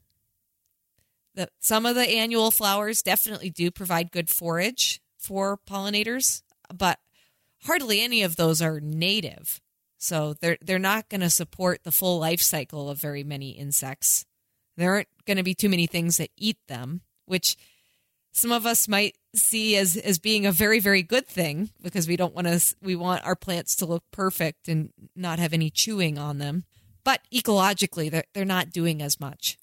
the, 1.34 1.48
some 1.60 1.86
of 1.86 1.94
the 1.94 2.08
annual 2.08 2.50
flowers 2.50 3.02
definitely 3.02 3.50
do 3.50 3.70
provide 3.70 4.12
good 4.12 4.28
forage 4.28 5.00
for 5.18 5.58
pollinators, 5.68 6.42
but 6.74 6.98
hardly 7.64 8.00
any 8.00 8.22
of 8.22 8.36
those 8.36 8.60
are 8.60 8.80
native. 8.80 9.60
So 9.98 10.34
they're 10.34 10.58
they're 10.62 10.78
not 10.78 11.08
going 11.08 11.20
to 11.20 11.30
support 11.30 11.84
the 11.84 11.92
full 11.92 12.18
life 12.18 12.40
cycle 12.40 12.88
of 12.88 12.98
very 12.98 13.22
many 13.22 13.50
insects. 13.50 14.24
There 14.76 14.92
aren't 14.92 15.08
going 15.26 15.36
to 15.36 15.42
be 15.42 15.54
too 15.54 15.68
many 15.68 15.86
things 15.86 16.16
that 16.16 16.30
eat 16.36 16.56
them, 16.68 17.02
which 17.26 17.56
some 18.32 18.52
of 18.52 18.66
us 18.66 18.88
might 18.88 19.16
see 19.34 19.76
as 19.76 19.96
as 19.96 20.18
being 20.18 20.44
a 20.44 20.52
very 20.52 20.80
very 20.80 21.02
good 21.02 21.26
thing 21.26 21.70
because 21.82 22.08
we 22.08 22.16
don't 22.16 22.34
want 22.34 22.46
to 22.46 22.74
we 22.82 22.96
want 22.96 23.24
our 23.24 23.36
plants 23.36 23.76
to 23.76 23.86
look 23.86 24.04
perfect 24.10 24.68
and 24.68 24.92
not 25.14 25.38
have 25.38 25.52
any 25.52 25.70
chewing 25.70 26.18
on 26.18 26.38
them. 26.38 26.64
But 27.04 27.20
ecologically, 27.32 28.10
they're 28.10 28.24
they're 28.34 28.44
not 28.44 28.70
doing 28.70 29.02
as 29.02 29.20
much. 29.20 29.58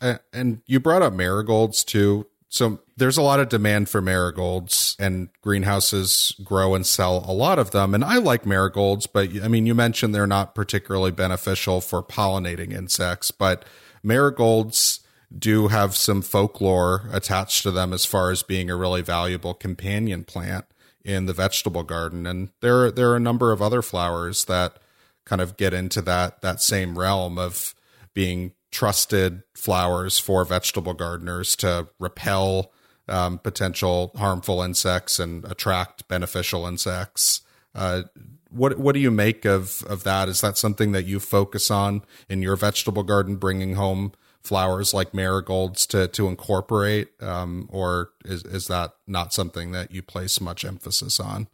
Uh, 0.00 0.18
and 0.32 0.62
you 0.66 0.80
brought 0.80 1.02
up 1.02 1.12
marigolds 1.12 1.84
too. 1.84 2.26
So 2.50 2.80
there's 2.96 3.18
a 3.18 3.22
lot 3.22 3.40
of 3.40 3.50
demand 3.50 3.90
for 3.90 4.00
marigolds, 4.00 4.96
and 4.98 5.28
greenhouses 5.42 6.34
grow 6.42 6.74
and 6.74 6.86
sell 6.86 7.24
a 7.28 7.32
lot 7.32 7.58
of 7.58 7.72
them. 7.72 7.94
And 7.94 8.02
I 8.02 8.16
like 8.16 8.46
marigolds, 8.46 9.06
but 9.06 9.28
I 9.42 9.48
mean, 9.48 9.66
you 9.66 9.74
mentioned 9.74 10.14
they're 10.14 10.26
not 10.26 10.54
particularly 10.54 11.10
beneficial 11.10 11.82
for 11.82 12.02
pollinating 12.02 12.72
insects, 12.72 13.30
but 13.30 13.66
marigolds 14.02 15.00
do 15.36 15.68
have 15.68 15.94
some 15.94 16.22
folklore 16.22 17.08
attached 17.12 17.62
to 17.62 17.70
them 17.70 17.92
as 17.92 18.04
far 18.04 18.30
as 18.30 18.42
being 18.42 18.70
a 18.70 18.76
really 18.76 19.02
valuable 19.02 19.54
companion 19.54 20.24
plant 20.24 20.64
in 21.04 21.26
the 21.26 21.32
vegetable 21.32 21.82
garden. 21.82 22.26
And 22.26 22.50
there, 22.60 22.90
there 22.90 23.10
are 23.10 23.16
a 23.16 23.20
number 23.20 23.52
of 23.52 23.60
other 23.60 23.82
flowers 23.82 24.46
that 24.46 24.78
kind 25.24 25.42
of 25.42 25.56
get 25.58 25.74
into 25.74 26.00
that 26.02 26.40
that 26.40 26.62
same 26.62 26.98
realm 26.98 27.38
of 27.38 27.74
being 28.14 28.52
trusted 28.70 29.42
flowers 29.54 30.18
for 30.18 30.44
vegetable 30.44 30.94
gardeners 30.94 31.54
to 31.56 31.88
repel 31.98 32.72
um, 33.08 33.38
potential 33.38 34.12
harmful 34.16 34.62
insects 34.62 35.18
and 35.18 35.44
attract 35.44 36.08
beneficial 36.08 36.66
insects. 36.66 37.42
Uh, 37.74 38.02
what 38.50 38.78
what 38.78 38.94
do 38.94 39.00
you 39.00 39.10
make 39.10 39.44
of 39.44 39.82
of 39.84 40.04
that? 40.04 40.28
Is 40.28 40.40
that 40.40 40.56
something 40.56 40.92
that 40.92 41.04
you 41.04 41.20
focus 41.20 41.70
on 41.70 42.02
in 42.28 42.40
your 42.40 42.56
vegetable 42.56 43.02
garden, 43.02 43.36
bringing 43.36 43.74
home 43.74 44.12
flowers 44.42 44.94
like 44.94 45.12
marigolds 45.12 45.86
to 45.88 46.08
to 46.08 46.28
incorporate, 46.28 47.10
um, 47.20 47.68
or 47.70 48.10
is 48.24 48.44
is 48.44 48.66
that 48.68 48.92
not 49.06 49.32
something 49.32 49.72
that 49.72 49.90
you 49.90 50.02
place 50.02 50.40
much 50.40 50.64
emphasis 50.64 51.20
on? 51.20 51.48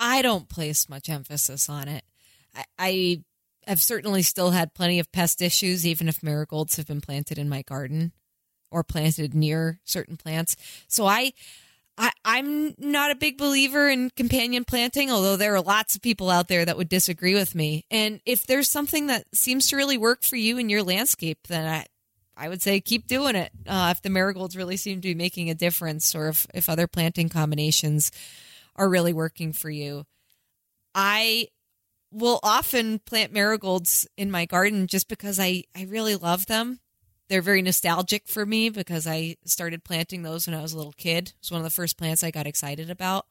I 0.00 0.22
don't 0.22 0.48
place 0.48 0.88
much 0.88 1.08
emphasis 1.08 1.68
on 1.68 1.88
it. 1.88 2.04
I, 2.54 2.64
I 2.78 3.24
have 3.66 3.82
certainly 3.82 4.22
still 4.22 4.50
had 4.50 4.74
plenty 4.74 4.98
of 4.98 5.12
pest 5.12 5.40
issues, 5.40 5.86
even 5.86 6.08
if 6.08 6.22
marigolds 6.22 6.76
have 6.76 6.86
been 6.86 7.00
planted 7.00 7.38
in 7.38 7.48
my 7.48 7.62
garden 7.62 8.12
or 8.70 8.82
planted 8.82 9.34
near 9.34 9.80
certain 9.84 10.16
plants. 10.16 10.56
So 10.88 11.06
I, 11.06 11.32
I 11.96 12.10
I'm 12.24 12.74
not 12.78 13.10
a 13.10 13.16
big 13.16 13.38
believer 13.38 13.88
in 13.88 14.10
companion 14.10 14.64
planting, 14.64 15.10
although 15.10 15.36
there 15.36 15.54
are 15.54 15.60
lots 15.60 15.94
of 15.94 16.02
people 16.02 16.30
out 16.30 16.48
there 16.48 16.64
that 16.64 16.76
would 16.76 16.88
disagree 16.88 17.34
with 17.34 17.54
me. 17.54 17.84
And 17.90 18.20
if 18.24 18.46
there's 18.46 18.70
something 18.70 19.06
that 19.06 19.26
seems 19.34 19.68
to 19.68 19.76
really 19.76 19.98
work 19.98 20.22
for 20.22 20.36
you 20.36 20.58
in 20.58 20.68
your 20.68 20.82
landscape, 20.82 21.38
then 21.48 21.66
I 21.66 21.86
I 22.36 22.48
would 22.48 22.62
say 22.62 22.80
keep 22.80 23.06
doing 23.06 23.36
it. 23.36 23.52
Uh, 23.66 23.90
if 23.94 24.02
the 24.02 24.10
marigolds 24.10 24.56
really 24.56 24.76
seem 24.76 25.00
to 25.00 25.08
be 25.08 25.14
making 25.14 25.50
a 25.50 25.54
difference, 25.54 26.14
or 26.14 26.28
if 26.28 26.46
if 26.54 26.68
other 26.68 26.86
planting 26.86 27.28
combinations 27.28 28.10
are 28.76 28.88
really 28.88 29.12
working 29.12 29.52
for 29.52 29.70
you, 29.70 30.04
I 30.94 31.48
will 32.10 32.38
often 32.42 33.00
plant 33.00 33.32
marigolds 33.32 34.06
in 34.16 34.30
my 34.30 34.46
garden 34.46 34.86
just 34.86 35.08
because 35.08 35.40
I, 35.40 35.64
I 35.76 35.82
really 35.82 36.14
love 36.14 36.46
them. 36.46 36.78
They're 37.28 37.42
very 37.42 37.62
nostalgic 37.62 38.28
for 38.28 38.44
me 38.44 38.68
because 38.68 39.06
I 39.06 39.36
started 39.44 39.84
planting 39.84 40.22
those 40.22 40.46
when 40.46 40.54
I 40.54 40.62
was 40.62 40.72
a 40.72 40.76
little 40.76 40.92
kid. 40.92 41.32
It's 41.38 41.50
one 41.50 41.60
of 41.60 41.64
the 41.64 41.70
first 41.70 41.96
plants 41.96 42.22
I 42.22 42.30
got 42.30 42.46
excited 42.46 42.90
about. 42.90 43.26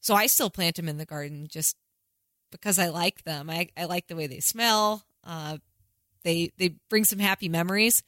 So 0.00 0.14
I 0.14 0.26
still 0.26 0.50
plant 0.50 0.76
them 0.76 0.88
in 0.88 0.98
the 0.98 1.06
garden 1.06 1.48
just 1.50 1.76
because 2.52 2.78
I 2.78 2.88
like 2.88 3.24
them. 3.24 3.50
I, 3.50 3.68
I 3.76 3.86
like 3.86 4.06
the 4.06 4.16
way 4.16 4.26
they 4.28 4.40
smell. 4.40 5.04
Uh, 5.24 5.58
they 6.22 6.52
they 6.56 6.76
bring 6.88 7.04
some 7.04 7.18
happy 7.18 7.48
memories. 7.48 8.02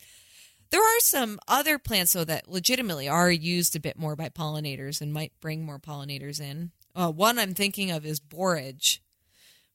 There 0.70 0.82
are 0.82 1.00
some 1.00 1.40
other 1.48 1.78
plants 1.78 2.12
though 2.12 2.24
that 2.24 2.48
legitimately 2.48 3.08
are 3.08 3.30
used 3.30 3.74
a 3.74 3.80
bit 3.80 3.98
more 3.98 4.14
by 4.16 4.28
pollinators 4.28 5.00
and 5.00 5.12
might 5.12 5.32
bring 5.40 5.64
more 5.64 5.78
pollinators 5.78 6.40
in. 6.40 6.72
Uh, 6.94 7.10
one 7.10 7.38
I'm 7.38 7.54
thinking 7.54 7.90
of 7.90 8.04
is 8.04 8.20
borage 8.20 9.02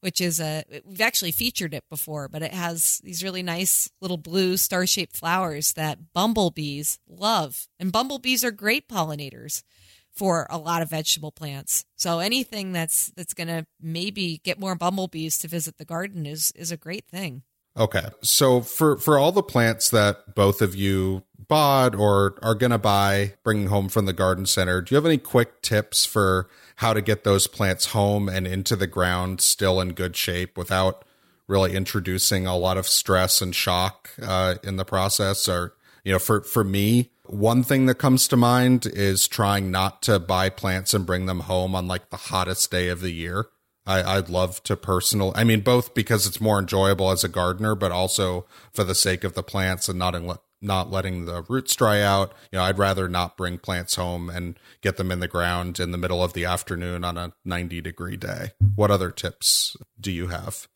which 0.03 0.19
is 0.19 0.41
a 0.41 0.65
we've 0.85 0.99
actually 0.99 1.31
featured 1.31 1.73
it 1.73 1.85
before, 1.89 2.27
but 2.27 2.41
it 2.41 2.53
has 2.53 2.99
these 3.05 3.23
really 3.23 3.41
nice 3.41 3.89
little 4.01 4.17
blue 4.17 4.57
star-shaped 4.57 5.15
flowers 5.15 5.71
that 5.73 6.11
bumblebees 6.13 6.99
love. 7.07 7.67
And 7.79 7.89
bumblebees 7.89 8.43
are 8.43 8.51
great 8.51 8.89
pollinators 8.89 9.63
for 10.11 10.45
a 10.49 10.57
lot 10.57 10.81
of 10.81 10.89
vegetable 10.89 11.31
plants. 11.31 11.85
So 11.95 12.19
anything 12.19 12.73
that's 12.73 13.13
that's 13.15 13.33
going 13.33 13.47
to 13.47 13.65
maybe 13.81 14.41
get 14.43 14.59
more 14.59 14.75
bumblebees 14.75 15.39
to 15.39 15.47
visit 15.47 15.77
the 15.77 15.85
garden 15.85 16.25
is 16.25 16.51
is 16.53 16.69
a 16.69 16.77
great 16.77 17.07
thing. 17.07 17.43
Okay. 17.77 18.07
So 18.21 18.59
for 18.59 18.97
for 18.97 19.17
all 19.17 19.31
the 19.31 19.41
plants 19.41 19.89
that 19.89 20.35
both 20.35 20.61
of 20.61 20.75
you 20.75 21.23
bought 21.47 21.95
or 21.95 22.37
are 22.41 22.55
going 22.55 22.71
to 22.71 22.77
buy 22.77 23.35
bringing 23.43 23.67
home 23.67 23.87
from 23.87 24.05
the 24.05 24.13
garden 24.13 24.45
center, 24.45 24.81
do 24.81 24.93
you 24.93 24.97
have 24.97 25.05
any 25.05 25.17
quick 25.17 25.61
tips 25.61 26.05
for 26.05 26.49
how 26.77 26.93
to 26.93 27.01
get 27.01 27.23
those 27.23 27.47
plants 27.47 27.87
home 27.87 28.27
and 28.29 28.47
into 28.47 28.75
the 28.75 28.87
ground 28.87 29.41
still 29.41 29.79
in 29.79 29.93
good 29.93 30.15
shape 30.15 30.57
without 30.57 31.05
really 31.47 31.75
introducing 31.75 32.47
a 32.47 32.57
lot 32.57 32.77
of 32.77 32.87
stress 32.87 33.41
and 33.41 33.55
shock 33.55 34.09
uh, 34.21 34.55
in 34.63 34.77
the 34.77 34.85
process 34.85 35.47
or 35.47 35.73
you 36.03 36.11
know 36.11 36.19
for 36.19 36.41
for 36.41 36.63
me 36.63 37.11
one 37.25 37.63
thing 37.63 37.85
that 37.85 37.95
comes 37.95 38.27
to 38.27 38.37
mind 38.37 38.85
is 38.85 39.27
trying 39.27 39.71
not 39.71 40.01
to 40.01 40.19
buy 40.19 40.49
plants 40.49 40.93
and 40.93 41.05
bring 41.05 41.25
them 41.25 41.41
home 41.41 41.73
on 41.75 41.87
like 41.87 42.09
the 42.09 42.17
hottest 42.17 42.69
day 42.71 42.89
of 42.89 43.01
the 43.01 43.11
year 43.11 43.47
I, 43.85 44.15
would 44.15 44.29
love 44.29 44.63
to 44.63 44.77
personal. 44.77 45.33
I 45.35 45.43
mean, 45.43 45.59
both 45.59 45.93
because 45.93 46.25
it's 46.25 46.39
more 46.39 46.59
enjoyable 46.59 47.11
as 47.11 47.23
a 47.23 47.29
gardener, 47.29 47.75
but 47.75 47.91
also 47.91 48.45
for 48.71 48.83
the 48.83 48.95
sake 48.95 49.23
of 49.23 49.33
the 49.33 49.43
plants 49.43 49.89
and 49.89 49.99
not 49.99 50.15
in, 50.15 50.31
not 50.63 50.89
letting 50.89 51.25
the 51.25 51.43
roots 51.49 51.75
dry 51.75 52.01
out. 52.01 52.33
You 52.51 52.57
know, 52.59 52.63
I'd 52.65 52.77
rather 52.77 53.07
not 53.09 53.37
bring 53.37 53.57
plants 53.57 53.95
home 53.95 54.29
and 54.29 54.57
get 54.81 54.97
them 54.97 55.11
in 55.11 55.19
the 55.19 55.27
ground 55.27 55.79
in 55.79 55.91
the 55.91 55.97
middle 55.97 56.23
of 56.23 56.33
the 56.33 56.45
afternoon 56.45 57.03
on 57.03 57.17
a 57.17 57.33
90 57.45 57.81
degree 57.81 58.17
day. 58.17 58.51
What 58.75 58.91
other 58.91 59.11
tips 59.11 59.75
do 59.99 60.11
you 60.11 60.27
have? 60.27 60.67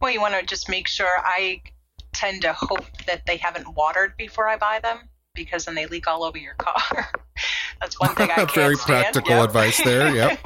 Well, 0.00 0.10
you 0.10 0.20
want 0.20 0.34
to 0.34 0.44
just 0.44 0.68
make 0.68 0.88
sure 0.88 1.08
I 1.18 1.62
tend 2.12 2.42
to 2.42 2.52
hope 2.52 2.84
that 3.06 3.26
they 3.26 3.36
haven't 3.36 3.74
watered 3.74 4.16
before 4.16 4.48
I 4.48 4.56
buy 4.56 4.80
them 4.82 4.98
because 5.34 5.64
then 5.64 5.74
they 5.74 5.86
leak 5.86 6.06
all 6.08 6.24
over 6.24 6.38
your 6.38 6.54
car. 6.54 7.08
That's 7.80 7.98
one 7.98 8.14
thing 8.14 8.30
I 8.30 8.34
can't 8.34 8.52
Very 8.54 8.76
stand. 8.76 9.02
practical 9.04 9.36
yep. 9.36 9.44
advice 9.46 9.82
there. 9.84 10.14
Yep. 10.14 10.40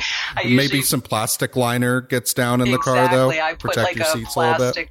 usually, 0.44 0.56
Maybe 0.56 0.82
some 0.82 1.00
plastic 1.00 1.56
liner 1.56 2.00
gets 2.00 2.34
down 2.34 2.60
in 2.60 2.68
exactly, 2.68 2.92
the 2.92 2.96
car 3.08 3.16
though. 3.16 3.30
I 3.30 3.52
put 3.52 3.60
Protect 3.72 3.88
like 3.88 3.96
your 3.96 4.06
a 4.06 4.10
seats 4.10 4.36
a 4.36 4.38
little 4.38 4.52
bit. 4.54 4.58
plastic 4.58 4.90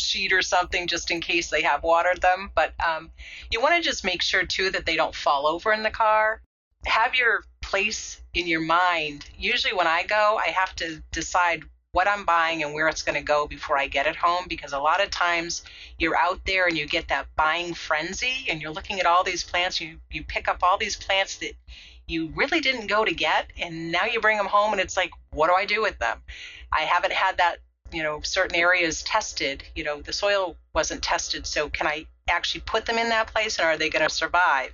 sheet 0.00 0.32
or 0.32 0.42
something 0.42 0.86
just 0.86 1.10
in 1.10 1.20
case 1.20 1.50
they 1.50 1.62
have 1.62 1.82
watered 1.82 2.20
them. 2.20 2.50
But 2.54 2.72
um, 2.84 3.10
you 3.50 3.60
want 3.60 3.76
to 3.76 3.82
just 3.82 4.04
make 4.04 4.22
sure 4.22 4.44
too 4.44 4.70
that 4.70 4.86
they 4.86 4.96
don't 4.96 5.14
fall 5.14 5.46
over 5.46 5.72
in 5.72 5.82
the 5.82 5.90
car. 5.90 6.42
Have 6.86 7.14
your 7.14 7.44
place 7.62 8.20
in 8.34 8.46
your 8.46 8.60
mind. 8.60 9.28
Usually 9.38 9.74
when 9.74 9.86
I 9.86 10.04
go, 10.04 10.38
I 10.44 10.50
have 10.50 10.74
to 10.76 11.02
decide 11.12 11.62
what 11.92 12.08
I'm 12.08 12.24
buying 12.24 12.62
and 12.62 12.72
where 12.72 12.88
it's 12.88 13.02
going 13.02 13.16
to 13.16 13.24
go 13.24 13.46
before 13.46 13.76
I 13.76 13.88
get 13.88 14.06
it 14.06 14.14
home 14.16 14.44
because 14.48 14.72
a 14.72 14.78
lot 14.78 15.02
of 15.02 15.10
times 15.10 15.62
you're 15.98 16.16
out 16.16 16.40
there 16.46 16.66
and 16.66 16.78
you 16.78 16.86
get 16.86 17.08
that 17.08 17.26
buying 17.36 17.74
frenzy 17.74 18.46
and 18.48 18.62
you're 18.62 18.70
looking 18.70 19.00
at 19.00 19.06
all 19.06 19.24
these 19.24 19.42
plants 19.42 19.80
you 19.80 19.98
you 20.08 20.22
pick 20.22 20.46
up 20.46 20.58
all 20.62 20.78
these 20.78 20.94
plants 20.94 21.38
that 21.38 21.54
you 22.06 22.28
really 22.36 22.60
didn't 22.60 22.86
go 22.86 23.04
to 23.04 23.12
get 23.12 23.50
and 23.58 23.90
now 23.90 24.04
you 24.04 24.20
bring 24.20 24.36
them 24.36 24.46
home 24.46 24.72
and 24.72 24.80
it's 24.80 24.96
like 24.96 25.10
what 25.32 25.48
do 25.48 25.54
I 25.54 25.64
do 25.64 25.82
with 25.82 25.98
them? 25.98 26.22
I 26.72 26.82
haven't 26.82 27.12
had 27.12 27.38
that 27.38 27.58
you 27.92 28.02
know 28.02 28.20
certain 28.22 28.56
areas 28.56 29.02
tested 29.02 29.62
you 29.74 29.84
know 29.84 30.00
the 30.02 30.12
soil 30.12 30.56
wasn't 30.74 31.02
tested 31.02 31.46
so 31.46 31.68
can 31.68 31.86
i 31.86 32.06
actually 32.30 32.62
put 32.62 32.86
them 32.86 32.98
in 32.98 33.08
that 33.10 33.26
place 33.26 33.58
and 33.58 33.66
are 33.66 33.76
they 33.76 33.90
going 33.90 34.06
to 34.06 34.14
survive? 34.14 34.72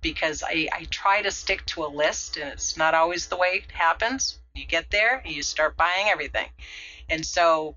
Because 0.00 0.42
I, 0.42 0.68
I 0.72 0.84
try 0.90 1.22
to 1.22 1.30
stick 1.30 1.64
to 1.66 1.84
a 1.84 1.86
list 1.86 2.36
and 2.36 2.50
it's 2.52 2.76
not 2.76 2.94
always 2.94 3.26
the 3.26 3.36
way 3.36 3.62
it 3.64 3.72
happens. 3.72 4.38
You 4.54 4.66
get 4.66 4.90
there 4.90 5.22
you 5.24 5.42
start 5.42 5.76
buying 5.76 6.08
everything. 6.08 6.48
And 7.08 7.24
so 7.24 7.76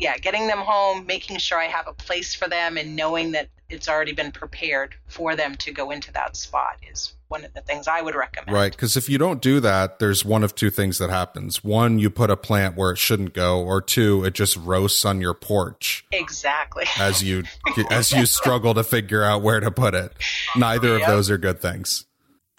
yeah 0.00 0.16
getting 0.18 0.46
them 0.46 0.58
home 0.58 1.06
making 1.06 1.38
sure 1.38 1.58
i 1.58 1.66
have 1.66 1.86
a 1.86 1.92
place 1.92 2.34
for 2.34 2.48
them 2.48 2.76
and 2.76 2.96
knowing 2.96 3.32
that 3.32 3.48
it's 3.68 3.88
already 3.88 4.12
been 4.12 4.32
prepared 4.32 4.94
for 5.06 5.36
them 5.36 5.54
to 5.54 5.72
go 5.72 5.90
into 5.90 6.12
that 6.12 6.36
spot 6.36 6.76
is 6.90 7.14
one 7.30 7.44
of 7.44 7.54
the 7.54 7.60
things 7.60 7.86
I 7.86 8.02
would 8.02 8.16
recommend. 8.16 8.52
Right, 8.52 8.72
because 8.72 8.96
if 8.96 9.08
you 9.08 9.16
don't 9.16 9.40
do 9.40 9.60
that, 9.60 10.00
there's 10.00 10.24
one 10.24 10.42
of 10.42 10.54
two 10.54 10.68
things 10.68 10.98
that 10.98 11.10
happens. 11.10 11.62
One, 11.62 12.00
you 12.00 12.10
put 12.10 12.28
a 12.28 12.36
plant 12.36 12.76
where 12.76 12.90
it 12.90 12.98
shouldn't 12.98 13.32
go, 13.32 13.62
or 13.62 13.80
two, 13.80 14.24
it 14.24 14.34
just 14.34 14.56
roasts 14.56 15.04
on 15.04 15.20
your 15.20 15.34
porch. 15.34 16.04
Exactly. 16.10 16.84
As 16.98 17.22
you 17.22 17.44
as 17.90 18.10
you 18.12 18.26
struggle 18.26 18.74
to 18.74 18.82
figure 18.82 19.22
out 19.22 19.42
where 19.42 19.60
to 19.60 19.70
put 19.70 19.94
it. 19.94 20.12
Neither 20.56 20.98
yep. 20.98 21.02
of 21.02 21.06
those 21.06 21.30
are 21.30 21.38
good 21.38 21.60
things. 21.60 22.04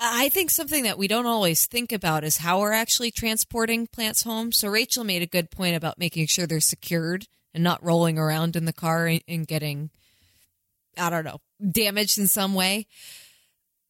I 0.04 0.30
think 0.30 0.50
something 0.50 0.84
that 0.84 0.98
we 0.98 1.08
don't 1.08 1.28
always 1.28 1.68
think 1.68 1.92
about 1.92 2.24
is 2.24 2.38
how 2.38 2.60
we're 2.60 2.72
actually 2.72 3.12
transporting 3.12 3.86
plants 3.86 4.24
home. 4.24 4.52
So 4.52 4.68
Rachel 4.68 5.04
made 5.04 5.22
a 5.22 5.28
good 5.28 5.52
point 5.52 5.76
about 5.76 6.00
making 6.00 6.26
sure 6.26 6.48
they're 6.48 6.60
secured 6.60 7.28
and 7.54 7.64
not 7.64 7.84
rolling 7.84 8.18
around 8.18 8.56
in 8.56 8.66
the 8.66 8.74
car 8.74 9.12
and 9.28 9.48
getting 9.48 9.92
I 10.98 11.10
don't 11.10 11.24
know, 11.24 11.40
damaged 11.72 12.18
in 12.18 12.28
some 12.28 12.54
way. 12.54 12.88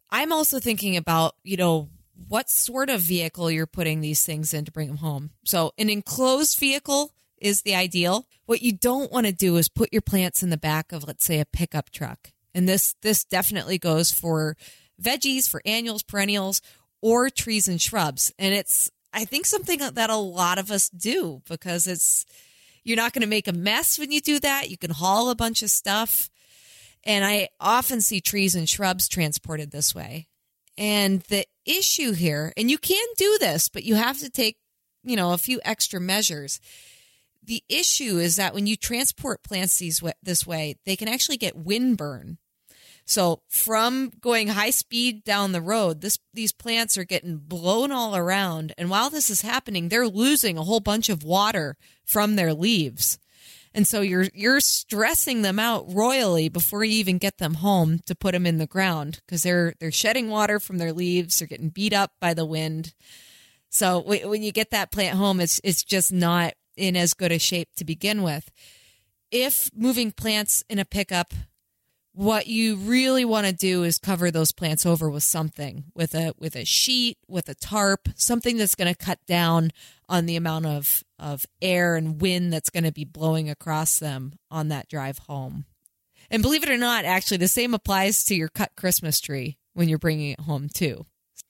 I'm 0.09 0.31
also 0.31 0.59
thinking 0.59 0.97
about, 0.97 1.35
you 1.43 1.57
know, 1.57 1.89
what 2.27 2.49
sort 2.49 2.89
of 2.89 3.01
vehicle 3.01 3.49
you're 3.49 3.65
putting 3.65 4.01
these 4.01 4.23
things 4.23 4.53
in 4.53 4.65
to 4.65 4.71
bring 4.71 4.87
them 4.87 4.97
home. 4.97 5.31
So, 5.45 5.71
an 5.77 5.89
enclosed 5.89 6.59
vehicle 6.59 7.11
is 7.37 7.63
the 7.63 7.73
ideal. 7.73 8.27
What 8.45 8.61
you 8.61 8.73
don't 8.73 9.11
want 9.11 9.25
to 9.25 9.31
do 9.31 9.57
is 9.57 9.67
put 9.69 9.91
your 9.91 10.01
plants 10.01 10.43
in 10.43 10.49
the 10.49 10.57
back 10.57 10.91
of, 10.91 11.07
let's 11.07 11.25
say, 11.25 11.39
a 11.39 11.45
pickup 11.45 11.89
truck. 11.89 12.31
And 12.53 12.67
this 12.67 12.93
this 13.01 13.23
definitely 13.23 13.77
goes 13.77 14.11
for 14.11 14.57
veggies, 15.01 15.49
for 15.49 15.61
annuals, 15.65 16.03
perennials, 16.03 16.61
or 17.01 17.29
trees 17.29 17.67
and 17.67 17.81
shrubs. 17.81 18.31
And 18.37 18.53
it's 18.53 18.89
I 19.13 19.25
think 19.25 19.45
something 19.45 19.79
that 19.79 20.09
a 20.09 20.15
lot 20.15 20.57
of 20.57 20.71
us 20.71 20.89
do 20.89 21.41
because 21.47 21.87
it's 21.87 22.25
you're 22.83 22.97
not 22.97 23.13
going 23.13 23.21
to 23.21 23.27
make 23.27 23.47
a 23.47 23.53
mess 23.53 23.99
when 23.99 24.11
you 24.11 24.21
do 24.21 24.39
that. 24.39 24.69
You 24.69 24.77
can 24.77 24.91
haul 24.91 25.29
a 25.29 25.35
bunch 25.35 25.61
of 25.61 25.69
stuff. 25.69 26.29
And 27.03 27.25
I 27.25 27.49
often 27.59 28.01
see 28.01 28.21
trees 28.21 28.55
and 28.55 28.69
shrubs 28.69 29.07
transported 29.07 29.71
this 29.71 29.93
way. 29.93 30.27
And 30.77 31.21
the 31.23 31.45
issue 31.65 32.13
here, 32.13 32.53
and 32.55 32.71
you 32.71 32.77
can 32.77 33.05
do 33.17 33.37
this, 33.39 33.69
but 33.69 33.83
you 33.83 33.95
have 33.95 34.19
to 34.19 34.29
take, 34.29 34.57
you 35.03 35.15
know, 35.15 35.33
a 35.33 35.37
few 35.37 35.59
extra 35.63 35.99
measures. 35.99 36.59
The 37.43 37.63
issue 37.69 38.17
is 38.17 38.35
that 38.35 38.53
when 38.53 38.67
you 38.67 38.75
transport 38.75 39.43
plants 39.43 39.77
these 39.77 40.01
this 40.23 40.47
way, 40.47 40.75
they 40.85 40.95
can 40.95 41.07
actually 41.07 41.37
get 41.37 41.57
windburn. 41.57 42.37
So 43.05 43.41
from 43.49 44.11
going 44.21 44.49
high 44.49 44.69
speed 44.69 45.23
down 45.23 45.51
the 45.51 45.61
road, 45.61 46.01
this 46.01 46.19
these 46.33 46.51
plants 46.51 46.97
are 46.97 47.03
getting 47.03 47.37
blown 47.37 47.91
all 47.91 48.15
around, 48.15 48.73
and 48.77 48.89
while 48.89 49.09
this 49.09 49.29
is 49.29 49.41
happening, 49.41 49.89
they're 49.89 50.07
losing 50.07 50.57
a 50.57 50.63
whole 50.63 50.79
bunch 50.79 51.09
of 51.09 51.23
water 51.23 51.77
from 52.05 52.35
their 52.35 52.53
leaves. 52.53 53.19
And 53.73 53.87
so 53.87 54.01
you're 54.01 54.27
you're 54.33 54.59
stressing 54.59 55.41
them 55.41 55.59
out 55.59 55.85
royally 55.93 56.49
before 56.49 56.83
you 56.83 56.93
even 56.93 57.17
get 57.17 57.37
them 57.37 57.55
home 57.55 57.99
to 58.05 58.15
put 58.15 58.33
them 58.33 58.45
in 58.45 58.57
the 58.57 58.67
ground 58.67 59.21
because 59.25 59.43
they're 59.43 59.73
they're 59.79 59.91
shedding 59.91 60.29
water 60.29 60.59
from 60.59 60.77
their 60.77 60.93
leaves, 60.93 61.39
they're 61.39 61.47
getting 61.47 61.69
beat 61.69 61.93
up 61.93 62.11
by 62.19 62.33
the 62.33 62.45
wind. 62.45 62.93
So 63.69 64.01
when 64.01 64.43
you 64.43 64.51
get 64.51 64.71
that 64.71 64.91
plant 64.91 65.17
home, 65.17 65.39
it's 65.39 65.61
it's 65.63 65.83
just 65.83 66.11
not 66.11 66.53
in 66.75 66.97
as 66.97 67.13
good 67.13 67.31
a 67.31 67.39
shape 67.39 67.69
to 67.77 67.85
begin 67.85 68.23
with. 68.23 68.51
If 69.31 69.69
moving 69.73 70.11
plants 70.11 70.63
in 70.69 70.77
a 70.77 70.85
pickup 70.85 71.33
what 72.13 72.47
you 72.47 72.75
really 72.75 73.23
want 73.23 73.47
to 73.47 73.53
do 73.53 73.83
is 73.83 73.97
cover 73.97 74.31
those 74.31 74.51
plants 74.51 74.85
over 74.85 75.09
with 75.09 75.23
something 75.23 75.85
with 75.95 76.13
a 76.13 76.33
with 76.37 76.55
a 76.55 76.65
sheet 76.65 77.17
with 77.27 77.47
a 77.47 77.55
tarp 77.55 78.09
something 78.15 78.57
that's 78.57 78.75
going 78.75 78.93
to 78.93 79.05
cut 79.05 79.19
down 79.25 79.71
on 80.09 80.25
the 80.25 80.35
amount 80.35 80.65
of 80.65 81.03
of 81.17 81.45
air 81.61 81.95
and 81.95 82.21
wind 82.21 82.51
that's 82.51 82.69
going 82.69 82.83
to 82.83 82.91
be 82.91 83.05
blowing 83.05 83.49
across 83.49 83.99
them 83.99 84.33
on 84.49 84.67
that 84.67 84.89
drive 84.89 85.19
home. 85.19 85.65
And 86.29 86.41
believe 86.41 86.63
it 86.63 86.69
or 86.69 86.77
not 86.77 87.05
actually 87.05 87.37
the 87.37 87.47
same 87.47 87.73
applies 87.73 88.23
to 88.25 88.35
your 88.35 88.49
cut 88.49 88.71
christmas 88.75 89.21
tree 89.21 89.57
when 89.73 89.87
you're 89.87 89.97
bringing 89.97 90.31
it 90.31 90.41
home 90.41 90.67
too. 90.69 91.05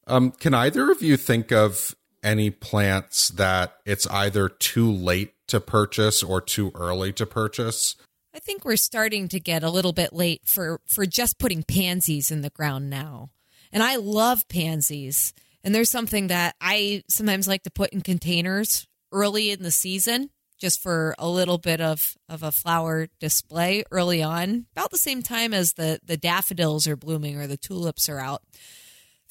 Um, 0.07 0.31
can 0.31 0.53
either 0.53 0.91
of 0.91 1.01
you 1.01 1.17
think 1.17 1.51
of 1.51 1.95
any 2.23 2.51
plants 2.51 3.29
that 3.29 3.77
it's 3.85 4.05
either 4.07 4.47
too 4.47 4.91
late 4.91 5.33
to 5.47 5.59
purchase 5.59 6.21
or 6.21 6.39
too 6.39 6.71
early 6.75 7.11
to 7.13 7.25
purchase 7.25 7.95
I 8.33 8.39
think 8.39 8.63
we're 8.63 8.77
starting 8.77 9.27
to 9.29 9.39
get 9.39 9.63
a 9.63 9.69
little 9.69 9.93
bit 9.93 10.13
late 10.13 10.41
for 10.45 10.79
for 10.87 11.05
just 11.05 11.39
putting 11.39 11.63
pansies 11.63 12.31
in 12.31 12.41
the 12.41 12.49
ground 12.49 12.89
now. 12.89 13.29
And 13.71 13.83
I 13.83 13.97
love 13.97 14.47
pansies. 14.47 15.33
And 15.63 15.75
there's 15.75 15.89
something 15.89 16.27
that 16.27 16.55
I 16.59 17.03
sometimes 17.07 17.47
like 17.47 17.63
to 17.63 17.71
put 17.71 17.91
in 17.91 18.01
containers 18.01 18.87
early 19.11 19.51
in 19.51 19.61
the 19.61 19.71
season 19.71 20.29
just 20.61 20.79
for 20.79 21.15
a 21.17 21.27
little 21.27 21.57
bit 21.57 21.81
of, 21.81 22.15
of 22.29 22.43
a 22.43 22.51
flower 22.51 23.07
display 23.19 23.83
early 23.91 24.21
on, 24.21 24.67
about 24.73 24.91
the 24.91 24.97
same 24.97 25.23
time 25.23 25.53
as 25.53 25.73
the, 25.73 25.99
the 26.05 26.17
daffodils 26.17 26.87
are 26.87 26.95
blooming 26.95 27.35
or 27.35 27.47
the 27.47 27.57
tulips 27.57 28.07
are 28.07 28.19
out. 28.19 28.43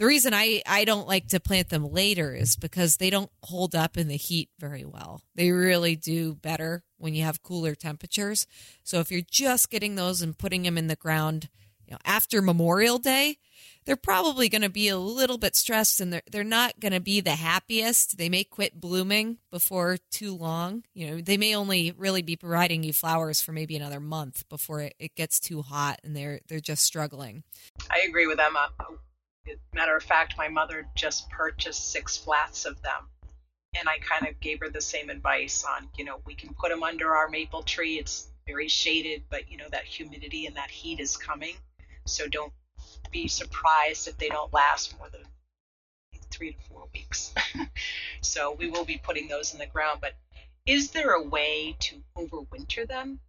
The 0.00 0.06
reason 0.06 0.32
I, 0.32 0.62
I 0.66 0.86
don't 0.86 1.06
like 1.06 1.28
to 1.28 1.40
plant 1.40 1.68
them 1.68 1.92
later 1.92 2.34
is 2.34 2.56
because 2.56 2.96
they 2.96 3.10
don't 3.10 3.30
hold 3.42 3.74
up 3.74 3.98
in 3.98 4.08
the 4.08 4.16
heat 4.16 4.48
very 4.58 4.82
well. 4.82 5.20
They 5.34 5.50
really 5.50 5.94
do 5.94 6.34
better 6.36 6.84
when 6.96 7.14
you 7.14 7.24
have 7.24 7.42
cooler 7.42 7.74
temperatures. 7.74 8.46
So 8.82 9.00
if 9.00 9.12
you're 9.12 9.20
just 9.30 9.68
getting 9.68 9.96
those 9.96 10.22
and 10.22 10.38
putting 10.38 10.62
them 10.62 10.78
in 10.78 10.86
the 10.86 10.96
ground, 10.96 11.50
you 11.86 11.92
know, 11.92 11.98
after 12.02 12.40
Memorial 12.40 12.96
Day, 12.96 13.36
they're 13.84 13.94
probably 13.94 14.48
going 14.48 14.62
to 14.62 14.70
be 14.70 14.88
a 14.88 14.96
little 14.96 15.36
bit 15.36 15.54
stressed 15.54 16.00
and 16.00 16.14
they're, 16.14 16.22
they're 16.32 16.44
not 16.44 16.80
going 16.80 16.94
to 16.94 17.00
be 17.00 17.20
the 17.20 17.32
happiest. 17.32 18.16
They 18.16 18.30
may 18.30 18.44
quit 18.44 18.80
blooming 18.80 19.36
before 19.50 19.98
too 20.10 20.34
long. 20.34 20.82
You 20.94 21.10
know, 21.10 21.20
they 21.20 21.36
may 21.36 21.54
only 21.54 21.92
really 21.94 22.22
be 22.22 22.36
providing 22.36 22.84
you 22.84 22.94
flowers 22.94 23.42
for 23.42 23.52
maybe 23.52 23.76
another 23.76 24.00
month 24.00 24.48
before 24.48 24.80
it, 24.80 24.94
it 24.98 25.14
gets 25.14 25.38
too 25.38 25.60
hot 25.60 26.00
and 26.02 26.16
they're 26.16 26.40
they're 26.48 26.58
just 26.58 26.84
struggling. 26.84 27.42
I 27.90 28.06
agree 28.08 28.26
with 28.26 28.40
Emma. 28.40 28.70
Matter 29.72 29.96
of 29.96 30.02
fact, 30.02 30.34
my 30.36 30.48
mother 30.48 30.86
just 30.94 31.30
purchased 31.30 31.90
six 31.90 32.16
flats 32.16 32.64
of 32.64 32.80
them. 32.82 33.08
And 33.78 33.88
I 33.88 33.98
kind 33.98 34.26
of 34.26 34.40
gave 34.40 34.60
her 34.60 34.68
the 34.68 34.80
same 34.80 35.10
advice 35.10 35.64
on, 35.64 35.88
you 35.96 36.04
know, 36.04 36.20
we 36.26 36.34
can 36.34 36.54
put 36.54 36.70
them 36.70 36.82
under 36.82 37.14
our 37.14 37.28
maple 37.28 37.62
tree. 37.62 37.98
It's 37.98 38.28
very 38.46 38.68
shaded, 38.68 39.22
but, 39.30 39.50
you 39.50 39.56
know, 39.56 39.68
that 39.70 39.84
humidity 39.84 40.46
and 40.46 40.56
that 40.56 40.70
heat 40.70 40.98
is 40.98 41.16
coming. 41.16 41.54
So 42.04 42.26
don't 42.26 42.52
be 43.10 43.28
surprised 43.28 44.08
if 44.08 44.18
they 44.18 44.28
don't 44.28 44.52
last 44.52 44.98
more 44.98 45.08
than 45.08 45.22
three 46.30 46.52
to 46.52 46.58
four 46.68 46.88
weeks. 46.92 47.32
so 48.20 48.56
we 48.58 48.68
will 48.68 48.84
be 48.84 49.00
putting 49.02 49.28
those 49.28 49.52
in 49.52 49.58
the 49.58 49.66
ground. 49.66 50.00
But 50.00 50.14
is 50.66 50.90
there 50.90 51.12
a 51.12 51.22
way 51.22 51.76
to 51.80 52.02
overwinter 52.16 52.86
them? 52.86 53.20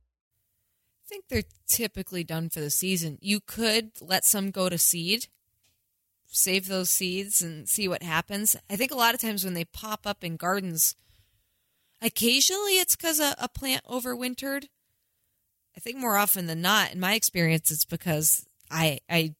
I 1.05 1.07
think 1.07 1.25
they're 1.27 1.43
typically 1.67 2.23
done 2.23 2.49
for 2.49 2.61
the 2.61 2.69
season. 2.69 3.17
You 3.21 3.41
could 3.41 3.91
let 4.01 4.25
some 4.25 4.49
go 4.49 4.69
to 4.69 4.77
seed 4.77 5.27
save 6.31 6.67
those 6.67 6.89
seeds 6.89 7.41
and 7.41 7.67
see 7.67 7.87
what 7.87 8.01
happens. 8.01 8.55
I 8.69 8.75
think 8.75 8.91
a 8.91 8.97
lot 8.97 9.13
of 9.13 9.21
times 9.21 9.43
when 9.43 9.53
they 9.53 9.65
pop 9.65 10.07
up 10.07 10.23
in 10.23 10.37
gardens, 10.37 10.95
occasionally 12.01 12.79
it's 12.79 12.95
because 12.95 13.19
a, 13.19 13.35
a, 13.37 13.49
plant 13.49 13.83
overwintered. 13.85 14.65
I 15.75 15.79
think 15.79 15.97
more 15.97 16.17
often 16.17 16.47
than 16.47 16.61
not, 16.61 16.93
in 16.93 16.99
my 16.99 17.13
experience, 17.13 17.69
it's 17.69 17.85
because 17.85 18.45
I 18.69 18.99
I 19.09 19.35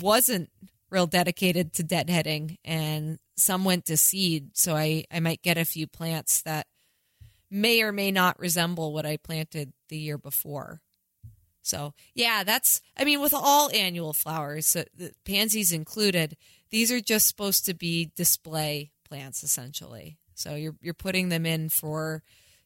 wasn't 0.00 0.50
real 0.90 1.06
dedicated 1.06 1.72
to 1.74 1.84
deadheading 1.84 2.56
and 2.64 3.18
some 3.36 3.64
went 3.64 3.86
to 3.86 3.96
seed. 3.96 4.50
So 4.54 4.74
I, 4.74 5.04
I 5.10 5.20
might 5.20 5.42
get 5.42 5.56
a 5.56 5.64
few 5.64 5.86
plants 5.86 6.42
that 6.42 6.66
may 7.50 7.82
or 7.82 7.92
may 7.92 8.10
not 8.10 8.38
resemble 8.38 8.92
what 8.92 9.06
I 9.06 9.16
planted 9.16 9.72
the 9.88 9.98
year 9.98 10.18
before. 10.18 10.80
So, 11.62 11.94
yeah, 12.14 12.42
that's, 12.44 12.80
I 12.96 13.04
mean, 13.04 13.20
with 13.20 13.34
all 13.34 13.70
annual 13.74 14.12
flowers, 14.12 14.66
so 14.66 14.84
the 14.96 15.12
pansies 15.24 15.72
included, 15.72 16.36
these 16.70 16.90
are 16.90 17.00
just 17.00 17.28
supposed 17.28 17.66
to 17.66 17.74
be 17.74 18.12
display 18.16 18.90
plants 19.04 19.42
essentially. 19.42 20.18
So 20.34 20.54
you're, 20.54 20.76
you're 20.80 20.94
putting 20.94 21.28
them 21.28 21.44
in 21.44 21.68
for 21.68 22.22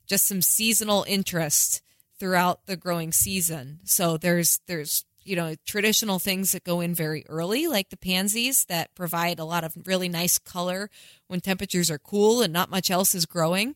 just 0.07 0.27
some 0.27 0.43
seasonal 0.43 1.05
interest 1.09 1.83
throughout 2.19 2.67
the 2.67 2.77
growing 2.77 3.11
season. 3.11 3.81
So 3.85 4.17
there's, 4.17 4.61
there's, 4.67 5.05
you 5.25 5.37
know, 5.37 5.55
traditional 5.67 6.19
things 6.19 6.53
that 6.53 6.65
go 6.65 6.81
in 6.81 6.95
very 6.95 7.25
early, 7.29 7.67
like 7.67 7.89
the 7.89 7.97
pansies 7.97 8.67
that 8.67 8.95
provide 8.95 9.39
a 9.39 9.45
lot 9.45 9.65
of 9.65 9.75
really 9.87 10.09
nice 10.09 10.39
color 10.39 10.91
when 11.27 11.41
temperatures 11.41 11.91
are 11.91 11.99
cool 11.99 12.43
and 12.43 12.53
not 12.53 12.71
much 12.71 12.91
else 12.91 13.15
is 13.15 13.27
growing. 13.27 13.75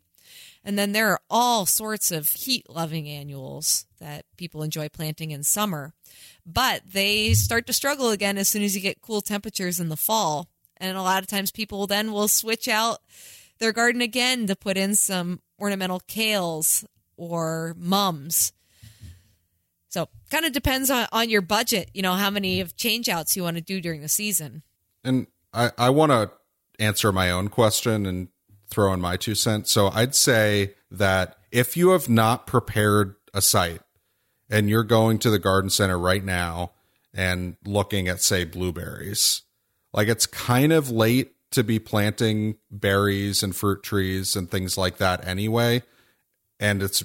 And 0.64 0.78
then 0.78 0.92
there 0.92 1.08
are 1.10 1.20
all 1.30 1.66
sorts 1.66 2.10
of 2.10 2.28
heat 2.28 2.68
loving 2.68 3.08
annuals 3.08 3.86
that 4.00 4.24
people 4.36 4.62
enjoy 4.62 4.88
planting 4.88 5.30
in 5.30 5.42
summer, 5.42 5.92
but 6.44 6.82
they 6.86 7.32
start 7.34 7.66
to 7.66 7.72
struggle 7.72 8.10
again 8.10 8.38
as 8.38 8.48
soon 8.48 8.62
as 8.62 8.74
you 8.74 8.80
get 8.80 9.00
cool 9.00 9.20
temperatures 9.20 9.80
in 9.80 9.88
the 9.88 9.96
fall. 9.96 10.48
And 10.76 10.96
a 10.96 11.02
lot 11.02 11.22
of 11.22 11.28
times 11.28 11.50
people 11.50 11.86
then 11.86 12.12
will 12.12 12.28
switch 12.28 12.68
out 12.68 12.98
their 13.58 13.72
garden 13.72 14.00
again 14.00 14.46
to 14.46 14.56
put 14.56 14.76
in 14.76 14.94
some 14.94 15.40
ornamental 15.60 16.00
kales 16.00 16.84
or 17.16 17.74
mums. 17.76 18.52
So 19.88 20.08
kind 20.30 20.44
of 20.44 20.52
depends 20.52 20.90
on, 20.90 21.06
on 21.12 21.30
your 21.30 21.40
budget, 21.40 21.90
you 21.94 22.02
know, 22.02 22.12
how 22.12 22.30
many 22.30 22.60
of 22.60 22.76
changeouts 22.76 23.34
you 23.34 23.42
want 23.42 23.56
to 23.56 23.62
do 23.62 23.80
during 23.80 24.02
the 24.02 24.08
season. 24.08 24.62
And 25.02 25.26
I, 25.52 25.72
I 25.78 25.90
want 25.90 26.12
to 26.12 26.30
answer 26.78 27.10
my 27.10 27.30
own 27.30 27.48
question 27.48 28.06
and 28.06 28.28
throw 28.68 28.92
in 28.92 29.00
my 29.00 29.16
two 29.16 29.34
cents. 29.34 29.70
So 29.70 29.88
I'd 29.88 30.14
say 30.14 30.74
that 30.90 31.36
if 31.50 31.76
you 31.76 31.90
have 31.90 32.08
not 32.08 32.46
prepared 32.46 33.14
a 33.34 33.40
site 33.40 33.80
and 34.50 34.68
you're 34.68 34.84
going 34.84 35.18
to 35.20 35.30
the 35.30 35.38
garden 35.38 35.70
center 35.70 35.98
right 35.98 36.24
now 36.24 36.72
and 37.14 37.56
looking 37.64 38.08
at, 38.08 38.20
say, 38.20 38.44
blueberries, 38.44 39.42
like 39.92 40.08
it's 40.08 40.26
kind 40.26 40.72
of 40.72 40.90
late 40.90 41.32
to 41.50 41.64
be 41.64 41.78
planting 41.78 42.56
berries 42.70 43.42
and 43.42 43.56
fruit 43.56 43.82
trees 43.82 44.36
and 44.36 44.50
things 44.50 44.76
like 44.76 44.98
that 44.98 45.26
anyway. 45.26 45.82
And 46.60 46.82
it's 46.82 47.04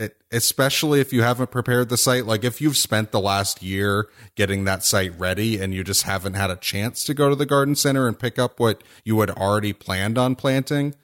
it, 0.00 0.16
especially 0.32 1.00
if 1.00 1.12
you 1.12 1.22
haven't 1.22 1.50
prepared 1.50 1.88
the 1.88 1.96
site. 1.96 2.26
Like 2.26 2.42
if 2.42 2.60
you've 2.60 2.76
spent 2.76 3.12
the 3.12 3.20
last 3.20 3.62
year 3.62 4.08
getting 4.34 4.64
that 4.64 4.82
site 4.82 5.18
ready 5.18 5.60
and 5.60 5.74
you 5.74 5.84
just 5.84 6.04
haven't 6.04 6.34
had 6.34 6.50
a 6.50 6.56
chance 6.56 7.04
to 7.04 7.14
go 7.14 7.28
to 7.28 7.36
the 7.36 7.46
garden 7.46 7.74
center 7.74 8.08
and 8.08 8.18
pick 8.18 8.38
up 8.38 8.58
what 8.58 8.82
you 9.04 9.20
had 9.20 9.30
already 9.30 9.72
planned 9.72 10.16
on 10.16 10.34
planting, 10.34 10.94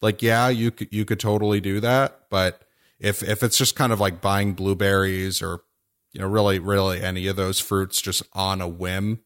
like 0.00 0.22
yeah, 0.22 0.48
you 0.48 0.70
could 0.70 0.88
you 0.92 1.04
could 1.04 1.18
totally 1.18 1.60
do 1.60 1.80
that. 1.80 2.26
But 2.30 2.62
if 3.00 3.22
if 3.22 3.42
it's 3.42 3.56
just 3.56 3.74
kind 3.74 3.92
of 3.92 4.00
like 4.00 4.20
buying 4.20 4.52
blueberries 4.52 5.40
or 5.42 5.62
you 6.12 6.20
know, 6.20 6.28
really, 6.28 6.58
really 6.58 7.02
any 7.02 7.26
of 7.26 7.36
those 7.36 7.58
fruits 7.58 8.00
just 8.00 8.22
on 8.34 8.60
a 8.60 8.68
whim 8.68 9.20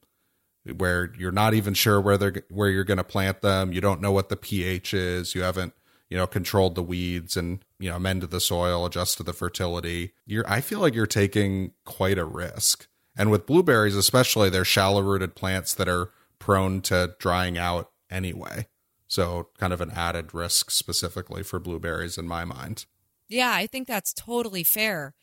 where 0.77 1.13
you're 1.19 1.33
not 1.33 1.55
even 1.55 1.75
sure 1.75 2.01
where 2.01 2.17
they're 2.17 2.43
where 2.49 2.69
you're 2.69 2.85
going 2.85 2.97
to 2.99 3.05
plant 3.05 3.43
them. 3.43 3.73
You 3.73 3.81
don't 3.81 4.01
know 4.01 4.13
what 4.13 4.29
the 4.29 4.37
pH 4.37 4.95
is. 4.95 5.35
You 5.35 5.43
haven't 5.43 5.75
you 6.09 6.17
know 6.17 6.27
controlled 6.27 6.75
the 6.75 6.83
weeds 6.83 7.37
and 7.37 7.65
you 7.79 7.91
know 7.91 7.97
amended 7.97 8.31
the 8.31 8.41
soil, 8.41 8.85
adjusted 8.87 9.25
the 9.25 9.33
fertility. 9.33 10.13
You're 10.25 10.49
I 10.49 10.61
feel 10.61 10.81
like 10.81 10.95
you're 10.95 11.07
taking 11.07 11.73
quite 11.85 12.19
a 12.19 12.25
risk. 12.25 12.89
And 13.19 13.31
with 13.31 13.47
blueberries, 13.47 13.97
especially, 13.97 14.51
they're 14.51 14.65
shallow 14.65 15.01
rooted 15.01 15.35
plants 15.35 15.73
that 15.75 15.89
are 15.89 16.11
prone 16.39 16.83
to 16.83 17.15
drying 17.19 17.57
out 17.57 17.91
anyway. 18.11 18.67
So, 19.07 19.49
kind 19.59 19.73
of 19.73 19.81
an 19.81 19.93
added 19.93 20.35
risk 20.35 20.71
specifically 20.71 21.43
for 21.43 21.59
blueberries 21.59 22.19
in 22.19 22.27
my 22.27 22.45
mind. 22.45 22.85
Yeah, 23.29 23.53
I 23.53 23.67
think 23.67 23.89
that's 23.89 24.13
totally 24.13 24.65
fair. 24.65 25.15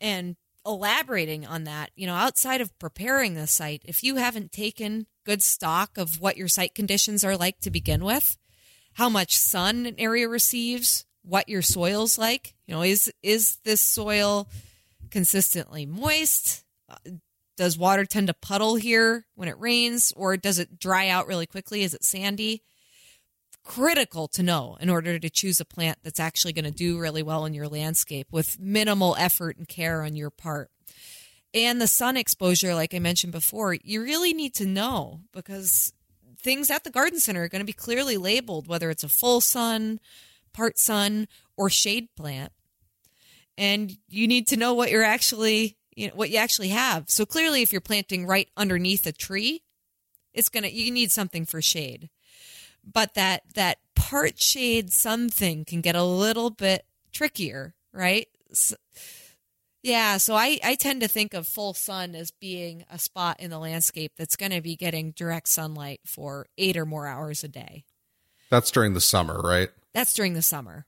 And 0.00 0.36
elaborating 0.66 1.46
on 1.46 1.64
that, 1.64 1.90
you 1.94 2.06
know, 2.06 2.14
outside 2.14 2.60
of 2.60 2.76
preparing 2.78 3.34
the 3.34 3.46
site, 3.46 3.82
if 3.84 4.02
you 4.02 4.16
haven't 4.16 4.52
taken 4.52 5.06
good 5.24 5.42
stock 5.42 5.96
of 5.96 6.20
what 6.20 6.36
your 6.36 6.48
site 6.48 6.74
conditions 6.74 7.24
are 7.24 7.36
like 7.36 7.60
to 7.60 7.70
begin 7.70 8.04
with, 8.04 8.36
how 8.96 9.10
much 9.10 9.36
sun 9.36 9.84
an 9.84 9.94
area 9.98 10.26
receives, 10.26 11.04
what 11.22 11.50
your 11.50 11.60
soil's 11.60 12.16
like, 12.16 12.54
you 12.66 12.74
know, 12.74 12.82
is 12.82 13.12
is 13.22 13.56
this 13.64 13.82
soil 13.82 14.48
consistently 15.10 15.84
moist? 15.84 16.64
Uh, 16.88 17.10
does 17.58 17.78
water 17.78 18.04
tend 18.04 18.26
to 18.26 18.34
puddle 18.34 18.76
here 18.76 19.26
when 19.34 19.48
it 19.48 19.58
rains 19.58 20.12
or 20.16 20.36
does 20.36 20.58
it 20.58 20.78
dry 20.78 21.08
out 21.08 21.26
really 21.26 21.46
quickly? 21.46 21.82
Is 21.82 21.94
it 21.94 22.04
sandy? 22.04 22.62
critical 23.66 24.28
to 24.28 24.44
know 24.44 24.76
in 24.80 24.88
order 24.88 25.18
to 25.18 25.28
choose 25.28 25.58
a 25.58 25.64
plant 25.64 25.98
that's 26.04 26.20
actually 26.20 26.52
going 26.52 26.64
to 26.64 26.70
do 26.70 27.00
really 27.00 27.22
well 27.22 27.44
in 27.44 27.52
your 27.52 27.66
landscape 27.66 28.28
with 28.30 28.60
minimal 28.60 29.16
effort 29.18 29.56
and 29.56 29.66
care 29.66 30.02
on 30.02 30.14
your 30.14 30.30
part. 30.30 30.70
And 31.52 31.80
the 31.80 31.88
sun 31.88 32.16
exposure, 32.16 32.76
like 32.76 32.94
I 32.94 33.00
mentioned 33.00 33.32
before, 33.32 33.74
you 33.74 34.02
really 34.02 34.32
need 34.32 34.54
to 34.54 34.66
know 34.66 35.22
because 35.32 35.92
things 36.46 36.70
at 36.70 36.84
the 36.84 36.90
garden 36.90 37.18
center 37.18 37.42
are 37.42 37.48
going 37.48 37.60
to 37.60 37.66
be 37.66 37.72
clearly 37.72 38.16
labeled, 38.16 38.68
whether 38.68 38.88
it's 38.88 39.04
a 39.04 39.08
full 39.08 39.40
sun, 39.40 40.00
part 40.52 40.78
sun, 40.78 41.28
or 41.56 41.68
shade 41.68 42.08
plant. 42.16 42.52
And 43.58 43.98
you 44.08 44.28
need 44.28 44.46
to 44.48 44.56
know 44.56 44.72
what 44.72 44.90
you're 44.90 45.02
actually, 45.02 45.76
you 45.94 46.08
know, 46.08 46.14
what 46.14 46.30
you 46.30 46.36
actually 46.36 46.68
have. 46.68 47.10
So 47.10 47.26
clearly, 47.26 47.62
if 47.62 47.72
you're 47.72 47.80
planting 47.80 48.26
right 48.26 48.48
underneath 48.56 49.06
a 49.06 49.12
tree, 49.12 49.62
it's 50.32 50.48
gonna 50.48 50.68
you 50.68 50.90
need 50.90 51.10
something 51.10 51.44
for 51.44 51.60
shade 51.60 52.10
but 52.86 53.14
that 53.14 53.42
that 53.54 53.78
part 53.94 54.40
shade 54.40 54.92
sun 54.92 55.28
thing 55.28 55.64
can 55.64 55.80
get 55.80 55.96
a 55.96 56.04
little 56.04 56.50
bit 56.50 56.84
trickier, 57.12 57.74
right? 57.92 58.28
So, 58.52 58.76
yeah, 59.86 60.16
so 60.16 60.34
I, 60.34 60.58
I 60.64 60.74
tend 60.74 61.02
to 61.02 61.08
think 61.08 61.32
of 61.32 61.46
full 61.46 61.72
sun 61.72 62.16
as 62.16 62.32
being 62.32 62.84
a 62.90 62.98
spot 62.98 63.38
in 63.38 63.50
the 63.50 63.58
landscape 63.60 64.14
that's 64.18 64.34
going 64.34 64.50
to 64.50 64.60
be 64.60 64.74
getting 64.74 65.12
direct 65.12 65.48
sunlight 65.48 66.00
for 66.04 66.48
eight 66.58 66.76
or 66.76 66.84
more 66.84 67.06
hours 67.06 67.44
a 67.44 67.48
day. 67.48 67.84
That's 68.50 68.72
during 68.72 68.94
the 68.94 69.00
summer, 69.00 69.40
right? 69.40 69.68
That's 69.94 70.12
during 70.12 70.34
the 70.34 70.42
summer, 70.42 70.86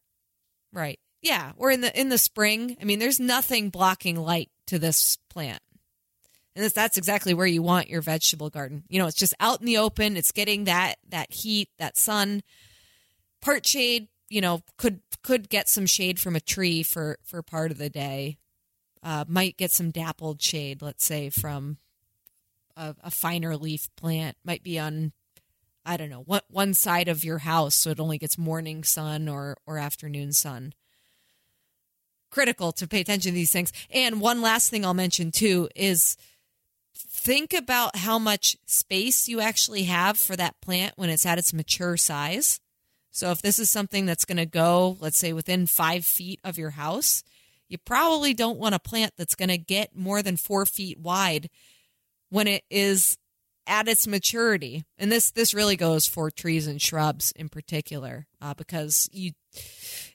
right? 0.72 0.98
Yeah, 1.22 1.52
or 1.56 1.70
in 1.70 1.80
the 1.80 1.96
in 1.98 2.08
the 2.08 2.18
spring. 2.18 2.76
I 2.80 2.84
mean, 2.84 2.98
there's 2.98 3.20
nothing 3.20 3.70
blocking 3.70 4.16
light 4.16 4.50
to 4.66 4.80
this 4.80 5.16
plant. 5.30 5.62
And 6.56 6.68
that's 6.68 6.96
exactly 6.96 7.34
where 7.34 7.46
you 7.46 7.62
want 7.62 7.88
your 7.88 8.00
vegetable 8.00 8.50
garden. 8.50 8.82
You 8.88 8.98
know, 8.98 9.06
it's 9.06 9.16
just 9.16 9.34
out 9.38 9.60
in 9.60 9.66
the 9.66 9.78
open. 9.78 10.16
It's 10.16 10.32
getting 10.32 10.64
that 10.64 10.96
that 11.08 11.30
heat, 11.30 11.68
that 11.78 11.96
sun. 11.96 12.42
Part 13.40 13.64
shade, 13.64 14.08
you 14.28 14.40
know, 14.40 14.62
could 14.76 15.02
could 15.22 15.48
get 15.48 15.68
some 15.68 15.86
shade 15.86 16.18
from 16.18 16.34
a 16.34 16.40
tree 16.40 16.82
for 16.82 17.20
for 17.22 17.42
part 17.42 17.70
of 17.70 17.78
the 17.78 17.90
day. 17.90 18.38
Uh, 19.02 19.24
might 19.28 19.56
get 19.56 19.70
some 19.70 19.90
dappled 19.90 20.42
shade, 20.42 20.82
let's 20.82 21.04
say 21.04 21.30
from 21.30 21.78
a, 22.76 22.94
a 23.02 23.10
finer 23.10 23.56
leaf 23.56 23.88
plant. 23.96 24.36
Might 24.44 24.62
be 24.62 24.78
on, 24.78 25.12
I 25.84 25.96
don't 25.96 26.10
know, 26.10 26.22
one 26.22 26.42
one 26.48 26.74
side 26.74 27.08
of 27.08 27.24
your 27.24 27.38
house, 27.38 27.74
so 27.74 27.90
it 27.90 28.00
only 28.00 28.18
gets 28.18 28.36
morning 28.38 28.84
sun 28.84 29.28
or 29.28 29.56
or 29.66 29.78
afternoon 29.78 30.32
sun 30.32 30.74
critical 32.30 32.72
to 32.72 32.86
pay 32.86 33.00
attention 33.00 33.32
to 33.32 33.34
these 33.34 33.52
things. 33.52 33.72
And 33.90 34.20
one 34.20 34.42
last 34.42 34.70
thing 34.70 34.84
I'll 34.84 34.94
mention 34.94 35.30
too 35.30 35.68
is 35.74 36.16
think 36.94 37.52
about 37.52 37.96
how 37.96 38.18
much 38.18 38.56
space 38.66 39.28
you 39.28 39.40
actually 39.40 39.84
have 39.84 40.18
for 40.18 40.36
that 40.36 40.60
plant 40.60 40.94
when 40.96 41.10
it's 41.10 41.26
at 41.26 41.38
its 41.38 41.52
mature 41.52 41.96
size. 41.96 42.60
So 43.10 43.30
if 43.30 43.42
this 43.42 43.58
is 43.58 43.70
something 43.70 44.06
that's 44.06 44.24
going 44.24 44.36
to 44.36 44.46
go, 44.46 44.96
let's 45.00 45.18
say, 45.18 45.32
within 45.32 45.66
five 45.66 46.04
feet 46.04 46.40
of 46.44 46.58
your 46.58 46.70
house, 46.70 47.24
you 47.68 47.78
probably 47.78 48.34
don't 48.34 48.58
want 48.58 48.74
a 48.74 48.78
plant 48.78 49.12
that's 49.16 49.34
going 49.34 49.48
to 49.48 49.58
get 49.58 49.96
more 49.96 50.22
than 50.22 50.36
four 50.36 50.66
feet 50.66 50.98
wide 50.98 51.50
when 52.30 52.46
it 52.46 52.64
is 52.70 53.18
at 53.66 53.88
its 53.88 54.06
maturity. 54.06 54.84
And 54.96 55.12
this 55.12 55.30
this 55.30 55.54
really 55.54 55.76
goes 55.76 56.06
for 56.06 56.30
trees 56.30 56.66
and 56.66 56.80
shrubs 56.80 57.32
in 57.32 57.48
particular, 57.48 58.26
uh, 58.40 58.54
because 58.54 59.08
you 59.12 59.32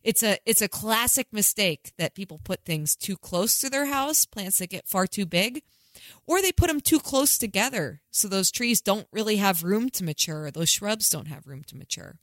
it's 0.04 0.24
a 0.24 0.38
it's 0.45 0.62
a 0.62 0.68
classic 0.68 1.28
mistake 1.32 1.93
that 1.97 2.16
people 2.16 2.39
put 2.43 2.66
things 2.66 2.95
too 2.95 3.18
close 3.18 3.60
to 3.60 3.70
their 3.70 3.86
house, 3.86 4.26
plants 4.26 4.60
that 4.60 4.70
get 4.70 4.88
far 4.88 5.08
too 5.08 5.26
big 5.26 5.62
or 6.26 6.41
they 6.41 6.51
put 6.51 6.68
them 6.68 6.82
too 6.82 6.99
close 6.99 7.38
together 7.38 8.01
so 8.12 8.28
those 8.28 8.51
trees 8.51 8.82
don't 8.82 9.08
really 9.12 9.38
have 9.38 9.64
room 9.64 9.89
to 9.89 10.04
mature 10.04 10.49
those 10.51 10.70
shrubs 10.70 11.10
don't 11.10 11.28
have 11.28 11.47
room 11.47 11.64
to 11.64 11.78
mature 11.78 12.20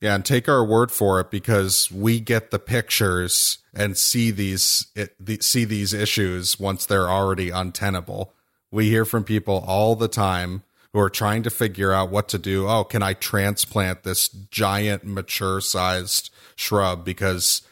yeah 0.00 0.14
and 0.14 0.24
take 0.24 0.48
our 0.48 0.64
word 0.64 0.90
for 0.90 1.20
it 1.20 1.30
because 1.30 1.90
we 1.90 2.20
get 2.20 2.50
the 2.50 2.58
pictures 2.58 3.58
and 3.74 3.96
see 3.96 4.30
these 4.30 4.86
it, 4.94 5.14
the, 5.18 5.38
see 5.40 5.64
these 5.64 5.92
issues 5.92 6.58
once 6.58 6.86
they're 6.86 7.10
already 7.10 7.50
untenable. 7.50 8.34
We 8.70 8.88
hear 8.88 9.04
from 9.04 9.24
people 9.24 9.64
all 9.66 9.96
the 9.96 10.08
time 10.08 10.62
who 10.92 11.00
are 11.00 11.10
trying 11.10 11.42
to 11.42 11.50
figure 11.50 11.92
out 11.92 12.10
what 12.10 12.28
to 12.28 12.38
do. 12.38 12.68
Oh 12.68 12.84
can 12.84 13.02
i 13.02 13.12
transplant 13.12 14.02
this 14.02 14.28
giant 14.28 15.04
mature 15.04 15.60
sized 15.60 16.30
shrub 16.56 17.04
because 17.04 17.62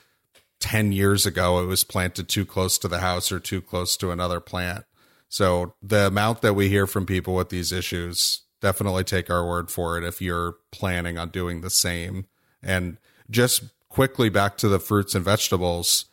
10 0.60 0.92
years 0.92 1.26
ago 1.26 1.62
it 1.62 1.66
was 1.66 1.84
planted 1.84 2.28
too 2.28 2.46
close 2.46 2.78
to 2.78 2.88
the 2.88 3.00
house 3.00 3.30
or 3.30 3.38
too 3.38 3.60
close 3.60 3.96
to 3.98 4.10
another 4.10 4.40
plant? 4.40 4.84
So 5.28 5.74
the 5.82 6.06
amount 6.06 6.40
that 6.42 6.54
we 6.54 6.68
hear 6.68 6.86
from 6.86 7.04
people 7.04 7.34
with 7.34 7.48
these 7.48 7.72
issues, 7.72 8.42
definitely 8.60 9.04
take 9.04 9.30
our 9.30 9.46
word 9.46 9.70
for 9.70 9.98
it 9.98 10.04
if 10.04 10.20
you're 10.20 10.56
planning 10.72 11.18
on 11.18 11.28
doing 11.30 11.60
the 11.60 11.70
same. 11.70 12.26
And 12.62 12.98
just 13.30 13.64
quickly 13.88 14.28
back 14.28 14.56
to 14.58 14.68
the 14.68 14.78
fruits 14.78 15.14
and 15.14 15.24
vegetables, 15.24 16.06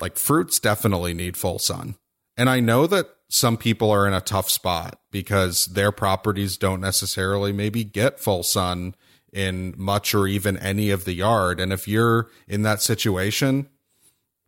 like 0.00 0.16
fruits 0.16 0.58
definitely 0.58 1.14
need 1.14 1.36
full 1.36 1.58
sun. 1.58 1.96
And 2.36 2.48
I 2.48 2.60
know 2.60 2.86
that 2.86 3.06
some 3.28 3.56
people 3.56 3.90
are 3.90 4.06
in 4.06 4.14
a 4.14 4.20
tough 4.20 4.48
spot 4.48 5.00
because 5.10 5.66
their 5.66 5.92
properties 5.92 6.56
don't 6.56 6.80
necessarily 6.80 7.52
maybe 7.52 7.84
get 7.84 8.20
full 8.20 8.42
sun 8.42 8.94
in 9.32 9.74
much 9.76 10.14
or 10.14 10.26
even 10.26 10.56
any 10.56 10.90
of 10.90 11.04
the 11.04 11.12
yard. 11.12 11.60
And 11.60 11.72
if 11.72 11.86
you're 11.86 12.30
in 12.46 12.62
that 12.62 12.80
situation, 12.80 13.68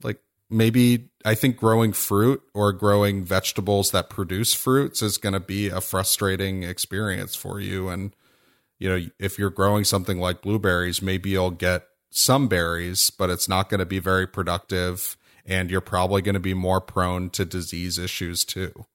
like 0.03 0.21
maybe 0.49 1.10
I 1.25 1.35
think 1.35 1.57
growing 1.57 1.93
fruit 1.93 2.43
or 2.55 2.73
growing 2.73 3.25
vegetables 3.25 3.91
that 3.91 4.11
produce 4.11 4.55
fruits 4.55 5.03
is 5.03 5.19
going 5.19 5.35
to 5.35 5.41
be 5.41 5.69
a 5.69 5.81
frustrating 5.81 6.63
experience 6.63 7.35
for 7.35 7.61
you. 7.61 7.89
And, 7.89 8.15
you 8.79 8.89
know, 8.89 9.07
if 9.19 9.39
you're 9.39 9.51
growing 9.51 9.85
something 9.85 10.19
like 10.19 10.43
blueberries, 10.43 11.03
maybe 11.03 11.31
you'll 11.31 11.51
get 11.51 11.87
some 12.11 12.49
berries, 12.49 13.11
but 13.11 13.31
it's 13.31 13.49
not 13.49 13.69
going 13.69 13.81
to 13.81 13.87
be 13.87 13.99
very 13.99 14.27
productive. 14.27 15.17
And 15.45 15.71
you're 15.71 15.81
probably 15.81 16.23
going 16.23 16.35
to 16.35 16.41
be 16.41 16.55
more 16.55 16.81
prone 16.81 17.31
to 17.31 17.45
disease 17.45 17.99
issues 17.99 18.45
too. 18.45 18.87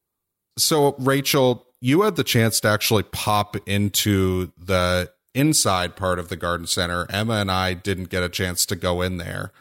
So, 0.57 0.95
Rachel, 0.97 1.67
you 1.81 2.03
had 2.03 2.15
the 2.15 2.23
chance 2.23 2.59
to 2.61 2.69
actually 2.69 3.03
pop 3.03 3.57
into 3.67 4.51
the 4.57 5.11
inside 5.33 5.95
part 5.95 6.17
of 6.17 6.29
the 6.29 6.37
garden 6.37 6.65
center. 6.65 7.05
Emma 7.09 7.33
and 7.33 7.51
I 7.51 7.73
didn't 7.73 8.09
get 8.09 8.23
a 8.23 8.29
chance 8.29 8.65
to 8.67 8.75
go 8.75 9.01
in 9.01 9.17
there 9.17 9.51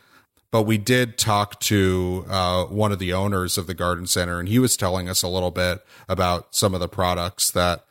but 0.55 0.63
we 0.63 0.79
did 0.79 1.19
talk 1.19 1.59
to 1.59 2.25
uh, 2.29 2.65
one 2.67 2.93
of 2.93 3.01
the 3.01 3.13
owners 3.13 3.59
of 3.59 3.67
the 3.67 3.75
garden 3.75 4.07
center, 4.07 4.39
and 4.39 4.49
he 4.49 4.61
was 4.61 4.77
telling 4.77 5.09
us 5.09 5.25
a 5.25 5.27
little 5.27 5.51
bit 5.51 5.85
about 6.09 6.55
some 6.55 6.75
of 6.75 6.79
the 6.79 6.87
products 6.87 7.51
that 7.51 7.85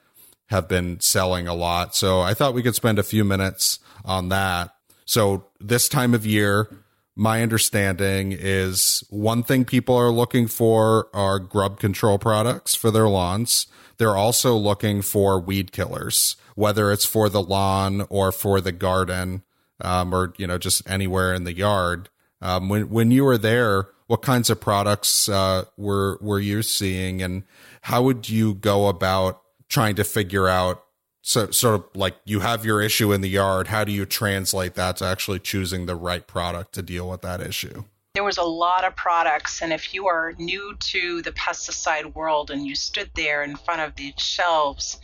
have 0.46 0.70
been 0.70 0.98
selling 1.02 1.46
a 1.46 1.54
lot. 1.54 1.94
So 1.94 2.22
I 2.22 2.34
thought 2.34 2.54
we 2.54 2.64
could 2.64 2.74
spend 2.74 3.00
a 3.00 3.04
few 3.04 3.26
minutes 3.26 3.80
on 4.06 4.30
that. 4.30 4.74
So 5.04 5.48
this 5.60 5.90
time 5.90 6.14
of 6.14 6.26
year, 6.26 6.86
my 7.18 7.44
understanding 7.44 8.32
is 8.32 9.04
one 9.10 9.44
thing 9.44 9.66
people 9.66 9.98
are 9.98 10.10
looking 10.10 10.48
for 10.48 11.10
are 11.14 11.40
grub 11.40 11.82
control 11.82 12.18
products 12.18 12.76
for 12.76 12.92
their 12.92 13.10
lawns. 13.10 13.68
They're 13.98 14.16
also 14.16 14.56
looking 14.56 15.02
for 15.02 15.38
weed 15.38 15.74
killers, 15.74 16.38
whether 16.56 16.94
it's 16.94 17.04
for 17.04 17.28
the 17.28 17.44
lawn 17.44 18.08
or 18.10 18.32
for 18.32 18.62
the 18.62 18.72
garden, 18.72 19.44
um, 19.82 20.16
or 20.16 20.34
you 20.38 20.48
know 20.48 20.58
just 20.58 20.90
anywhere 20.90 21.34
in 21.34 21.44
the 21.44 21.54
yard. 21.54 22.08
Um, 22.44 22.70
when 22.70 22.90
when 22.90 23.10
you 23.10 23.24
were 23.24 23.38
there, 23.38 23.88
what 24.08 24.22
kinds 24.22 24.50
of 24.50 24.60
products 24.60 25.30
uh, 25.30 25.66
were 25.78 26.20
were 26.22 26.40
you 26.40 26.62
seeing, 26.62 27.22
and 27.22 27.44
how 27.82 28.04
would 28.04 28.30
you 28.30 28.54
go 28.54 28.88
about 28.88 29.42
trying 29.70 29.96
to 29.96 30.04
figure 30.04 30.48
out? 30.48 30.84
So 31.22 31.52
sort 31.52 31.76
of 31.76 31.86
like 31.96 32.18
you 32.26 32.42
have 32.42 32.66
your 32.66 32.82
issue 32.82 33.14
in 33.14 33.22
the 33.22 33.30
yard. 33.30 33.68
How 33.68 33.86
do 33.86 33.94
you 33.94 34.06
translate 34.06 34.76
that 34.76 34.98
to 34.98 35.06
actually 35.06 35.40
choosing 35.40 35.86
the 35.86 35.96
right 35.96 36.28
product 36.28 36.74
to 36.74 36.82
deal 36.82 37.10
with 37.10 37.22
that 37.22 37.40
issue? 37.40 37.86
there 38.14 38.24
was 38.24 38.38
a 38.38 38.44
lot 38.44 38.84
of 38.84 38.96
products. 38.96 39.62
And 39.62 39.74
if 39.74 39.94
you 39.94 40.08
are 40.08 40.34
new 40.38 40.76
to 40.80 41.22
the 41.24 41.32
pesticide 41.32 42.14
world 42.14 42.52
and 42.52 42.66
you 42.66 42.76
stood 42.76 43.10
there 43.16 43.44
in 43.44 43.56
front 43.56 43.82
of 43.82 43.96
the 43.96 44.14
shelves 44.18 45.00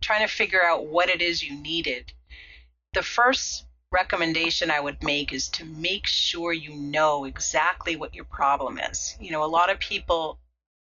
trying 0.00 0.26
to 0.26 0.32
figure 0.32 0.64
out 0.64 0.86
what 0.86 1.08
it 1.08 1.20
is 1.20 1.42
you 1.42 1.60
needed, 1.60 2.12
the 2.92 3.02
first 3.02 3.64
recommendation 3.92 4.70
I 4.70 4.80
would 4.80 5.02
make 5.02 5.32
is 5.32 5.48
to 5.50 5.64
make 5.64 6.06
sure 6.06 6.52
you 6.52 6.74
know 6.74 7.24
exactly 7.24 7.94
what 7.94 8.14
your 8.14 8.24
problem 8.24 8.78
is. 8.78 9.16
You 9.20 9.30
know, 9.30 9.44
a 9.44 9.46
lot 9.46 9.70
of 9.70 9.78
people 9.78 10.38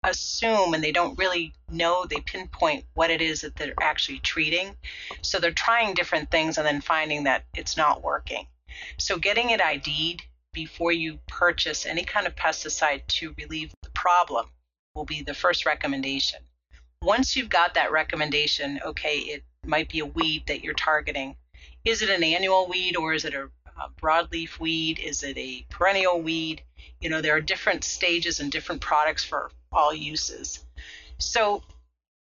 assume 0.04 0.74
and 0.74 0.84
they 0.84 0.92
don't 0.92 1.18
really 1.18 1.54
know, 1.70 2.04
they 2.04 2.20
pinpoint 2.20 2.84
what 2.94 3.10
it 3.10 3.20
is 3.20 3.40
that 3.40 3.56
they're 3.56 3.74
actually 3.80 4.18
treating. 4.20 4.76
So 5.22 5.40
they're 5.40 5.50
trying 5.50 5.94
different 5.94 6.30
things 6.30 6.58
and 6.58 6.66
then 6.66 6.80
finding 6.80 7.24
that 7.24 7.44
it's 7.54 7.76
not 7.76 8.02
working. 8.02 8.46
So 8.98 9.18
getting 9.18 9.50
it 9.50 9.60
ID'd 9.60 10.22
before 10.52 10.92
you 10.92 11.18
purchase 11.26 11.84
any 11.84 12.04
kind 12.04 12.26
of 12.26 12.36
pesticide 12.36 13.06
to 13.08 13.34
relieve 13.36 13.72
the 13.82 13.90
problem 13.90 14.46
will 14.94 15.04
be 15.04 15.22
the 15.22 15.34
first 15.34 15.66
recommendation. 15.66 16.40
Once 17.02 17.34
you've 17.34 17.48
got 17.48 17.74
that 17.74 17.92
recommendation, 17.92 18.80
okay, 18.84 19.18
it 19.18 19.42
might 19.66 19.88
be 19.88 19.98
a 19.98 20.06
weed 20.06 20.44
that 20.46 20.62
you're 20.62 20.74
targeting. 20.74 21.36
Is 21.84 22.00
it 22.00 22.08
an 22.08 22.24
annual 22.24 22.66
weed 22.66 22.96
or 22.96 23.12
is 23.12 23.26
it 23.26 23.34
a, 23.34 23.50
a 23.78 23.90
broadleaf 24.00 24.58
weed? 24.58 24.98
Is 24.98 25.22
it 25.22 25.36
a 25.36 25.66
perennial 25.68 26.20
weed? 26.20 26.62
You 27.00 27.10
know, 27.10 27.20
there 27.20 27.36
are 27.36 27.42
different 27.42 27.84
stages 27.84 28.40
and 28.40 28.50
different 28.50 28.80
products 28.80 29.22
for 29.22 29.50
all 29.70 29.92
uses. 29.92 30.64
So 31.18 31.62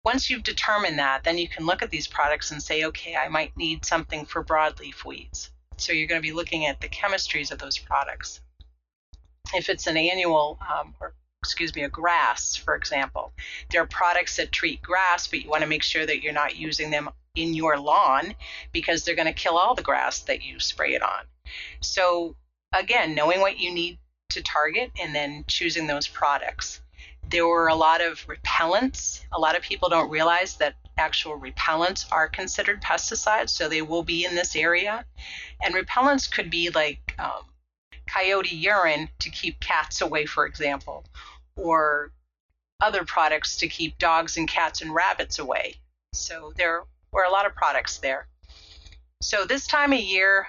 once 0.03 0.31
you've 0.31 0.43
determined 0.43 0.99
that, 0.99 1.25
then 1.25 1.37
you 1.37 1.47
can 1.47 1.67
look 1.67 1.83
at 1.83 1.91
these 1.91 2.07
products 2.07 2.51
and 2.51 2.63
say, 2.63 2.85
okay, 2.85 3.17
I 3.17 3.29
might 3.29 3.55
need 3.57 3.85
something 3.85 4.25
for 4.25 4.43
broadleaf 4.43 5.05
weeds. 5.05 5.51
So 5.77 5.93
you're 5.93 6.09
going 6.09 6.23
to 6.23 6.27
be 6.27 6.33
looking 6.33 6.65
at 6.65 6.81
the 6.81 6.89
chemistries 6.89 7.53
of 7.53 7.59
those 7.59 7.79
products. 7.79 8.41
If 9.53 9.69
it's 9.69 9.87
an 9.87 9.97
annual, 9.99 10.59
um, 10.73 10.95
or 11.01 11.15
excuse 11.43 11.75
me, 11.75 11.83
a 11.83 11.89
grass, 11.89 12.57
for 12.57 12.75
example, 12.75 13.33
there 13.71 13.83
are 13.83 13.87
products 13.87 14.37
that 14.37 14.53
treat 14.53 14.81
grass, 14.81 15.27
but 15.27 15.43
you 15.43 15.51
want 15.51 15.63
to 15.63 15.69
make 15.69 15.83
sure 15.83 16.07
that 16.07 16.23
you're 16.23 16.33
not 16.33 16.57
using 16.57 16.91
them 16.91 17.11
in 17.35 17.55
your 17.55 17.79
lawn 17.79 18.35
because 18.73 19.05
they're 19.05 19.15
going 19.15 19.27
to 19.27 19.33
kill 19.33 19.57
all 19.57 19.75
the 19.75 19.83
grass 19.83 20.21
that 20.21 20.43
you 20.43 20.59
spray 20.59 20.95
it 20.95 21.03
on. 21.03 21.25
So 21.81 22.37
again, 22.73 23.15
knowing 23.15 23.41
what 23.41 23.59
you 23.59 23.73
need 23.73 23.99
to 24.31 24.43
target 24.43 24.91
and 25.01 25.15
then 25.15 25.45
choosing 25.47 25.87
those 25.87 26.09
products. 26.09 26.81
There 27.29 27.47
were 27.47 27.69
a 27.69 27.75
lot 27.75 28.01
of 28.01 28.27
repellents. 28.27 29.23
A 29.33 29.39
lot 29.39 29.57
of 29.57 29.63
people 29.63 29.89
don't 29.89 30.11
realize 30.11 30.57
that 30.57 30.75
actual 30.97 31.39
repellents 31.39 32.07
are 32.11 32.29
considered 32.29 32.83
pesticides, 32.83 33.51
so 33.51 33.69
they 33.69 33.83
will 33.83 34.03
be 34.03 34.25
in 34.25 34.35
this 34.35 34.57
area. 34.57 35.05
And 35.63 35.75
repellents 35.75 36.31
could 36.31 36.51
be 36.51 36.71
like 36.71 37.15
um, 37.19 37.45
coyote 38.09 38.55
urine 38.55 39.09
to 39.21 39.31
keep 39.31 39.61
cats 39.61 40.01
away, 40.01 40.27
for 40.27 40.47
example, 40.47 41.05
or 41.57 42.13
other 42.81 43.05
products 43.05 43.57
to 43.59 43.69
keep 43.69 43.99
dogs 43.99 44.37
and 44.37 44.49
cats 44.49 44.81
and 44.81 44.95
rabbits 44.95 45.39
away. 45.39 45.75
So 46.13 46.53
there 46.57 46.85
were 47.13 47.25
a 47.25 47.31
lot 47.31 47.47
of 47.47 47.55
products 47.55 47.99
there. 47.99 48.27
So 49.23 49.45
this 49.45 49.67
time 49.67 49.93
of 49.93 50.01
year, 50.01 50.47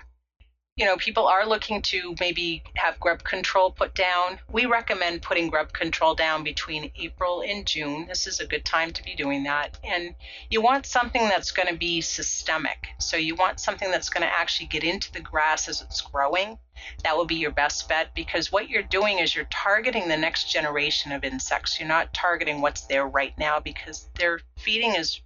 you 0.77 0.85
know, 0.85 0.95
people 0.95 1.27
are 1.27 1.45
looking 1.45 1.81
to 1.81 2.15
maybe 2.19 2.63
have 2.75 2.99
grub 2.99 3.23
control 3.23 3.71
put 3.71 3.93
down. 3.93 4.39
We 4.51 4.65
recommend 4.65 5.21
putting 5.21 5.49
grub 5.49 5.73
control 5.73 6.15
down 6.15 6.43
between 6.43 6.91
April 6.95 7.43
and 7.45 7.67
June. 7.67 8.07
This 8.07 8.25
is 8.25 8.39
a 8.39 8.47
good 8.47 8.63
time 8.63 8.91
to 8.93 9.03
be 9.03 9.13
doing 9.13 9.43
that. 9.43 9.77
And 9.83 10.15
you 10.49 10.61
want 10.61 10.85
something 10.85 11.21
that's 11.21 11.51
going 11.51 11.67
to 11.67 11.77
be 11.77 11.99
systemic. 11.99 12.87
So 12.99 13.17
you 13.17 13.35
want 13.35 13.59
something 13.59 13.91
that's 13.91 14.09
going 14.09 14.25
to 14.25 14.33
actually 14.33 14.67
get 14.67 14.85
into 14.85 15.11
the 15.11 15.19
grass 15.19 15.67
as 15.67 15.81
it's 15.81 16.01
growing. 16.01 16.57
That 17.03 17.17
will 17.17 17.25
be 17.25 17.35
your 17.35 17.51
best 17.51 17.87
bet 17.89 18.15
because 18.15 18.51
what 18.51 18.69
you're 18.69 18.81
doing 18.81 19.19
is 19.19 19.35
you're 19.35 19.45
targeting 19.51 20.07
the 20.07 20.17
next 20.17 20.51
generation 20.51 21.11
of 21.11 21.25
insects. 21.25 21.79
You're 21.79 21.89
not 21.89 22.13
targeting 22.13 22.61
what's 22.61 22.87
there 22.87 23.05
right 23.05 23.37
now 23.37 23.59
because 23.59 24.07
their 24.15 24.39
feeding 24.57 24.95
is 24.95 25.19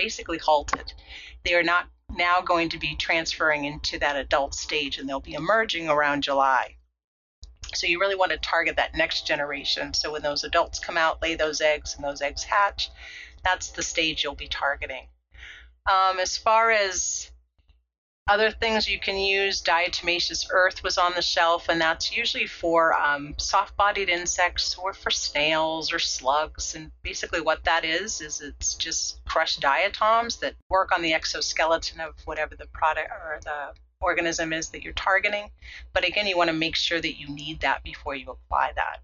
basically 0.00 0.38
halted. 0.38 0.92
They 1.44 1.54
are 1.54 1.62
not 1.62 1.86
now 2.16 2.40
going 2.40 2.70
to 2.70 2.78
be 2.78 2.96
transferring 2.96 3.66
into 3.66 3.98
that 3.98 4.16
adult 4.16 4.54
stage 4.54 4.98
and 4.98 5.06
they'll 5.06 5.20
be 5.20 5.34
emerging 5.34 5.88
around 5.90 6.22
July. 6.22 6.76
So 7.74 7.86
you 7.86 8.00
really 8.00 8.16
want 8.16 8.32
to 8.32 8.38
target 8.38 8.76
that 8.76 8.96
next 8.96 9.26
generation. 9.26 9.92
So 9.92 10.10
when 10.12 10.22
those 10.22 10.42
adults 10.42 10.78
come 10.78 10.96
out, 10.96 11.20
lay 11.22 11.34
those 11.34 11.60
eggs, 11.60 11.94
and 11.94 12.04
those 12.04 12.22
eggs 12.22 12.42
hatch, 12.42 12.90
that's 13.44 13.68
the 13.68 13.82
stage 13.82 14.24
you'll 14.24 14.34
be 14.34 14.48
targeting. 14.48 15.06
Um, 15.86 16.18
as 16.18 16.36
far 16.36 16.70
as 16.70 17.30
other 18.30 18.52
things 18.52 18.88
you 18.88 19.00
can 19.00 19.18
use, 19.18 19.60
diatomaceous 19.60 20.46
earth 20.52 20.84
was 20.84 20.96
on 20.96 21.12
the 21.16 21.20
shelf, 21.20 21.68
and 21.68 21.80
that's 21.80 22.16
usually 22.16 22.46
for 22.46 22.94
um, 22.94 23.34
soft 23.38 23.76
bodied 23.76 24.08
insects 24.08 24.76
or 24.78 24.92
for 24.92 25.10
snails 25.10 25.92
or 25.92 25.98
slugs. 25.98 26.76
And 26.76 26.92
basically, 27.02 27.40
what 27.40 27.64
that 27.64 27.84
is, 27.84 28.20
is 28.20 28.40
it's 28.40 28.76
just 28.76 29.24
crushed 29.24 29.60
diatoms 29.60 30.36
that 30.36 30.54
work 30.68 30.92
on 30.92 31.02
the 31.02 31.12
exoskeleton 31.12 32.00
of 32.00 32.14
whatever 32.24 32.54
the 32.54 32.66
product 32.66 33.10
or 33.10 33.40
the 33.42 33.74
organism 34.00 34.52
is 34.52 34.68
that 34.68 34.84
you're 34.84 34.92
targeting. 34.92 35.50
But 35.92 36.06
again, 36.06 36.28
you 36.28 36.36
want 36.36 36.50
to 36.50 36.56
make 36.56 36.76
sure 36.76 37.00
that 37.00 37.18
you 37.18 37.28
need 37.34 37.60
that 37.62 37.82
before 37.82 38.14
you 38.14 38.30
apply 38.30 38.70
that. 38.76 38.98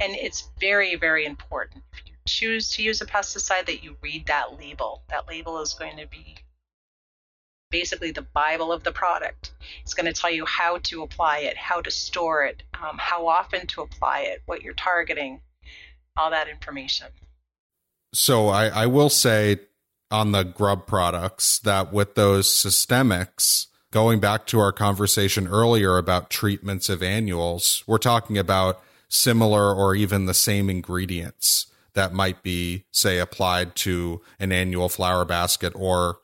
And 0.00 0.16
it's 0.16 0.48
very, 0.58 0.96
very 0.96 1.26
important. 1.26 1.84
If 1.92 1.98
you 2.06 2.14
choose 2.26 2.70
to 2.70 2.82
use 2.82 3.02
a 3.02 3.06
pesticide, 3.06 3.66
that 3.66 3.84
you 3.84 3.96
read 4.00 4.26
that 4.26 4.58
label. 4.58 5.02
That 5.10 5.28
label 5.28 5.60
is 5.60 5.74
going 5.74 5.98
to 5.98 6.06
be 6.06 6.36
basically 7.74 8.12
the 8.12 8.22
Bible 8.22 8.70
of 8.70 8.84
the 8.84 8.92
product. 8.92 9.52
It's 9.82 9.94
going 9.94 10.06
to 10.06 10.12
tell 10.12 10.30
you 10.30 10.46
how 10.46 10.78
to 10.84 11.02
apply 11.02 11.38
it, 11.38 11.56
how 11.56 11.80
to 11.80 11.90
store 11.90 12.44
it, 12.44 12.62
um, 12.74 12.98
how 12.98 13.26
often 13.26 13.66
to 13.66 13.80
apply 13.82 14.20
it, 14.20 14.42
what 14.46 14.62
you're 14.62 14.74
targeting, 14.74 15.40
all 16.16 16.30
that 16.30 16.46
information. 16.46 17.08
So 18.12 18.46
I, 18.46 18.68
I 18.68 18.86
will 18.86 19.10
say 19.10 19.58
on 20.08 20.30
the 20.30 20.44
grub 20.44 20.86
products 20.86 21.58
that 21.58 21.92
with 21.92 22.14
those 22.14 22.48
systemics, 22.48 23.66
going 23.90 24.20
back 24.20 24.46
to 24.46 24.60
our 24.60 24.70
conversation 24.70 25.48
earlier 25.48 25.98
about 25.98 26.30
treatments 26.30 26.88
of 26.88 27.02
annuals, 27.02 27.82
we're 27.88 27.98
talking 27.98 28.38
about 28.38 28.80
similar 29.08 29.74
or 29.74 29.96
even 29.96 30.26
the 30.26 30.34
same 30.34 30.70
ingredients 30.70 31.66
that 31.94 32.12
might 32.12 32.44
be, 32.44 32.84
say, 32.92 33.18
applied 33.18 33.74
to 33.74 34.20
an 34.38 34.52
annual 34.52 34.88
flower 34.88 35.24
basket 35.24 35.72
or 35.74 36.18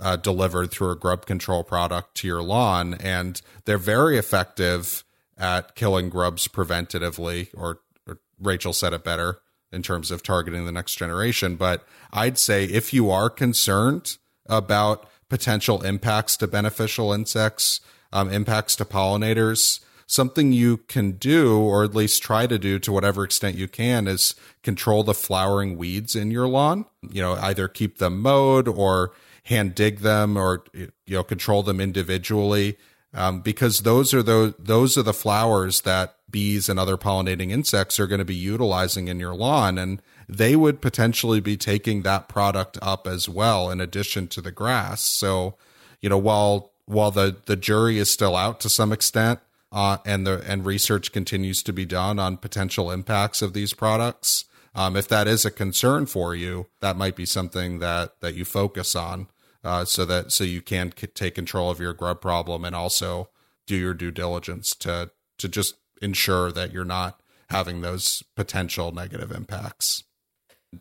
uh, 0.00 0.16
delivered 0.16 0.70
through 0.70 0.90
a 0.90 0.96
grub 0.96 1.26
control 1.26 1.62
product 1.62 2.16
to 2.16 2.26
your 2.26 2.42
lawn, 2.42 2.94
and 2.94 3.40
they're 3.64 3.78
very 3.78 4.18
effective 4.18 5.04
at 5.38 5.74
killing 5.74 6.08
grubs 6.08 6.48
preventatively. 6.48 7.48
Or, 7.54 7.80
or 8.06 8.18
Rachel 8.40 8.72
said 8.72 8.92
it 8.92 9.04
better 9.04 9.40
in 9.72 9.82
terms 9.82 10.10
of 10.10 10.22
targeting 10.22 10.64
the 10.64 10.72
next 10.72 10.96
generation. 10.96 11.56
But 11.56 11.86
I'd 12.12 12.38
say 12.38 12.64
if 12.64 12.94
you 12.94 13.10
are 13.10 13.28
concerned 13.28 14.16
about 14.46 15.08
potential 15.28 15.82
impacts 15.82 16.36
to 16.38 16.46
beneficial 16.46 17.12
insects, 17.12 17.80
um, 18.12 18.32
impacts 18.32 18.76
to 18.76 18.84
pollinators, 18.84 19.80
something 20.06 20.52
you 20.52 20.76
can 20.76 21.12
do, 21.12 21.58
or 21.58 21.82
at 21.82 21.94
least 21.94 22.22
try 22.22 22.46
to 22.46 22.58
do 22.58 22.78
to 22.78 22.92
whatever 22.92 23.24
extent 23.24 23.56
you 23.56 23.66
can, 23.66 24.06
is 24.06 24.34
control 24.62 25.02
the 25.02 25.14
flowering 25.14 25.76
weeds 25.76 26.14
in 26.14 26.30
your 26.30 26.46
lawn. 26.46 26.86
You 27.10 27.22
know, 27.22 27.34
either 27.34 27.66
keep 27.66 27.98
them 27.98 28.22
mowed 28.22 28.68
or 28.68 29.12
hand 29.46 29.74
dig 29.74 30.00
them 30.00 30.36
or 30.36 30.64
you 30.74 30.90
know 31.08 31.22
control 31.22 31.62
them 31.62 31.80
individually 31.80 32.76
um, 33.14 33.40
because 33.40 33.80
those 33.80 34.12
are 34.12 34.22
the 34.22 34.54
those 34.58 34.98
are 34.98 35.02
the 35.02 35.14
flowers 35.14 35.82
that 35.82 36.16
bees 36.28 36.68
and 36.68 36.78
other 36.78 36.96
pollinating 36.96 37.50
insects 37.50 38.00
are 38.00 38.08
going 38.08 38.18
to 38.18 38.24
be 38.24 38.34
utilizing 38.34 39.06
in 39.08 39.20
your 39.20 39.34
lawn 39.34 39.78
and 39.78 40.02
they 40.28 40.56
would 40.56 40.80
potentially 40.80 41.38
be 41.38 41.56
taking 41.56 42.02
that 42.02 42.28
product 42.28 42.76
up 42.82 43.06
as 43.06 43.28
well 43.28 43.70
in 43.70 43.80
addition 43.80 44.26
to 44.26 44.40
the 44.40 44.50
grass. 44.50 45.02
So 45.02 45.54
you 46.00 46.08
know 46.08 46.18
while 46.18 46.72
while 46.86 47.10
the 47.10 47.36
the 47.46 47.56
jury 47.56 47.98
is 47.98 48.10
still 48.10 48.34
out 48.34 48.60
to 48.60 48.68
some 48.68 48.92
extent 48.92 49.40
uh, 49.70 49.98
and 50.04 50.26
the 50.26 50.42
and 50.46 50.66
research 50.66 51.12
continues 51.12 51.62
to 51.62 51.72
be 51.72 51.84
done 51.84 52.18
on 52.18 52.36
potential 52.36 52.90
impacts 52.90 53.42
of 53.42 53.52
these 53.52 53.72
products 53.72 54.44
um, 54.74 54.96
if 54.96 55.08
that 55.08 55.26
is 55.26 55.44
a 55.44 55.50
concern 55.50 56.06
for 56.06 56.34
you 56.34 56.66
that 56.80 56.96
might 56.96 57.16
be 57.16 57.26
something 57.26 57.78
that 57.78 58.20
that 58.20 58.34
you 58.34 58.44
focus 58.44 58.94
on 58.94 59.28
uh, 59.66 59.84
so 59.84 60.04
that 60.04 60.30
so 60.30 60.44
you 60.44 60.62
can 60.62 60.92
c- 60.96 61.08
take 61.08 61.34
control 61.34 61.70
of 61.70 61.80
your 61.80 61.92
grub 61.92 62.20
problem 62.20 62.64
and 62.64 62.76
also 62.76 63.28
do 63.66 63.74
your 63.74 63.94
due 63.94 64.12
diligence 64.12 64.76
to 64.76 65.10
to 65.38 65.48
just 65.48 65.74
ensure 66.00 66.52
that 66.52 66.72
you're 66.72 66.84
not 66.84 67.20
having 67.50 67.80
those 67.80 68.22
potential 68.36 68.92
negative 68.92 69.32
impacts. 69.32 70.04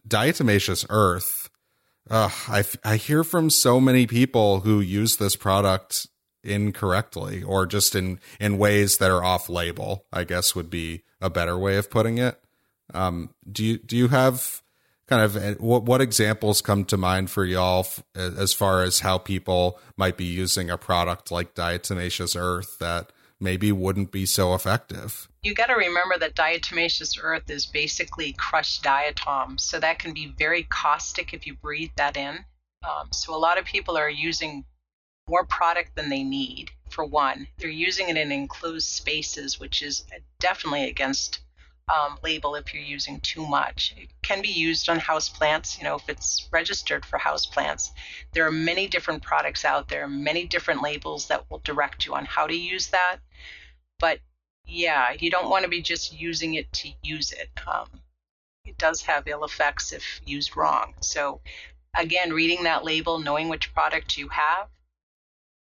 Diatomaceous 0.07 0.85
earth. 0.89 1.49
Uh, 2.09 2.29
I 2.47 2.63
I 2.83 2.97
hear 2.97 3.23
from 3.23 3.49
so 3.49 3.81
many 3.81 4.05
people 4.05 4.59
who 4.59 4.79
use 4.79 5.17
this 5.17 5.35
product 5.35 6.07
incorrectly 6.43 7.41
or 7.41 7.65
just 7.65 7.95
in 7.95 8.19
in 8.39 8.59
ways 8.59 8.99
that 8.99 9.09
are 9.09 9.23
off 9.23 9.49
label. 9.49 10.05
I 10.13 10.25
guess 10.25 10.53
would 10.53 10.69
be 10.69 11.01
a 11.19 11.31
better 11.31 11.57
way 11.57 11.77
of 11.77 11.89
putting 11.89 12.19
it. 12.19 12.39
Um, 12.93 13.31
do 13.51 13.65
you 13.65 13.77
do 13.79 13.97
you 13.97 14.09
have 14.09 14.61
kind 15.07 15.21
of 15.21 15.37
eh, 15.37 15.55
what 15.59 15.83
what 15.83 16.01
examples 16.01 16.61
come 16.61 16.85
to 16.85 16.97
mind 16.97 17.29
for 17.29 17.45
y'all 17.45 17.87
as 18.15 18.53
far 18.53 18.83
as 18.83 18.99
how 18.99 19.17
people 19.17 19.79
might 19.97 20.17
be 20.17 20.25
using 20.25 20.69
a 20.69 20.77
product 20.77 21.31
like 21.31 21.53
diatomaceous 21.53 22.35
earth 22.39 22.77
that 22.79 23.11
maybe 23.39 23.71
wouldn't 23.71 24.11
be 24.11 24.25
so 24.25 24.53
effective. 24.53 25.27
You 25.43 25.53
got 25.53 25.67
to 25.67 25.75
remember 25.75 26.17
that 26.19 26.35
diatomaceous 26.35 27.17
earth 27.21 27.49
is 27.49 27.65
basically 27.65 28.33
crushed 28.33 28.83
diatom, 28.83 29.59
so 29.59 29.79
that 29.79 29.99
can 29.99 30.13
be 30.13 30.33
very 30.37 30.63
caustic 30.63 31.33
if 31.33 31.45
you 31.45 31.55
breathe 31.55 31.91
that 31.97 32.17
in. 32.17 32.45
Um, 32.83 33.09
so 33.11 33.35
a 33.35 33.37
lot 33.37 33.57
of 33.57 33.65
people 33.65 33.97
are 33.97 34.09
using 34.09 34.65
more 35.27 35.45
product 35.45 35.95
than 35.95 36.09
they 36.09 36.23
need. 36.23 36.71
For 36.89 37.03
one, 37.03 37.47
they're 37.57 37.69
using 37.69 38.09
it 38.09 38.17
in 38.17 38.31
enclosed 38.31 38.87
spaces, 38.87 39.59
which 39.59 39.81
is 39.81 40.05
definitely 40.39 40.87
against 40.89 41.39
um, 41.87 42.17
label 42.23 42.55
if 42.55 42.73
you're 42.73 42.83
using 42.83 43.19
too 43.19 43.45
much. 43.45 43.93
It 43.97 44.09
can 44.21 44.41
be 44.41 44.49
used 44.49 44.89
on 44.89 44.99
house 44.99 45.29
plants, 45.29 45.77
you 45.77 45.83
know, 45.83 45.95
if 45.95 46.09
it's 46.09 46.47
registered 46.51 47.05
for 47.05 47.17
house 47.17 47.45
plants. 47.45 47.91
There 48.33 48.47
are 48.47 48.51
many 48.51 48.87
different 48.87 49.23
products 49.23 49.65
out 49.65 49.87
there, 49.87 50.07
many 50.07 50.47
different 50.47 50.81
labels 50.81 51.27
that 51.27 51.49
will 51.49 51.59
direct 51.59 52.05
you 52.05 52.15
on 52.15 52.25
how 52.25 52.47
to 52.47 52.55
use 52.55 52.87
that. 52.87 53.17
But 53.99 54.19
yeah, 54.65 55.13
you 55.19 55.29
don't 55.29 55.49
want 55.49 55.63
to 55.63 55.69
be 55.69 55.81
just 55.81 56.19
using 56.19 56.55
it 56.55 56.71
to 56.73 56.89
use 57.03 57.31
it. 57.31 57.49
Um, 57.67 57.87
it 58.65 58.77
does 58.77 59.01
have 59.03 59.27
ill 59.27 59.43
effects 59.43 59.93
if 59.93 60.21
used 60.25 60.57
wrong. 60.57 60.95
So, 61.01 61.41
again, 61.95 62.33
reading 62.33 62.63
that 62.63 62.83
label, 62.83 63.19
knowing 63.19 63.47
which 63.47 63.73
product 63.73 64.17
you 64.17 64.29
have, 64.29 64.69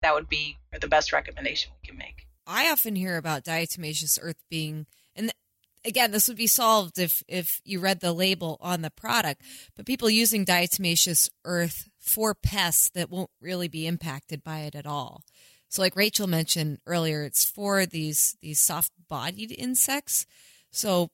that 0.01 0.13
would 0.13 0.27
be 0.27 0.57
the 0.77 0.87
best 0.87 1.13
recommendation 1.13 1.71
we 1.81 1.87
can 1.87 1.97
make. 1.97 2.27
I 2.45 2.69
often 2.69 2.95
hear 2.95 3.17
about 3.17 3.45
diatomaceous 3.45 4.19
earth 4.21 4.43
being, 4.49 4.87
and 5.15 5.31
again, 5.85 6.11
this 6.11 6.27
would 6.27 6.37
be 6.37 6.47
solved 6.47 6.97
if 6.97 7.23
if 7.27 7.61
you 7.63 7.79
read 7.79 7.99
the 7.99 8.13
label 8.13 8.57
on 8.61 8.81
the 8.81 8.89
product. 8.89 9.41
But 9.75 9.85
people 9.85 10.09
using 10.09 10.45
diatomaceous 10.45 11.29
earth 11.45 11.89
for 11.99 12.33
pests 12.33 12.89
that 12.89 13.09
won't 13.09 13.29
really 13.39 13.67
be 13.67 13.87
impacted 13.87 14.43
by 14.43 14.59
it 14.59 14.75
at 14.75 14.85
all. 14.85 15.23
So, 15.69 15.81
like 15.81 15.95
Rachel 15.95 16.27
mentioned 16.27 16.79
earlier, 16.85 17.23
it's 17.23 17.45
for 17.45 17.85
these 17.85 18.35
these 18.41 18.59
soft-bodied 18.59 19.53
insects. 19.57 20.25
So, 20.71 21.09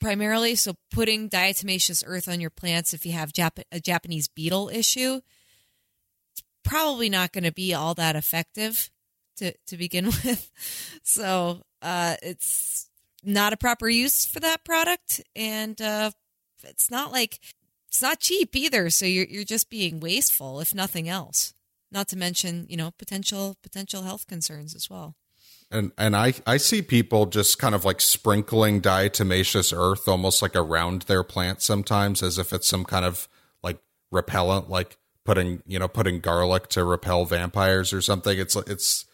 primarily, 0.00 0.54
so 0.56 0.74
putting 0.90 1.30
diatomaceous 1.30 2.02
earth 2.06 2.28
on 2.28 2.40
your 2.40 2.50
plants 2.50 2.92
if 2.92 3.06
you 3.06 3.12
have 3.12 3.32
Jap- 3.32 3.62
a 3.70 3.80
Japanese 3.80 4.28
beetle 4.28 4.68
issue, 4.68 5.20
it's 6.32 6.42
probably 6.64 7.08
not 7.08 7.32
going 7.32 7.44
to 7.44 7.52
be 7.52 7.72
all 7.72 7.94
that 7.94 8.16
effective 8.16 8.90
to 9.36 9.54
to 9.66 9.76
begin 9.76 10.06
with. 10.24 10.50
So, 11.04 11.62
uh, 11.80 12.16
it's 12.22 12.88
not 13.24 13.52
a 13.52 13.56
proper 13.56 13.88
use 13.88 14.26
for 14.26 14.40
that 14.40 14.64
product, 14.64 15.22
and 15.34 15.80
uh, 15.80 16.10
it's 16.62 16.90
not 16.90 17.12
like 17.12 17.40
it's 17.88 18.02
not 18.02 18.20
cheap 18.20 18.54
either. 18.56 18.90
So 18.90 19.06
you're 19.06 19.26
you're 19.26 19.44
just 19.44 19.70
being 19.70 20.00
wasteful, 20.00 20.60
if 20.60 20.74
nothing 20.74 21.08
else. 21.08 21.54
Not 21.92 22.08
to 22.08 22.16
mention, 22.16 22.66
you 22.68 22.76
know, 22.76 22.90
potential 22.98 23.56
potential 23.62 24.02
health 24.02 24.26
concerns 24.26 24.74
as 24.74 24.90
well. 24.90 25.14
And 25.70 25.92
and 25.96 26.16
I 26.16 26.34
I 26.46 26.56
see 26.56 26.82
people 26.82 27.26
just 27.26 27.58
kind 27.58 27.74
of 27.74 27.84
like 27.84 28.00
sprinkling 28.00 28.80
diatomaceous 28.80 29.76
earth 29.76 30.08
almost 30.08 30.42
like 30.42 30.56
around 30.56 31.02
their 31.02 31.22
plants 31.22 31.64
sometimes, 31.64 32.22
as 32.22 32.38
if 32.38 32.52
it's 32.52 32.68
some 32.68 32.84
kind 32.84 33.04
of 33.04 33.28
like 33.62 33.78
repellent, 34.10 34.68
like 34.68 34.98
putting 35.24 35.62
you 35.66 35.78
know 35.78 35.88
putting 35.88 36.20
garlic 36.20 36.68
to 36.68 36.84
repel 36.84 37.24
vampires 37.24 37.92
or 37.92 38.00
something. 38.00 38.38
It's 38.38 38.56
it's 38.56 39.04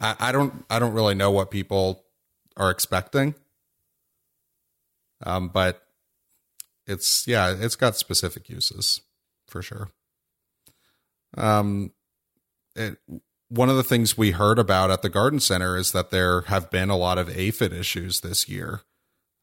I, 0.00 0.16
I 0.18 0.32
don't 0.32 0.64
I 0.68 0.78
don't 0.78 0.92
really 0.94 1.14
know 1.14 1.30
what 1.30 1.50
people 1.50 2.04
are 2.56 2.70
expecting. 2.70 3.34
Um, 5.24 5.48
but 5.48 5.82
it's 6.86 7.26
yeah, 7.26 7.54
it's 7.58 7.76
got 7.76 7.96
specific 7.96 8.48
uses 8.48 9.00
for 9.48 9.62
sure. 9.62 9.90
Um, 11.36 11.92
it, 12.74 12.98
one 13.48 13.68
of 13.68 13.76
the 13.76 13.84
things 13.84 14.18
we 14.18 14.32
heard 14.32 14.58
about 14.58 14.90
at 14.90 15.02
the 15.02 15.08
garden 15.08 15.40
center 15.40 15.76
is 15.76 15.92
that 15.92 16.10
there 16.10 16.42
have 16.42 16.70
been 16.70 16.90
a 16.90 16.96
lot 16.96 17.18
of 17.18 17.36
aphid 17.36 17.72
issues 17.72 18.20
this 18.20 18.48
year. 18.48 18.82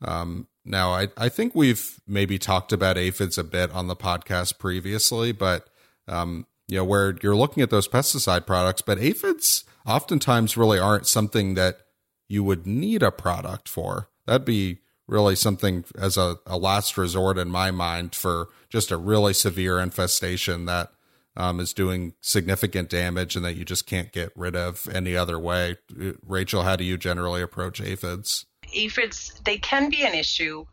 Um, 0.02 0.48
now, 0.66 0.92
I, 0.92 1.08
I 1.18 1.30
think 1.30 1.56
we've 1.56 2.00
maybe 2.08 2.38
talked 2.38 2.74
about 2.74 2.98
aphids 2.98 3.38
a 3.38 3.44
bit 3.44 3.72
on 3.72 3.88
the 3.88 3.96
podcast 3.96 4.60
previously, 4.60 5.32
but 5.32 5.68
um, 6.08 6.46
you 6.68 6.78
know, 6.78 6.84
where 6.84 7.16
you're 7.22 7.36
looking 7.36 7.64
at 7.64 7.70
those 7.70 7.88
pesticide 7.88 8.46
products, 8.46 8.82
but 8.82 9.00
aphids 9.00 9.64
oftentimes 9.86 10.58
really 10.58 10.80
aren't 10.80 11.08
something 11.08 11.54
that 11.56 11.80
you 12.28 12.44
would 12.44 12.66
need 12.66 13.04
a 13.04 13.12
product 13.12 13.70
for. 13.70 14.10
That'd 14.26 14.46
be 14.46 14.80
really 15.08 15.36
something 15.36 15.86
as 15.98 16.18
a, 16.18 16.38
a 16.46 16.58
last 16.58 16.98
resort 16.98 17.38
in 17.38 17.50
my 17.50 17.72
mind 17.72 18.16
for 18.16 18.48
just 18.70 18.92
a 18.92 18.98
really 18.98 19.34
severe 19.34 19.80
infestation 19.80 20.66
that 20.66 20.92
um, 21.36 21.60
is 21.60 21.74
doing 21.74 22.14
significant 22.22 22.90
damage 22.90 23.36
and 23.36 23.44
that 23.44 23.56
you 23.56 23.66
just 23.66 23.88
can't 23.88 24.12
get 24.12 24.32
rid 24.36 24.56
of 24.56 24.88
any 24.94 25.16
other 25.16 25.40
way. 25.40 25.78
Rachel, 26.26 26.64
how 26.64 26.76
do 26.76 26.84
you 26.84 26.98
generally 26.98 27.42
approach 27.42 27.82
aphids? 27.82 28.46
Aphids, 28.74 29.42
they 29.46 29.58
can 29.58 29.90
be 29.90 30.06
an 30.06 30.14
issue 30.14 30.66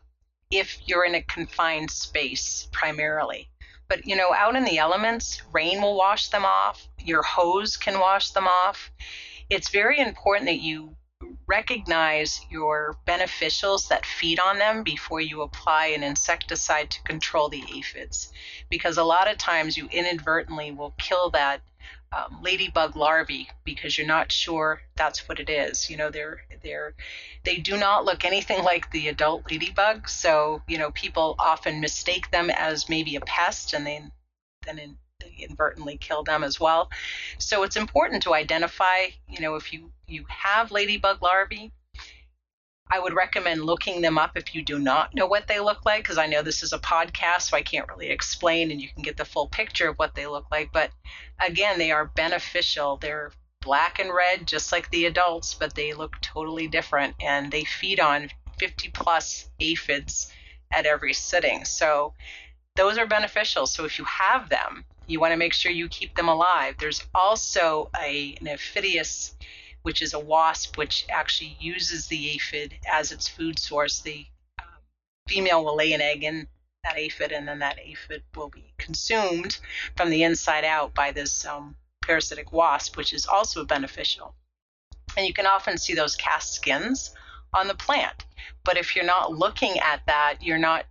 if 0.51 0.77
you're 0.85 1.05
in 1.05 1.15
a 1.15 1.23
confined 1.23 1.89
space 1.89 2.67
primarily. 2.71 3.49
But 3.87 4.05
you 4.05 4.15
know, 4.15 4.33
out 4.33 4.55
in 4.55 4.63
the 4.63 4.77
elements, 4.77 5.41
rain 5.51 5.81
will 5.81 5.97
wash 5.97 6.29
them 6.29 6.45
off, 6.45 6.87
your 6.99 7.23
hose 7.23 7.75
can 7.75 7.99
wash 7.99 8.31
them 8.31 8.47
off. 8.47 8.91
It's 9.49 9.69
very 9.69 9.99
important 9.99 10.45
that 10.45 10.61
you 10.61 10.95
recognize 11.51 12.39
your 12.49 12.95
beneficials 13.05 13.89
that 13.89 14.05
feed 14.05 14.39
on 14.39 14.57
them 14.57 14.83
before 14.83 15.19
you 15.19 15.41
apply 15.41 15.87
an 15.87 16.01
insecticide 16.01 16.89
to 16.89 17.03
control 17.03 17.49
the 17.49 17.61
aphids. 17.75 18.31
Because 18.69 18.97
a 18.97 19.03
lot 19.03 19.29
of 19.29 19.37
times 19.37 19.75
you 19.75 19.89
inadvertently 19.91 20.71
will 20.71 20.93
kill 20.97 21.29
that 21.31 21.59
um, 22.13 22.39
ladybug 22.41 22.95
larvae 22.95 23.49
because 23.65 23.97
you're 23.97 24.07
not 24.07 24.31
sure 24.31 24.81
that's 24.95 25.27
what 25.27 25.41
it 25.41 25.49
is. 25.49 25.89
You 25.89 25.97
know, 25.97 26.09
they're 26.09 26.41
they're 26.63 26.93
they 27.43 27.57
do 27.57 27.75
not 27.77 28.05
look 28.05 28.23
anything 28.23 28.63
like 28.71 28.89
the 28.91 29.09
adult 29.09 29.51
ladybug. 29.51 30.07
So 30.07 30.61
you 30.69 30.77
know, 30.77 30.91
people 30.91 31.35
often 31.37 31.81
mistake 31.81 32.31
them 32.31 32.49
as 32.49 32.87
maybe 32.87 33.17
a 33.17 33.21
pest, 33.21 33.73
and 33.73 33.85
then 33.85 34.11
then 34.65 34.97
inadvertently 35.37 35.97
kill 35.97 36.23
them 36.23 36.43
as 36.43 36.59
well. 36.59 36.89
So 37.37 37.63
it's 37.63 37.75
important 37.75 38.23
to 38.23 38.33
identify, 38.33 39.07
you 39.27 39.41
know, 39.41 39.55
if 39.55 39.73
you, 39.73 39.91
you 40.07 40.25
have 40.29 40.71
ladybug 40.71 41.21
larvae, 41.21 41.71
I 42.93 42.99
would 42.99 43.13
recommend 43.13 43.63
looking 43.63 44.01
them 44.01 44.17
up 44.17 44.35
if 44.35 44.53
you 44.53 44.63
do 44.63 44.77
not 44.77 45.15
know 45.15 45.25
what 45.25 45.47
they 45.47 45.61
look 45.61 45.85
like, 45.85 46.03
because 46.03 46.17
I 46.17 46.27
know 46.27 46.41
this 46.41 46.61
is 46.61 46.73
a 46.73 46.79
podcast, 46.79 47.43
so 47.43 47.57
I 47.57 47.61
can't 47.61 47.87
really 47.87 48.09
explain 48.09 48.69
and 48.69 48.81
you 48.81 48.89
can 48.89 49.01
get 49.01 49.15
the 49.15 49.23
full 49.23 49.47
picture 49.47 49.87
of 49.87 49.95
what 49.95 50.13
they 50.13 50.27
look 50.27 50.45
like. 50.51 50.73
But 50.73 50.91
again, 51.39 51.79
they 51.79 51.91
are 51.91 52.11
beneficial. 52.15 52.97
They're 52.97 53.31
black 53.61 53.99
and 53.99 54.13
red, 54.13 54.45
just 54.45 54.73
like 54.73 54.89
the 54.89 55.05
adults, 55.05 55.53
but 55.53 55.73
they 55.73 55.93
look 55.93 56.19
totally 56.19 56.67
different 56.67 57.15
and 57.21 57.49
they 57.49 57.63
feed 57.63 58.01
on 58.01 58.29
50 58.57 58.89
plus 58.89 59.49
aphids 59.59 60.31
at 60.71 60.85
every 60.85 61.13
sitting. 61.13 61.63
So 61.63 62.13
those 62.75 62.97
are 62.97 63.07
beneficial. 63.07 63.67
So 63.67 63.85
if 63.85 63.99
you 63.99 64.05
have 64.05 64.49
them, 64.49 64.83
you 65.11 65.19
want 65.19 65.31
to 65.31 65.37
make 65.37 65.53
sure 65.53 65.71
you 65.71 65.89
keep 65.89 66.15
them 66.15 66.29
alive. 66.29 66.75
There's 66.79 67.05
also 67.13 67.89
a, 68.01 68.37
an 68.41 68.57
which 69.83 70.01
is 70.01 70.13
a 70.13 70.19
wasp, 70.19 70.77
which 70.77 71.05
actually 71.09 71.57
uses 71.59 72.07
the 72.07 72.31
aphid 72.31 72.75
as 72.91 73.11
its 73.11 73.27
food 73.27 73.59
source. 73.59 73.99
The 73.99 74.25
um, 74.59 74.65
female 75.27 75.65
will 75.65 75.75
lay 75.75 75.93
an 75.93 76.01
egg 76.01 76.23
in 76.23 76.47
that 76.83 76.97
aphid, 76.97 77.31
and 77.31 77.47
then 77.47 77.59
that 77.59 77.79
aphid 77.79 78.23
will 78.35 78.49
be 78.49 78.73
consumed 78.77 79.57
from 79.95 80.09
the 80.09 80.23
inside 80.23 80.63
out 80.63 80.93
by 80.93 81.11
this 81.11 81.45
um, 81.45 81.75
parasitic 82.01 82.51
wasp, 82.51 82.95
which 82.97 83.13
is 83.13 83.25
also 83.25 83.65
beneficial. 83.65 84.35
And 85.17 85.27
you 85.27 85.33
can 85.33 85.45
often 85.45 85.77
see 85.77 85.93
those 85.93 86.15
cast 86.15 86.53
skins 86.53 87.13
on 87.53 87.67
the 87.67 87.75
plant. 87.75 88.25
But 88.63 88.77
if 88.77 88.95
you're 88.95 89.05
not 89.05 89.33
looking 89.33 89.77
at 89.79 90.01
that, 90.07 90.37
you're 90.41 90.57
not 90.57 90.85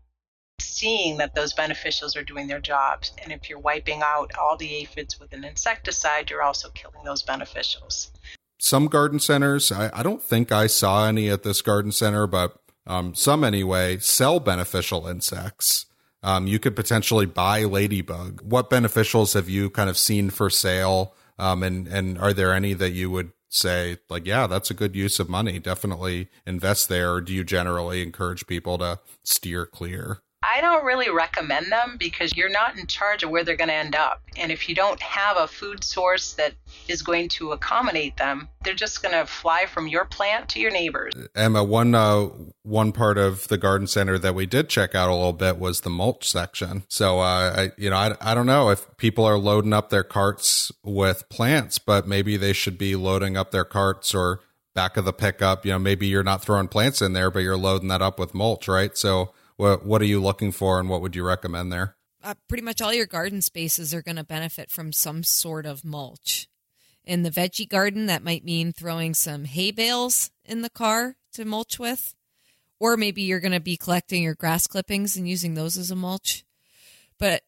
seeing 0.70 1.18
that 1.18 1.34
those 1.34 1.54
beneficials 1.54 2.16
are 2.16 2.22
doing 2.22 2.46
their 2.46 2.60
jobs. 2.60 3.12
And 3.22 3.32
if 3.32 3.48
you're 3.48 3.58
wiping 3.58 4.00
out 4.04 4.30
all 4.40 4.56
the 4.56 4.74
aphids 4.76 5.18
with 5.18 5.32
an 5.32 5.44
insecticide, 5.44 6.30
you're 6.30 6.42
also 6.42 6.68
killing 6.70 7.04
those 7.04 7.22
beneficials. 7.22 8.10
Some 8.58 8.86
garden 8.86 9.20
centers, 9.20 9.72
I, 9.72 9.90
I 9.92 10.02
don't 10.02 10.22
think 10.22 10.52
I 10.52 10.66
saw 10.66 11.06
any 11.06 11.30
at 11.30 11.42
this 11.42 11.62
garden 11.62 11.92
center, 11.92 12.26
but 12.26 12.56
um, 12.86 13.14
some 13.14 13.44
anyway, 13.44 13.98
sell 13.98 14.40
beneficial 14.40 15.06
insects. 15.06 15.86
Um, 16.22 16.46
you 16.46 16.58
could 16.58 16.76
potentially 16.76 17.26
buy 17.26 17.64
ladybug. 17.64 18.42
What 18.42 18.68
beneficials 18.68 19.34
have 19.34 19.48
you 19.48 19.70
kind 19.70 19.88
of 19.88 19.96
seen 19.96 20.30
for 20.30 20.50
sale? 20.50 21.14
Um, 21.38 21.62
and 21.62 21.86
and 21.88 22.18
are 22.18 22.34
there 22.34 22.52
any 22.52 22.74
that 22.74 22.90
you 22.90 23.10
would 23.10 23.32
say 23.48 23.96
like, 24.10 24.26
yeah, 24.26 24.46
that's 24.46 24.70
a 24.70 24.74
good 24.74 24.94
use 24.94 25.18
of 25.18 25.30
money? 25.30 25.58
Definitely 25.58 26.28
invest 26.46 26.88
there. 26.90 27.14
Or 27.14 27.20
do 27.22 27.32
you 27.32 27.44
generally 27.44 28.02
encourage 28.02 28.46
people 28.46 28.76
to 28.78 29.00
steer 29.24 29.64
clear? 29.64 30.20
I 30.42 30.62
don't 30.62 30.86
really 30.86 31.10
recommend 31.10 31.70
them 31.70 31.96
because 31.98 32.34
you're 32.34 32.50
not 32.50 32.78
in 32.78 32.86
charge 32.86 33.22
of 33.22 33.28
where 33.28 33.44
they're 33.44 33.56
going 33.56 33.68
to 33.68 33.74
end 33.74 33.94
up. 33.94 34.22
And 34.38 34.50
if 34.50 34.70
you 34.70 34.74
don't 34.74 35.00
have 35.02 35.36
a 35.36 35.46
food 35.46 35.84
source 35.84 36.32
that 36.34 36.54
is 36.88 37.02
going 37.02 37.28
to 37.30 37.52
accommodate 37.52 38.16
them, 38.16 38.48
they're 38.64 38.72
just 38.72 39.02
going 39.02 39.14
to 39.14 39.26
fly 39.26 39.66
from 39.66 39.86
your 39.86 40.06
plant 40.06 40.48
to 40.50 40.60
your 40.60 40.70
neighbors. 40.70 41.12
Emma, 41.34 41.62
one 41.62 41.94
uh, 41.94 42.28
one 42.62 42.92
part 42.92 43.18
of 43.18 43.48
the 43.48 43.58
garden 43.58 43.86
center 43.86 44.18
that 44.18 44.34
we 44.34 44.46
did 44.46 44.70
check 44.70 44.94
out 44.94 45.10
a 45.10 45.14
little 45.14 45.34
bit 45.34 45.58
was 45.58 45.82
the 45.82 45.90
mulch 45.90 46.30
section. 46.30 46.84
So, 46.88 47.20
uh, 47.20 47.54
I, 47.56 47.72
you 47.76 47.90
know, 47.90 47.96
I, 47.96 48.16
I 48.20 48.34
don't 48.34 48.46
know 48.46 48.70
if 48.70 48.96
people 48.96 49.26
are 49.26 49.38
loading 49.38 49.74
up 49.74 49.90
their 49.90 50.04
carts 50.04 50.72
with 50.82 51.28
plants, 51.28 51.78
but 51.78 52.08
maybe 52.08 52.38
they 52.38 52.54
should 52.54 52.78
be 52.78 52.96
loading 52.96 53.36
up 53.36 53.50
their 53.50 53.64
carts 53.66 54.14
or 54.14 54.40
back 54.74 54.96
of 54.96 55.04
the 55.04 55.12
pickup. 55.12 55.66
You 55.66 55.72
know, 55.72 55.78
maybe 55.78 56.06
you're 56.06 56.22
not 56.22 56.40
throwing 56.40 56.68
plants 56.68 57.02
in 57.02 57.12
there, 57.12 57.30
but 57.30 57.40
you're 57.40 57.58
loading 57.58 57.88
that 57.88 58.00
up 58.00 58.18
with 58.18 58.32
mulch, 58.32 58.68
right? 58.68 58.96
So, 58.96 59.34
what 59.60 59.84
what 59.84 60.02
are 60.02 60.06
you 60.06 60.20
looking 60.20 60.52
for, 60.52 60.80
and 60.80 60.88
what 60.88 61.02
would 61.02 61.14
you 61.14 61.22
recommend 61.22 61.70
there? 61.70 61.96
Uh, 62.22 62.34
pretty 62.48 62.62
much 62.62 62.80
all 62.80 62.92
your 62.92 63.06
garden 63.06 63.42
spaces 63.42 63.94
are 63.94 64.02
going 64.02 64.16
to 64.16 64.24
benefit 64.24 64.70
from 64.70 64.92
some 64.92 65.22
sort 65.22 65.66
of 65.66 65.84
mulch. 65.84 66.48
In 67.04 67.22
the 67.22 67.30
veggie 67.30 67.68
garden, 67.68 68.06
that 68.06 68.24
might 68.24 68.44
mean 68.44 68.72
throwing 68.72 69.14
some 69.14 69.44
hay 69.44 69.70
bales 69.70 70.30
in 70.44 70.62
the 70.62 70.70
car 70.70 71.16
to 71.32 71.44
mulch 71.44 71.78
with, 71.78 72.14
or 72.78 72.96
maybe 72.96 73.22
you're 73.22 73.40
going 73.40 73.52
to 73.52 73.60
be 73.60 73.76
collecting 73.76 74.22
your 74.22 74.34
grass 74.34 74.66
clippings 74.66 75.16
and 75.16 75.28
using 75.28 75.54
those 75.54 75.76
as 75.76 75.90
a 75.90 75.96
mulch. 75.96 76.44
But 77.18 77.42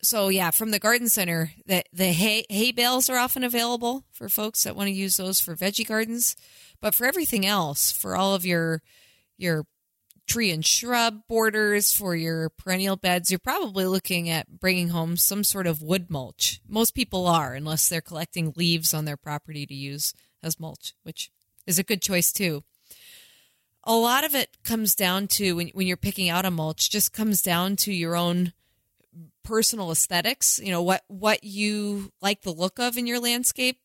so 0.00 0.28
yeah, 0.28 0.50
from 0.50 0.70
the 0.70 0.78
garden 0.78 1.08
center, 1.08 1.52
the 1.66 1.82
the 1.92 2.12
hay 2.12 2.44
hay 2.48 2.70
bales 2.70 3.10
are 3.10 3.18
often 3.18 3.42
available 3.42 4.04
for 4.12 4.28
folks 4.28 4.62
that 4.62 4.76
want 4.76 4.88
to 4.88 4.92
use 4.94 5.16
those 5.16 5.40
for 5.40 5.56
veggie 5.56 5.86
gardens. 5.86 6.36
But 6.80 6.94
for 6.94 7.06
everything 7.06 7.44
else, 7.44 7.90
for 7.90 8.16
all 8.16 8.34
of 8.34 8.46
your 8.46 8.80
your 9.36 9.64
tree 10.28 10.50
and 10.50 10.64
shrub 10.64 11.22
borders 11.28 11.92
for 11.92 12.14
your 12.14 12.50
perennial 12.50 12.96
beds, 12.96 13.30
you're 13.30 13.38
probably 13.38 13.86
looking 13.86 14.28
at 14.28 14.60
bringing 14.60 14.90
home 14.90 15.16
some 15.16 15.42
sort 15.42 15.66
of 15.66 15.82
wood 15.82 16.10
mulch. 16.10 16.60
Most 16.68 16.94
people 16.94 17.26
are, 17.26 17.54
unless 17.54 17.88
they're 17.88 18.00
collecting 18.00 18.52
leaves 18.54 18.94
on 18.94 19.06
their 19.06 19.16
property 19.16 19.66
to 19.66 19.74
use 19.74 20.14
as 20.42 20.60
mulch, 20.60 20.94
which 21.02 21.30
is 21.66 21.78
a 21.78 21.84
good 21.84 22.02
choice 22.02 22.32
too. 22.32 22.62
A 23.84 23.94
lot 23.94 24.24
of 24.24 24.34
it 24.34 24.62
comes 24.64 24.94
down 24.94 25.28
to 25.28 25.56
when, 25.56 25.68
when 25.68 25.86
you're 25.86 25.96
picking 25.96 26.28
out 26.28 26.44
a 26.44 26.50
mulch, 26.50 26.90
just 26.90 27.12
comes 27.12 27.40
down 27.40 27.76
to 27.76 27.92
your 27.92 28.14
own 28.14 28.52
personal 29.42 29.90
aesthetics, 29.90 30.60
you 30.62 30.70
know, 30.70 30.82
what 30.82 31.04
what 31.08 31.42
you 31.42 32.12
like 32.20 32.42
the 32.42 32.52
look 32.52 32.78
of 32.78 32.98
in 32.98 33.06
your 33.06 33.18
landscape. 33.18 33.80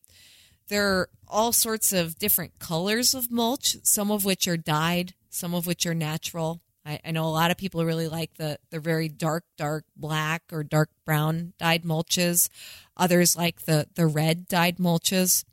There 0.67 0.87
are 0.87 1.09
all 1.27 1.53
sorts 1.53 1.93
of 1.93 2.19
different 2.19 2.59
colors 2.59 3.13
of 3.13 3.31
mulch, 3.31 3.77
some 3.83 4.11
of 4.11 4.25
which 4.25 4.47
are 4.47 4.57
dyed, 4.57 5.13
some 5.33 5.53
of 5.53 5.65
which 5.65 5.85
are 5.85 5.95
natural. 5.95 6.61
I, 6.85 6.99
I 7.03 7.11
know 7.11 7.25
a 7.25 7.27
lot 7.27 7.51
of 7.51 7.57
people 7.57 7.83
really 7.85 8.07
like 8.07 8.35
the 8.35 8.59
the 8.69 8.79
very 8.79 9.09
dark, 9.09 9.45
dark 9.57 9.85
black 9.95 10.43
or 10.51 10.63
dark 10.63 10.89
brown 11.05 11.53
dyed 11.57 11.83
mulches. 11.83 12.49
Others 12.97 13.35
like 13.35 13.63
the 13.63 13.87
the 13.95 14.05
red 14.05 14.47
dyed 14.47 14.77
mulches. 14.77 15.43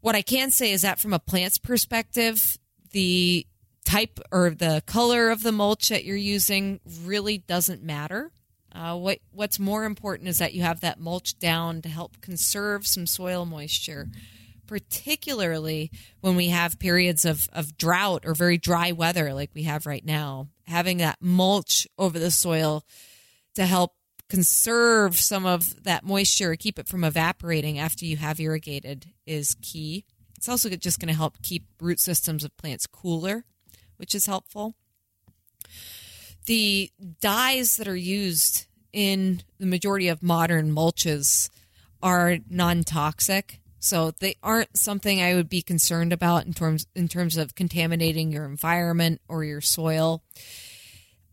What 0.00 0.14
I 0.14 0.22
can 0.22 0.50
say 0.50 0.72
is 0.72 0.82
that 0.82 1.00
from 1.00 1.12
a 1.12 1.18
plant's 1.18 1.58
perspective, 1.58 2.58
the 2.92 3.46
type 3.84 4.20
or 4.30 4.50
the 4.50 4.82
color 4.86 5.30
of 5.30 5.42
the 5.42 5.52
mulch 5.52 5.88
that 5.88 6.04
you're 6.04 6.16
using 6.16 6.80
really 7.02 7.38
doesn't 7.38 7.82
matter. 7.82 8.30
Uh, 8.72 8.94
what 8.94 9.18
what's 9.32 9.58
more 9.58 9.84
important 9.84 10.28
is 10.28 10.38
that 10.38 10.52
you 10.52 10.62
have 10.62 10.80
that 10.80 11.00
mulch 11.00 11.38
down 11.38 11.80
to 11.80 11.88
help 11.88 12.20
conserve 12.20 12.86
some 12.86 13.06
soil 13.06 13.46
moisture, 13.46 14.08
particularly 14.66 15.90
when 16.20 16.36
we 16.36 16.48
have 16.48 16.78
periods 16.78 17.24
of, 17.24 17.48
of 17.52 17.76
drought 17.76 18.24
or 18.24 18.34
very 18.34 18.58
dry 18.58 18.92
weather 18.92 19.32
like 19.34 19.50
we 19.54 19.64
have 19.64 19.86
right 19.86 20.04
now. 20.04 20.48
Having 20.66 20.98
that 20.98 21.18
mulch 21.20 21.86
over 21.98 22.18
the 22.18 22.30
soil 22.30 22.84
to 23.54 23.66
help 23.66 23.92
conserve 24.28 25.16
some 25.16 25.46
of 25.46 25.84
that 25.84 26.04
moisture, 26.04 26.56
keep 26.56 26.78
it 26.78 26.88
from 26.88 27.04
evaporating 27.04 27.78
after 27.78 28.04
you 28.04 28.16
have 28.16 28.40
irrigated 28.40 29.06
is 29.24 29.56
key. 29.62 30.04
It's 30.36 30.48
also 30.48 30.68
just 30.68 30.98
going 30.98 31.08
to 31.08 31.14
help 31.14 31.40
keep 31.42 31.66
root 31.80 32.00
systems 32.00 32.44
of 32.44 32.56
plants 32.56 32.86
cooler, 32.86 33.44
which 33.96 34.14
is 34.14 34.26
helpful 34.26 34.74
the 36.46 36.90
dyes 37.20 37.76
that 37.76 37.88
are 37.88 37.96
used 37.96 38.66
in 38.92 39.42
the 39.58 39.66
majority 39.66 40.08
of 40.08 40.22
modern 40.22 40.74
mulches 40.74 41.50
are 42.02 42.38
non-toxic 42.48 43.60
so 43.78 44.10
they 44.20 44.34
aren't 44.42 44.76
something 44.76 45.20
i 45.20 45.34
would 45.34 45.48
be 45.48 45.62
concerned 45.62 46.12
about 46.12 46.46
in 46.46 46.52
terms 46.52 46.86
in 46.94 47.08
terms 47.08 47.36
of 47.36 47.54
contaminating 47.54 48.32
your 48.32 48.44
environment 48.44 49.20
or 49.28 49.44
your 49.44 49.60
soil 49.60 50.22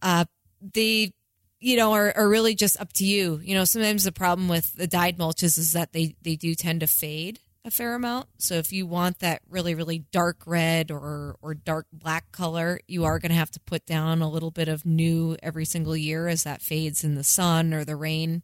uh, 0.02 0.26
they 0.62 1.12
you 1.60 1.78
know 1.78 1.94
are, 1.94 2.14
are 2.16 2.28
really 2.28 2.56
just 2.56 2.80
up 2.80 2.92
to 2.94 3.06
you 3.06 3.40
you 3.44 3.56
know 3.56 3.66
sometimes 3.66 4.04
the 4.04 4.12
problem 4.12 4.48
with 4.48 4.74
the 4.76 4.88
dyed 4.88 5.18
mulches 5.18 5.58
is 5.58 5.74
that 5.74 5.94
they 5.94 6.16
they 6.22 6.36
do 6.36 6.56
tend 6.56 6.80
to 6.80 6.88
fade 6.88 7.40
a 7.66 7.72
fair 7.72 7.96
amount. 7.96 8.28
So 8.40 8.56
if 8.56 8.74
you 8.74 8.86
want 8.86 9.20
that 9.20 9.42
really 9.50 9.74
really 9.76 10.00
dark 10.12 10.46
red 10.46 10.92
or 10.92 11.38
or 11.42 11.54
dark 11.54 11.88
black 11.94 12.32
color, 12.32 12.80
you 12.88 13.06
are 13.06 13.20
going 13.20 13.32
to 13.32 13.38
have 13.38 13.52
to 13.52 13.60
put 13.62 13.86
down 13.86 14.22
a 14.22 14.30
little 14.30 14.52
bit 14.52 14.68
of 14.68 14.86
new 14.86 15.38
every 15.42 15.66
single 15.66 15.96
year 15.96 16.28
as 16.28 16.44
that 16.44 16.62
fades 16.62 17.04
in 17.04 17.16
the 17.16 17.24
sun 17.24 17.74
or 17.74 17.86
the 17.86 17.96
rain. 17.96 18.44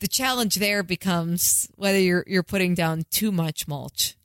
The 0.00 0.08
challenge 0.08 0.56
there 0.56 0.82
becomes 0.82 1.68
whether 1.74 1.98
you're 1.98 2.24
you're 2.26 2.42
putting 2.42 2.74
down 2.74 3.04
too 3.10 3.32
much 3.32 3.66
mulch. 3.66 4.16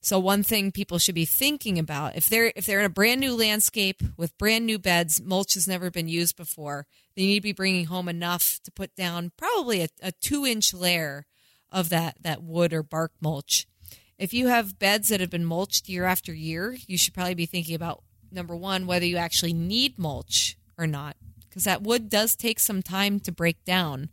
So 0.00 0.18
one 0.18 0.42
thing 0.42 0.72
people 0.72 0.98
should 0.98 1.14
be 1.14 1.24
thinking 1.24 1.78
about 1.78 2.16
if 2.16 2.28
they're 2.28 2.52
if 2.56 2.66
they're 2.66 2.80
in 2.80 2.86
a 2.86 2.90
brand 2.90 3.20
new 3.20 3.36
landscape 3.36 4.02
with 4.16 4.36
brand 4.36 4.66
new 4.66 4.78
beds, 4.78 5.22
mulch 5.22 5.54
has 5.54 5.68
never 5.68 5.90
been 5.90 6.08
used 6.08 6.36
before. 6.36 6.86
They 7.14 7.22
need 7.22 7.36
to 7.36 7.40
be 7.40 7.52
bringing 7.52 7.86
home 7.86 8.08
enough 8.08 8.58
to 8.64 8.72
put 8.72 8.96
down 8.96 9.32
probably 9.36 9.82
a, 9.82 9.88
a 10.02 10.12
two 10.12 10.44
inch 10.44 10.74
layer 10.74 11.26
of 11.70 11.88
that 11.90 12.16
that 12.22 12.42
wood 12.42 12.72
or 12.72 12.82
bark 12.82 13.12
mulch. 13.20 13.66
If 14.18 14.34
you 14.34 14.48
have 14.48 14.78
beds 14.78 15.08
that 15.08 15.20
have 15.20 15.30
been 15.30 15.44
mulched 15.44 15.88
year 15.88 16.04
after 16.04 16.32
year, 16.32 16.76
you 16.86 16.96
should 16.96 17.14
probably 17.14 17.34
be 17.34 17.46
thinking 17.46 17.74
about 17.74 18.02
number 18.30 18.56
one 18.56 18.86
whether 18.86 19.06
you 19.06 19.18
actually 19.18 19.52
need 19.52 19.98
mulch 19.98 20.56
or 20.78 20.86
not, 20.86 21.16
because 21.48 21.64
that 21.64 21.82
wood 21.82 22.08
does 22.08 22.34
take 22.34 22.58
some 22.58 22.82
time 22.82 23.20
to 23.20 23.30
break 23.30 23.64
down. 23.64 24.08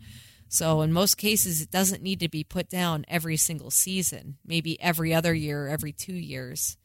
So 0.50 0.82
in 0.82 0.91
most 0.91 1.16
cases, 1.16 1.62
it 1.62 1.70
doesn't 1.70 2.02
need 2.02 2.20
to 2.22 2.28
be 2.28 2.43
put 2.43 2.70
down 2.70 3.06
every 3.08 3.38
single 3.38 3.70
season, 3.70 4.38
maybe 4.43 4.82
every 4.82 5.14
other 5.14 5.34
year, 5.34 5.68
every 5.68 5.91
two 5.91 6.14
years. 6.14 6.76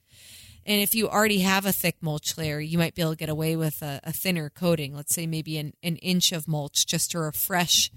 And 0.67 0.81
if 0.81 0.95
you 0.95 1.09
already 1.09 1.41
have 1.41 1.65
a 1.65 1.73
thick 1.73 1.97
mulch 2.01 2.37
layer, 2.39 2.61
you 2.61 2.79
might 2.79 2.95
be 2.95 3.03
able 3.03 3.13
to 3.13 3.19
get 3.19 3.29
away 3.31 3.57
with 3.57 3.83
a, 3.83 4.01
a 4.05 4.13
thinner 4.13 4.51
coating, 4.51 4.95
let's 4.95 5.15
say 5.15 5.27
maybe 5.27 5.59
an, 5.59 5.73
an 5.83 5.97
inch 5.97 6.31
of 6.31 6.47
mulch 6.47 6.87
just 6.87 7.11
to 7.11 7.19
refresh 7.19 7.91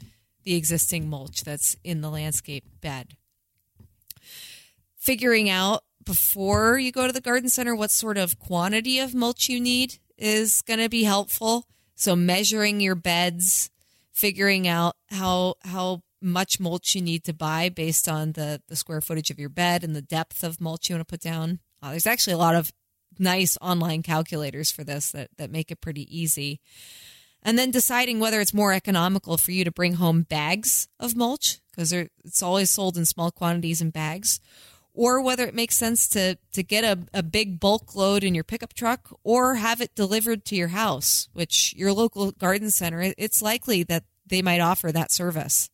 the 0.43 0.55
existing 0.55 1.09
mulch 1.09 1.43
that's 1.43 1.75
in 1.83 1.99
the 1.99 2.09
landscape 2.09 2.63
bed. 2.81 3.17
Figuring 4.95 5.49
out 5.49 5.83
before 6.03 6.77
you 6.77 6.93
go 6.93 7.07
to 7.07 7.13
the 7.13 7.21
garden 7.21 7.49
center 7.49 7.75
what 7.75 7.91
sort 7.91 8.17
of 8.17 8.39
quantity 8.39 8.99
of 8.99 9.13
mulch 9.13 9.49
you 9.49 9.59
need 9.59 9.97
is 10.17 10.61
going 10.61 10.79
to 10.79 10.89
be 10.89 11.03
helpful. 11.03 11.67
So 11.95 12.15
measuring 12.15 12.79
your 12.79 12.95
beds, 12.95 13.69
figuring 14.17 14.67
out 14.67 14.95
how 15.11 15.53
how 15.63 16.01
much 16.19 16.59
mulch 16.59 16.95
you 16.95 17.01
need 17.01 17.23
to 17.23 17.33
buy 17.33 17.69
based 17.69 18.09
on 18.09 18.31
the 18.31 18.59
the 18.67 18.75
square 18.75 18.99
footage 18.99 19.29
of 19.29 19.37
your 19.37 19.49
bed 19.49 19.83
and 19.83 19.95
the 19.95 20.01
depth 20.01 20.43
of 20.43 20.59
mulch 20.59 20.89
you 20.89 20.95
want 20.95 21.07
to 21.07 21.11
put 21.11 21.21
down. 21.21 21.59
Uh, 21.83 21.91
there's 21.91 22.07
actually 22.07 22.33
a 22.33 22.37
lot 22.37 22.55
of 22.55 22.71
nice 23.19 23.57
online 23.61 24.01
calculators 24.01 24.71
for 24.71 24.83
this 24.83 25.11
that 25.11 25.29
that 25.37 25.51
make 25.51 25.69
it 25.69 25.81
pretty 25.81 26.07
easy 26.15 26.59
and 27.43 27.57
then 27.57 27.71
deciding 27.71 28.19
whether 28.19 28.41
it's 28.41 28.53
more 28.53 28.73
economical 28.73 29.37
for 29.37 29.51
you 29.51 29.63
to 29.63 29.71
bring 29.71 29.93
home 29.93 30.23
bags 30.23 30.87
of 30.99 31.15
mulch 31.15 31.59
because 31.71 31.93
it's 31.93 32.43
always 32.43 32.69
sold 32.69 32.97
in 32.97 33.05
small 33.05 33.31
quantities 33.31 33.81
in 33.81 33.89
bags 33.89 34.39
or 34.97 35.21
whether 35.21 35.45
it 35.45 35.53
makes 35.53 35.75
sense 35.75 36.07
to, 36.07 36.35
to 36.51 36.63
get 36.63 36.83
a, 36.83 36.97
a 37.13 37.21
big 37.21 37.59
bulk 37.59 37.95
load 37.95 38.23
in 38.23 38.33
your 38.33 38.43
pickup 38.43 38.73
truck 38.73 39.15
or 39.23 39.53
have 39.55 39.79
it 39.79 39.93
delivered 39.93 40.43
to 40.43 40.55
your 40.55 40.69
house, 40.69 41.29
which 41.33 41.73
your 41.77 41.93
local 41.93 42.31
garden 42.31 42.71
center, 42.71 43.13
it's 43.15 43.39
likely 43.39 43.83
that 43.83 44.05
they 44.25 44.41
might 44.41 44.59
offer 44.59 44.91
that 44.91 45.11
service. 45.11 45.69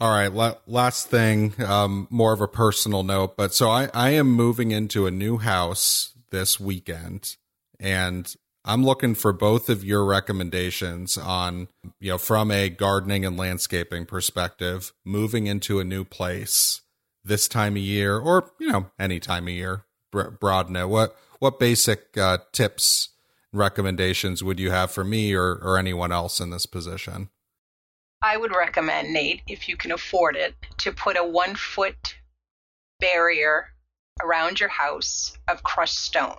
All 0.00 0.10
right. 0.10 0.32
last 0.66 1.08
thing, 1.08 1.60
um, 1.60 2.06
more 2.08 2.32
of 2.32 2.40
a 2.40 2.46
personal 2.46 3.02
note, 3.02 3.36
but 3.36 3.52
so 3.52 3.68
I, 3.68 3.88
I 3.92 4.10
am 4.10 4.28
moving 4.28 4.70
into 4.70 5.06
a 5.06 5.10
new 5.10 5.38
house 5.38 6.12
this 6.30 6.60
weekend 6.60 7.36
and 7.80 8.32
I'm 8.64 8.84
looking 8.84 9.16
for 9.16 9.32
both 9.32 9.68
of 9.68 9.84
your 9.84 10.04
recommendations 10.04 11.18
on, 11.18 11.66
you 11.98 12.10
know, 12.12 12.18
from 12.18 12.52
a 12.52 12.68
gardening 12.68 13.24
and 13.24 13.36
landscaping 13.36 14.06
perspective, 14.06 14.92
moving 15.04 15.48
into 15.48 15.80
a 15.80 15.84
new 15.84 16.04
place 16.04 16.82
this 17.26 17.48
time 17.48 17.74
of 17.74 17.82
year 17.82 18.18
or, 18.18 18.50
you 18.58 18.70
know, 18.70 18.90
any 18.98 19.20
time 19.20 19.48
of 19.48 19.54
year, 19.54 19.84
broad 20.10 20.70
note. 20.70 20.88
What, 20.88 21.16
what 21.38 21.58
basic 21.58 22.16
uh, 22.16 22.38
tips, 22.52 23.10
recommendations 23.52 24.44
would 24.44 24.60
you 24.60 24.70
have 24.70 24.90
for 24.90 25.04
me 25.04 25.34
or, 25.34 25.54
or 25.54 25.78
anyone 25.78 26.12
else 26.12 26.40
in 26.40 26.50
this 26.50 26.66
position? 26.66 27.30
I 28.22 28.36
would 28.36 28.54
recommend, 28.54 29.12
Nate, 29.12 29.42
if 29.46 29.68
you 29.68 29.76
can 29.76 29.92
afford 29.92 30.36
it, 30.36 30.54
to 30.78 30.92
put 30.92 31.16
a 31.16 31.24
one 31.24 31.54
foot 31.54 32.16
barrier 33.00 33.68
around 34.22 34.60
your 34.60 34.70
house 34.70 35.36
of 35.48 35.62
crushed 35.62 35.98
stone. 35.98 36.38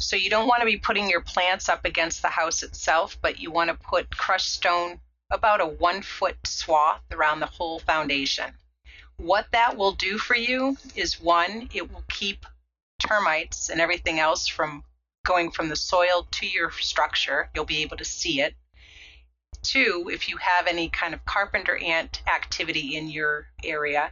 So 0.00 0.16
you 0.16 0.30
don't 0.30 0.48
want 0.48 0.60
to 0.60 0.66
be 0.66 0.78
putting 0.78 1.08
your 1.08 1.20
plants 1.20 1.68
up 1.68 1.84
against 1.84 2.22
the 2.22 2.28
house 2.28 2.62
itself, 2.62 3.18
but 3.20 3.38
you 3.38 3.50
want 3.50 3.68
to 3.68 3.74
put 3.74 4.16
crushed 4.16 4.52
stone 4.52 4.98
about 5.30 5.60
a 5.60 5.66
one 5.66 6.02
foot 6.02 6.36
swath 6.44 7.02
around 7.12 7.40
the 7.40 7.46
whole 7.46 7.78
foundation. 7.78 8.52
What 9.20 9.52
that 9.52 9.76
will 9.76 9.92
do 9.92 10.16
for 10.16 10.34
you 10.34 10.78
is 10.96 11.20
one, 11.20 11.68
it 11.74 11.92
will 11.92 12.04
keep 12.08 12.46
termites 12.98 13.68
and 13.68 13.78
everything 13.78 14.18
else 14.18 14.48
from 14.48 14.82
going 15.26 15.50
from 15.50 15.68
the 15.68 15.76
soil 15.76 16.26
to 16.32 16.46
your 16.46 16.70
structure. 16.70 17.50
You'll 17.54 17.66
be 17.66 17.82
able 17.82 17.98
to 17.98 18.04
see 18.04 18.40
it. 18.40 18.54
Two, 19.62 20.08
if 20.10 20.30
you 20.30 20.38
have 20.38 20.66
any 20.66 20.88
kind 20.88 21.12
of 21.12 21.24
carpenter 21.26 21.76
ant 21.76 22.22
activity 22.26 22.96
in 22.96 23.10
your 23.10 23.46
area, 23.62 24.10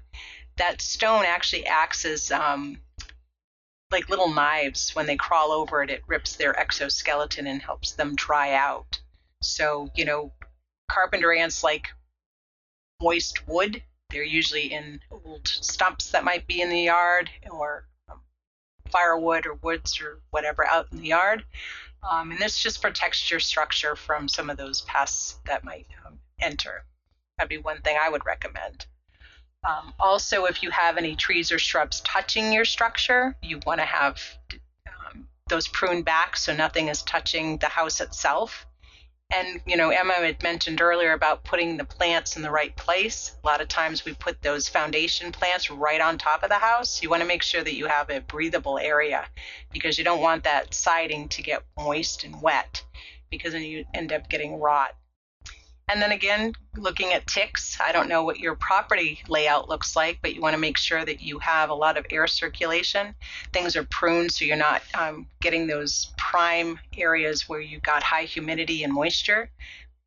that 0.57 0.83
stone 0.83 1.25
actually 1.25 1.65
acts 1.65 2.05
as 2.05 2.31
um, 2.31 2.79
like 3.91 4.11
little 4.11 4.33
knives. 4.33 4.95
When 4.95 5.07
they 5.07 5.17
crawl 5.17 5.53
over 5.53 5.83
it, 5.83 5.89
it 5.89 6.03
rips 6.07 6.37
their 6.37 6.59
exoskeleton 6.61 7.47
and 7.47 7.63
helps 7.63 7.93
them 7.93 8.15
dry 8.15 8.53
out. 8.53 9.01
So, 9.41 9.91
you 9.95 10.05
know, 10.05 10.33
carpenter 10.91 11.33
ants 11.33 11.65
like 11.65 11.89
moist 13.01 13.49
wood. 13.49 13.83
They're 14.11 14.23
usually 14.23 14.73
in 14.73 15.01
old 15.11 15.47
stumps 15.47 16.11
that 16.13 16.25
might 16.25 16.47
be 16.47 16.63
in 16.63 16.71
the 16.71 16.81
yard 16.81 17.31
or 17.51 17.87
um, 18.11 18.21
firewood 18.91 19.47
or 19.47 19.55
woods 19.55 20.01
or 20.01 20.21
whatever 20.31 20.67
out 20.67 20.87
in 20.93 20.99
the 20.99 21.09
yard. 21.09 21.45
Um, 22.09 22.31
and 22.31 22.41
this 22.41 22.63
just 22.63 22.81
protects 22.81 23.31
your 23.31 23.41
structure 23.41 23.97
from 23.97 24.29
some 24.29 24.49
of 24.49 24.57
those 24.57 24.83
pests 24.83 25.39
that 25.47 25.65
might 25.65 25.87
um, 26.07 26.19
enter. 26.41 26.85
That'd 27.37 27.51
be 27.51 27.59
one 27.59 27.83
thing 27.83 27.97
I 28.01 28.09
would 28.09 28.25
recommend. 28.25 28.87
Um, 29.69 29.93
also, 29.99 30.45
if 30.45 30.63
you 30.63 30.71
have 30.71 30.97
any 30.97 31.17
trees 31.17 31.51
or 31.51 31.59
shrubs 31.59 32.01
touching 32.03 32.53
your 32.53 32.65
structure, 32.65 33.37
you 33.43 33.61
want 33.67 33.81
to 33.81 33.87
have 33.87 34.21
um, 34.87 35.29
those 35.49 35.69
pruned 35.69 36.05
back 36.05 36.37
so 36.37 36.55
nothing 36.55 36.89
is 36.89 37.03
touching 37.03 37.59
the 37.59 37.67
house 37.67 38.01
itself. 38.01 38.67
And, 39.31 39.61
you 39.67 39.77
know, 39.77 39.91
Emma 39.91 40.15
had 40.15 40.43
mentioned 40.43 40.81
earlier 40.81 41.13
about 41.13 41.45
putting 41.45 41.77
the 41.77 41.85
plants 41.85 42.37
in 42.37 42.43
the 42.43 42.51
right 42.51 42.75
place. 42.77 43.37
A 43.45 43.47
lot 43.47 43.61
of 43.61 43.69
times 43.69 44.05
we 44.05 44.15
put 44.15 44.41
those 44.41 44.69
foundation 44.69 45.33
plants 45.33 45.71
right 45.71 46.01
on 46.01 46.17
top 46.17 46.43
of 46.43 46.49
the 46.49 46.55
house. 46.55 47.03
You 47.03 47.11
want 47.11 47.21
to 47.21 47.29
make 47.29 47.43
sure 47.43 47.63
that 47.63 47.75
you 47.75 47.87
have 47.87 48.09
a 48.09 48.21
breathable 48.21 48.79
area 48.79 49.27
because 49.71 49.99
you 49.99 50.05
don't 50.05 50.23
want 50.23 50.45
that 50.45 50.73
siding 50.73 51.29
to 51.29 51.43
get 51.43 51.63
moist 51.77 52.25
and 52.25 52.41
wet 52.41 52.83
because 53.31 53.53
then 53.53 53.63
you 53.63 53.85
end 53.93 54.15
up 54.15 54.31
getting 54.31 54.59
rot 54.59 54.95
and 55.89 56.03
then 56.03 56.13
again, 56.13 56.53
looking 56.77 57.13
at 57.13 57.27
ticks, 57.27 57.79
I 57.81 57.93
don't 57.93 58.09
know 58.09 58.23
what 58.23 58.39
your 58.39 58.55
property 58.55 59.21
layout 59.29 59.69
looks 59.69 59.97
like, 59.97 60.19
but 60.21 60.35
you 60.35 60.41
want 60.41 60.55
to 60.55 60.61
make 60.61 60.77
sure 60.77 61.05
that 61.05 61.21
you 61.23 61.39
have 61.39 61.71
a 61.71 61.75
lot 61.75 61.97
of 61.97 62.07
air 62.11 62.27
circulation. 62.27 63.15
Things 63.53 63.75
are 63.77 63.85
pruned 63.85 64.33
so 64.33 64.45
you're 64.45 64.57
not 64.57 64.83
um, 64.95 65.27
getting 65.41 65.67
those 65.67 66.13
prime 66.19 66.79
areas 66.97 67.49
where 67.49 67.61
you've 67.61 67.83
got 67.83 68.03
high 68.03 68.25
humidity 68.25 68.85
and 68.85 68.93
moisture, 68.93 69.51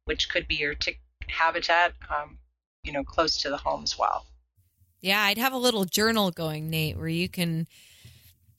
which 0.06 0.30
could 0.30 0.48
be 0.48 0.56
your 0.56 0.76
tick 0.76 1.00
habitat, 1.28 1.94
um, 2.10 2.38
you 2.84 2.92
know, 2.92 3.04
close 3.04 3.38
to 3.38 3.50
the 3.50 3.58
home 3.58 3.84
as 3.84 3.98
well. 3.98 4.26
Yeah, 5.02 5.22
I'd 5.24 5.40
have 5.40 5.54
a 5.54 5.58
little 5.58 5.86
journal 5.86 6.30
going, 6.30 6.70
Nate, 6.70 6.98
where 6.98 7.08
you 7.08 7.28
can 7.28 7.68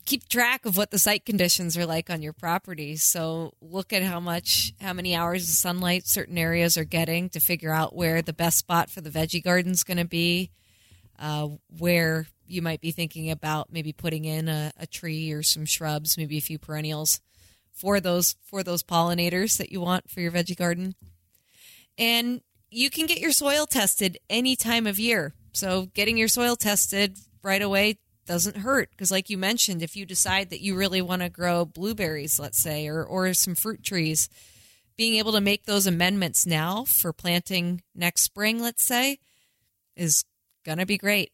keep 0.05 0.28
track 0.28 0.66
of 0.66 0.76
what 0.76 0.90
the 0.90 0.98
site 0.98 1.24
conditions 1.24 1.76
are 1.76 1.86
like 1.86 2.11
on 2.11 2.22
your 2.22 2.32
property. 2.32 2.96
So 2.96 3.53
look 3.61 3.92
at 3.92 4.03
how 4.03 4.20
much, 4.20 4.72
how 4.80 4.92
many 4.92 5.14
hours 5.14 5.44
of 5.44 5.55
sunlight 5.55 6.07
certain 6.07 6.38
areas 6.38 6.76
are 6.76 6.84
getting 6.84 7.28
to 7.30 7.40
figure 7.40 7.72
out 7.72 7.94
where 7.94 8.22
the 8.22 8.32
best 8.32 8.59
spot 8.59 8.90
for 8.90 9.00
the 9.00 9.11
veggie 9.11 9.42
garden 9.42 9.72
is 9.72 9.84
going 9.84 9.98
to 9.98 10.05
be, 10.05 10.50
uh, 11.18 11.48
where 11.78 12.26
you 12.46 12.62
might 12.62 12.80
be 12.80 12.90
thinking 12.90 13.30
about 13.30 13.72
maybe 13.72 13.92
putting 13.92 14.24
in 14.24 14.48
a, 14.48 14.72
a 14.78 14.86
tree 14.86 15.32
or 15.32 15.42
some 15.42 15.64
shrubs, 15.64 16.18
maybe 16.18 16.36
a 16.36 16.42
few 16.42 16.59
perennials 16.59 17.20
for 17.72 18.00
those 18.00 18.36
for 18.44 18.62
those 18.62 18.82
pollinators 18.82 19.57
that 19.57 19.72
you 19.72 19.80
want 19.80 20.11
for 20.11 20.20
your 20.20 20.32
veggie 20.32 20.57
garden. 20.57 20.94
And 21.96 22.42
you 22.70 22.90
can 22.90 23.07
get 23.07 23.20
your 23.20 23.32
soil 23.32 23.66
tested 23.66 24.18
any 24.28 24.57
time 24.57 24.86
of 24.86 24.98
year. 24.98 25.34
So 25.53 25.86
getting 25.94 26.16
your 26.16 26.28
soil 26.28 26.57
tested 26.57 27.18
right 27.42 27.62
away 27.62 27.98
doesn't 28.27 28.59
hurt. 28.59 28.91
Because 28.91 29.11
like 29.11 29.31
you 29.31 29.39
mentioned 29.39 29.83
if 29.83 29.97
you 29.97 30.07
decide 30.07 30.51
that 30.51 30.61
you 30.61 30.77
really 30.77 31.03
want 31.03 31.23
to 31.23 31.29
grow 31.29 31.64
blueberries 31.64 32.39
let's 32.39 32.62
say 32.62 32.87
or 32.87 33.05
or 33.05 33.33
some 33.35 33.55
fruit 33.55 33.83
trees 33.83 34.29
being 34.97 35.14
able 35.14 35.33
to 35.33 35.41
make 35.41 35.64
those 35.64 35.87
amendments 35.87 36.47
now 36.47 36.85
for 36.85 37.12
planting 37.12 37.83
next 37.95 38.23
spring 38.23 38.61
let's 38.61 38.85
say 38.85 39.18
is 39.97 40.25
going 40.64 40.79
to 40.79 40.87
be 40.87 40.99
great 40.99 41.33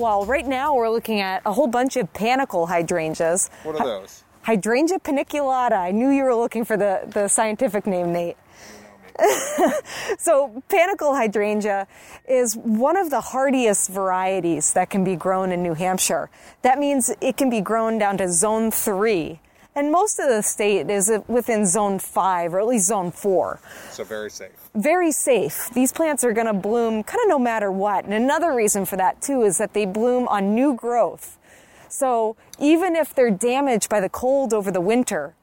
Well, 0.00 0.24
right 0.24 0.46
now 0.46 0.74
we're 0.74 0.88
looking 0.88 1.20
at 1.20 1.42
a 1.44 1.52
whole 1.52 1.66
bunch 1.66 1.98
of 1.98 2.10
panicle 2.14 2.68
hydrangeas. 2.68 3.50
What 3.64 3.78
are 3.78 3.84
those? 3.84 4.24
Hydrangea 4.40 4.98
paniculata. 5.00 5.72
I 5.72 5.90
knew 5.90 6.08
you 6.08 6.24
were 6.24 6.34
looking 6.34 6.64
for 6.64 6.78
the, 6.78 7.02
the 7.06 7.28
scientific 7.28 7.86
name, 7.86 8.10
Nate. 8.10 8.38
so, 10.18 10.62
panicle 10.70 11.14
hydrangea 11.14 11.86
is 12.26 12.56
one 12.56 12.96
of 12.96 13.10
the 13.10 13.20
hardiest 13.20 13.90
varieties 13.90 14.72
that 14.72 14.88
can 14.88 15.04
be 15.04 15.16
grown 15.16 15.52
in 15.52 15.62
New 15.62 15.74
Hampshire. 15.74 16.30
That 16.62 16.78
means 16.78 17.14
it 17.20 17.36
can 17.36 17.50
be 17.50 17.60
grown 17.60 17.98
down 17.98 18.16
to 18.16 18.28
zone 18.32 18.70
three. 18.70 19.40
And 19.74 19.92
most 19.92 20.18
of 20.18 20.28
the 20.28 20.42
state 20.42 20.90
is 20.90 21.12
within 21.28 21.64
zone 21.64 21.98
five 21.98 22.54
or 22.54 22.60
at 22.60 22.66
least 22.66 22.86
zone 22.86 23.10
four. 23.10 23.60
So, 23.90 24.04
very 24.04 24.30
safe 24.30 24.60
very 24.74 25.10
safe. 25.10 25.70
These 25.74 25.92
plants 25.92 26.22
are 26.24 26.32
going 26.32 26.46
to 26.46 26.52
bloom 26.52 27.02
kind 27.02 27.22
of 27.24 27.28
no 27.28 27.38
matter 27.38 27.70
what. 27.72 28.04
And 28.04 28.14
another 28.14 28.54
reason 28.54 28.84
for 28.84 28.96
that 28.96 29.20
too 29.20 29.42
is 29.42 29.58
that 29.58 29.74
they 29.74 29.84
bloom 29.84 30.28
on 30.28 30.54
new 30.54 30.74
growth. 30.74 31.38
So 31.88 32.36
even 32.58 32.94
if 32.94 33.14
they're 33.14 33.30
damaged 33.30 33.88
by 33.88 34.00
the 34.00 34.08
cold 34.08 34.54
over 34.54 34.70
the 34.70 34.80
winter, 34.80 35.34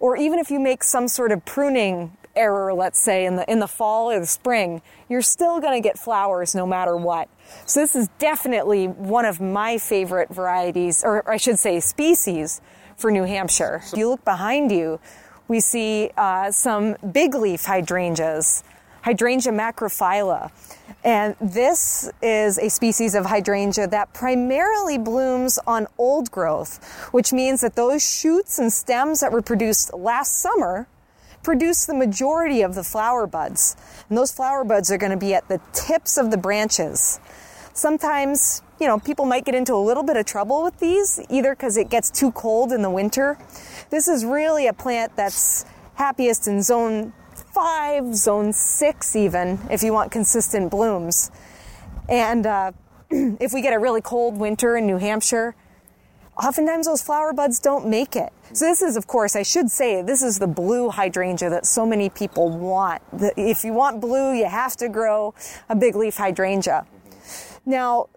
or 0.00 0.16
even 0.16 0.40
if 0.40 0.50
you 0.50 0.58
make 0.58 0.82
some 0.82 1.06
sort 1.06 1.30
of 1.30 1.44
pruning 1.44 2.16
error, 2.34 2.74
let's 2.74 2.98
say 2.98 3.24
in 3.24 3.36
the 3.36 3.48
in 3.50 3.60
the 3.60 3.68
fall 3.68 4.10
or 4.10 4.18
the 4.18 4.26
spring, 4.26 4.82
you're 5.08 5.22
still 5.22 5.60
going 5.60 5.80
to 5.80 5.86
get 5.86 5.96
flowers 5.96 6.56
no 6.56 6.66
matter 6.66 6.96
what. 6.96 7.28
So 7.66 7.80
this 7.80 7.94
is 7.94 8.08
definitely 8.18 8.88
one 8.88 9.24
of 9.24 9.40
my 9.40 9.78
favorite 9.78 10.30
varieties, 10.30 11.04
or 11.04 11.28
I 11.30 11.36
should 11.36 11.58
say 11.58 11.78
species, 11.78 12.60
for 13.02 13.10
New 13.10 13.24
Hampshire. 13.24 13.82
If 13.84 13.98
you 13.98 14.08
look 14.08 14.24
behind 14.24 14.72
you, 14.72 15.00
we 15.48 15.60
see 15.60 16.10
uh, 16.16 16.52
some 16.52 16.96
big 17.12 17.34
leaf 17.34 17.64
hydrangeas 17.64 18.62
Hydrangea 19.02 19.52
macrophylla. 19.52 20.52
And 21.04 21.34
this 21.40 22.08
is 22.22 22.58
a 22.58 22.70
species 22.70 23.16
of 23.16 23.26
hydrangea 23.26 23.88
that 23.88 24.14
primarily 24.14 24.98
blooms 24.98 25.58
on 25.66 25.88
old 25.98 26.30
growth, 26.30 26.82
which 27.10 27.32
means 27.32 27.60
that 27.62 27.74
those 27.74 28.08
shoots 28.08 28.60
and 28.60 28.72
stems 28.72 29.18
that 29.20 29.32
were 29.32 29.42
produced 29.42 29.92
last 29.92 30.38
summer 30.38 30.86
produce 31.42 31.86
the 31.86 31.94
majority 31.94 32.62
of 32.62 32.76
the 32.76 32.84
flower 32.84 33.26
buds. 33.26 33.76
And 34.08 34.16
those 34.16 34.30
flower 34.30 34.62
buds 34.62 34.92
are 34.92 34.98
going 34.98 35.10
to 35.10 35.18
be 35.18 35.34
at 35.34 35.48
the 35.48 35.60
tips 35.72 36.16
of 36.16 36.30
the 36.30 36.36
branches. 36.36 37.18
Sometimes, 37.74 38.62
you 38.82 38.88
know, 38.88 38.98
people 38.98 39.26
might 39.26 39.44
get 39.44 39.54
into 39.54 39.74
a 39.74 39.78
little 39.78 40.02
bit 40.02 40.16
of 40.16 40.26
trouble 40.26 40.64
with 40.64 40.76
these, 40.80 41.20
either 41.30 41.54
because 41.54 41.76
it 41.76 41.88
gets 41.88 42.10
too 42.10 42.32
cold 42.32 42.72
in 42.72 42.82
the 42.82 42.90
winter. 42.90 43.38
This 43.90 44.08
is 44.08 44.24
really 44.24 44.66
a 44.66 44.72
plant 44.72 45.14
that's 45.14 45.64
happiest 45.94 46.48
in 46.48 46.62
zone 46.62 47.12
five, 47.54 48.12
zone 48.16 48.52
six, 48.52 49.14
even, 49.14 49.60
if 49.70 49.84
you 49.84 49.92
want 49.92 50.10
consistent 50.10 50.68
blooms. 50.68 51.30
And 52.08 52.44
uh, 52.44 52.72
if 53.10 53.52
we 53.52 53.62
get 53.62 53.72
a 53.72 53.78
really 53.78 54.00
cold 54.00 54.36
winter 54.36 54.76
in 54.76 54.84
New 54.84 54.98
Hampshire, 54.98 55.54
oftentimes 56.36 56.86
those 56.86 57.02
flower 57.02 57.32
buds 57.32 57.60
don't 57.60 57.86
make 57.86 58.16
it. 58.16 58.32
So 58.52 58.64
this 58.64 58.82
is, 58.82 58.96
of 58.96 59.06
course, 59.06 59.36
I 59.36 59.44
should 59.44 59.70
say, 59.70 60.02
this 60.02 60.24
is 60.24 60.40
the 60.40 60.48
blue 60.48 60.90
hydrangea 60.90 61.50
that 61.50 61.66
so 61.66 61.86
many 61.86 62.10
people 62.10 62.50
want. 62.50 63.00
If 63.36 63.62
you 63.62 63.74
want 63.74 64.00
blue, 64.00 64.32
you 64.32 64.46
have 64.46 64.76
to 64.78 64.88
grow 64.88 65.34
a 65.68 65.76
big 65.76 65.94
leaf 65.94 66.16
hydrangea. 66.16 66.84
Now, 67.64 68.08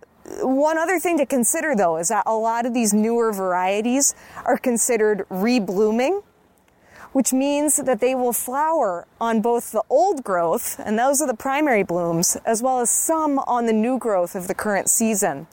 one 0.41 0.77
other 0.77 0.99
thing 0.99 1.17
to 1.17 1.25
consider 1.25 1.75
though 1.75 1.97
is 1.97 2.09
that 2.09 2.23
a 2.25 2.35
lot 2.35 2.65
of 2.65 2.73
these 2.73 2.93
newer 2.93 3.31
varieties 3.31 4.15
are 4.45 4.57
considered 4.57 5.25
reblooming 5.29 6.21
which 7.15 7.31
means 7.31 7.77
that 7.77 8.01
they 8.01 8.13
will 8.13 8.33
flower 8.33 9.07
on 9.21 9.39
both 9.39 9.71
the 9.71 9.81
old 9.89 10.21
growth, 10.21 10.77
and 10.83 10.99
those 10.99 11.21
are 11.21 11.27
the 11.27 11.33
primary 11.33 11.81
blooms, 11.81 12.35
as 12.45 12.61
well 12.61 12.81
as 12.81 12.89
some 12.89 13.39
on 13.47 13.67
the 13.67 13.71
new 13.71 13.97
growth 13.97 14.35
of 14.35 14.49
the 14.49 14.53
current 14.53 14.89
season. 14.89 15.47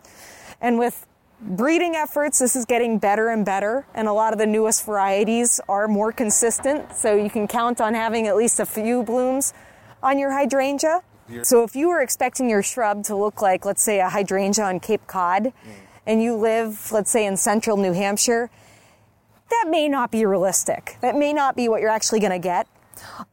And 0.61 0.77
with 0.77 1.07
breeding 1.41 1.95
efforts, 1.95 2.41
this 2.41 2.57
is 2.57 2.65
getting 2.65 2.99
better 2.99 3.29
and 3.29 3.47
better, 3.47 3.87
and 3.95 4.09
a 4.09 4.13
lot 4.13 4.33
of 4.33 4.41
the 4.41 4.47
newest 4.47 4.85
varieties 4.85 5.61
are 5.69 5.87
more 5.87 6.11
consistent, 6.11 6.97
so 6.97 7.15
you 7.15 7.31
can 7.31 7.47
count 7.47 7.81
on 7.81 7.95
having 7.95 8.27
at 8.27 8.35
least 8.35 8.59
a 8.59 8.67
few 8.67 9.05
blooms 9.05 9.55
on 10.03 10.19
your 10.19 10.33
hydrangea. 10.33 11.03
So 11.43 11.63
if 11.63 11.75
you 11.77 11.89
were 11.89 12.01
expecting 12.01 12.51
your 12.51 12.63
shrub 12.63 13.05
to 13.05 13.17
look 13.17 13.41
like, 13.41 13.65
let's 13.65 13.83
say, 13.83 14.01
a 14.01 14.09
hydrangea 14.09 14.65
on 14.65 14.81
Cape 14.81 15.07
Cod, 15.07 15.45
mm. 15.45 15.53
and 16.07 16.23
you 16.23 16.35
live, 16.37 16.93
let's 16.93 17.11
say, 17.11 17.27
in 17.27 17.37
central 17.37 17.77
New 17.77 17.93
Hampshire, 17.93 18.51
that 19.51 19.67
may 19.69 19.89
not 19.89 20.11
be 20.11 20.25
realistic. 20.25 20.97
That 21.01 21.17
may 21.17 21.33
not 21.33 21.57
be 21.57 21.69
what 21.69 21.81
you're 21.81 21.91
actually 21.91 22.21
going 22.21 22.33
to 22.33 22.39
get. 22.39 22.67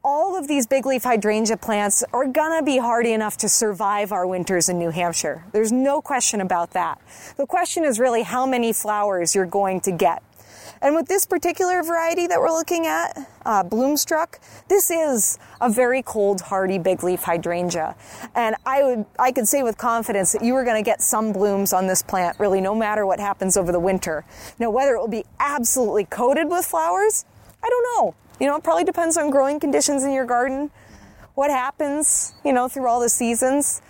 All 0.03 0.37
of 0.37 0.47
these 0.47 0.67
big 0.67 0.85
leaf 0.85 1.03
hydrangea 1.03 1.57
plants 1.57 2.03
are 2.13 2.25
going 2.25 2.59
to 2.59 2.63
be 2.63 2.77
hardy 2.77 3.13
enough 3.13 3.37
to 3.37 3.49
survive 3.49 4.11
our 4.11 4.25
winters 4.25 4.69
in 4.69 4.79
New 4.79 4.89
Hampshire. 4.89 5.43
There's 5.51 5.71
no 5.71 6.01
question 6.01 6.41
about 6.41 6.71
that. 6.71 6.99
The 7.37 7.45
question 7.45 7.83
is 7.83 7.99
really 7.99 8.23
how 8.23 8.45
many 8.45 8.73
flowers 8.73 9.35
you're 9.35 9.45
going 9.45 9.81
to 9.81 9.91
get. 9.91 10.23
And 10.81 10.95
with 10.95 11.07
this 11.07 11.25
particular 11.25 11.83
variety 11.83 12.27
that 12.27 12.39
we're 12.39 12.51
looking 12.51 12.87
at, 12.87 13.17
uh, 13.45 13.63
Bloomstruck, 13.63 14.39
this 14.69 14.89
is 14.89 15.37
a 15.59 15.69
very 15.69 16.01
cold, 16.01 16.41
hardy 16.41 16.77
big 16.77 17.03
leaf 17.03 17.23
hydrangea. 17.23 17.95
And 18.33 18.55
I 18.65 18.83
would, 18.83 19.05
I 19.17 19.31
could 19.31 19.47
say 19.47 19.61
with 19.61 19.77
confidence 19.77 20.31
that 20.31 20.43
you 20.43 20.55
are 20.55 20.63
going 20.63 20.81
to 20.81 20.85
get 20.85 21.01
some 21.01 21.33
blooms 21.33 21.73
on 21.73 21.87
this 21.87 22.01
plant, 22.01 22.39
really, 22.39 22.61
no 22.61 22.73
matter 22.73 23.05
what 23.05 23.19
happens 23.19 23.57
over 23.57 23.71
the 23.71 23.79
winter. 23.79 24.23
Now, 24.57 24.69
whether 24.69 24.95
it 24.95 24.99
will 24.99 25.07
be 25.09 25.25
absolutely 25.39 26.05
coated 26.05 26.49
with 26.49 26.65
flowers, 26.65 27.25
I 27.61 27.69
don't 27.69 27.85
know. 27.97 28.15
You 28.39 28.47
know, 28.47 28.55
it 28.55 28.63
probably 28.63 28.85
depends 28.85 29.17
on 29.17 29.31
growing 29.31 29.59
conditions 29.59 30.03
in 30.03 30.13
your 30.13 30.25
garden, 30.25 30.71
what 31.35 31.49
happens, 31.49 32.33
you 32.45 32.53
know, 32.53 32.69
through 32.69 32.87
all 32.87 33.01
the 33.01 33.09
seasons. 33.09 33.81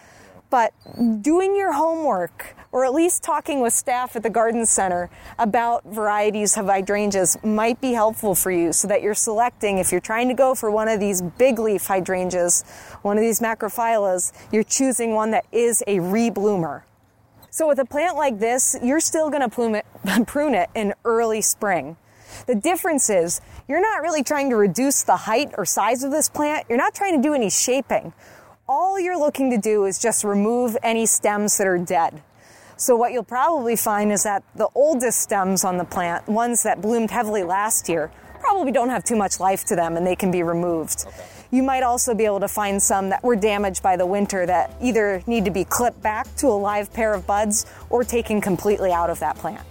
But 0.50 0.74
doing 1.22 1.56
your 1.56 1.74
homework, 1.74 2.56
or 2.72 2.86
at 2.86 2.94
least 2.94 3.24
talking 3.24 3.62
with 3.62 3.74
staff 3.74 4.16
at 4.16 4.24
the 4.24 4.30
garden 4.30 4.66
center 4.66 5.10
about 5.38 5.84
varieties 5.86 6.58
of 6.58 6.68
hydrangeas 6.68 7.38
might 7.44 7.82
be 7.82 7.94
helpful 7.94 8.36
for 8.36 8.52
you 8.52 8.72
so 8.72 8.88
that 8.88 9.02
you're 9.02 9.14
selecting, 9.14 9.78
if 9.78 9.92
you're 9.92 10.02
trying 10.02 10.28
to 10.28 10.34
go 10.34 10.54
for 10.54 10.70
one 10.70 10.88
of 10.88 11.00
these 11.00 11.22
big 11.22 11.58
leaf 11.60 11.86
hydrangeas, 11.88 12.64
one 13.02 13.18
of 13.18 13.22
these 13.22 13.40
macrophyllas, 13.40 14.32
you're 14.52 14.64
choosing 14.64 15.14
one 15.14 15.32
that 15.32 15.46
is 15.52 15.84
a 15.88 15.98
rebloomer. 15.98 16.84
So 17.50 17.68
with 17.68 17.80
a 17.80 17.86
plant 17.86 18.16
like 18.16 18.40
this, 18.40 18.78
you're 18.84 19.00
still 19.00 19.30
going 19.30 19.50
to 19.50 20.26
prune 20.26 20.54
it 20.54 20.70
in 20.76 20.94
early 21.04 21.42
spring. 21.42 21.98
The 22.46 22.56
difference 22.56 23.10
is 23.10 23.42
you're 23.68 23.82
not 23.82 24.02
really 24.02 24.24
trying 24.24 24.50
to 24.52 24.56
reduce 24.56 25.04
the 25.04 25.16
height 25.16 25.54
or 25.58 25.66
size 25.66 26.04
of 26.04 26.12
this 26.12 26.30
plant. 26.30 26.68
You're 26.70 26.78
not 26.78 26.94
trying 26.94 27.16
to 27.16 27.22
do 27.22 27.34
any 27.34 27.50
shaping. 27.50 28.14
All 28.68 29.00
you're 29.00 29.18
looking 29.18 29.50
to 29.50 29.58
do 29.58 29.86
is 29.86 29.98
just 29.98 30.24
remove 30.24 30.78
any 30.84 31.08
stems 31.08 31.58
that 31.58 31.66
are 31.66 31.80
dead. 31.80 32.22
So 32.80 32.96
what 32.96 33.12
you'll 33.12 33.24
probably 33.24 33.76
find 33.76 34.10
is 34.10 34.24
that 34.24 34.42
the 34.56 34.70
oldest 34.74 35.20
stems 35.20 35.66
on 35.66 35.76
the 35.76 35.84
plant, 35.84 36.30
ones 36.30 36.64
that 36.64 36.82
bloomed 36.82 37.12
heavily 37.12 37.44
last 37.44 37.90
year, 37.90 38.10
probably 38.40 38.72
don't 38.72 38.88
have 38.88 39.04
too 39.04 39.18
much 39.18 39.38
life 39.38 39.66
to 39.66 39.76
them 39.76 39.98
and 39.98 40.08
they 40.08 40.16
can 40.16 40.32
be 40.32 40.44
removed. 40.44 41.04
Okay. 41.06 41.24
You 41.52 41.62
might 41.62 41.84
also 41.84 42.16
be 42.16 42.24
able 42.24 42.40
to 42.40 42.48
find 42.48 42.82
some 42.82 43.10
that 43.10 43.22
were 43.22 43.36
damaged 43.36 43.84
by 43.84 43.98
the 43.98 44.06
winter 44.06 44.46
that 44.46 44.74
either 44.82 45.22
need 45.28 45.44
to 45.44 45.52
be 45.52 45.66
clipped 45.66 46.02
back 46.02 46.34
to 46.38 46.48
a 46.48 46.56
live 46.56 46.94
pair 46.94 47.14
of 47.14 47.28
buds 47.28 47.66
or 47.90 48.06
taken 48.06 48.40
completely 48.40 48.94
out 48.94 49.10
of 49.10 49.20
that 49.20 49.36
plant. 49.36 49.68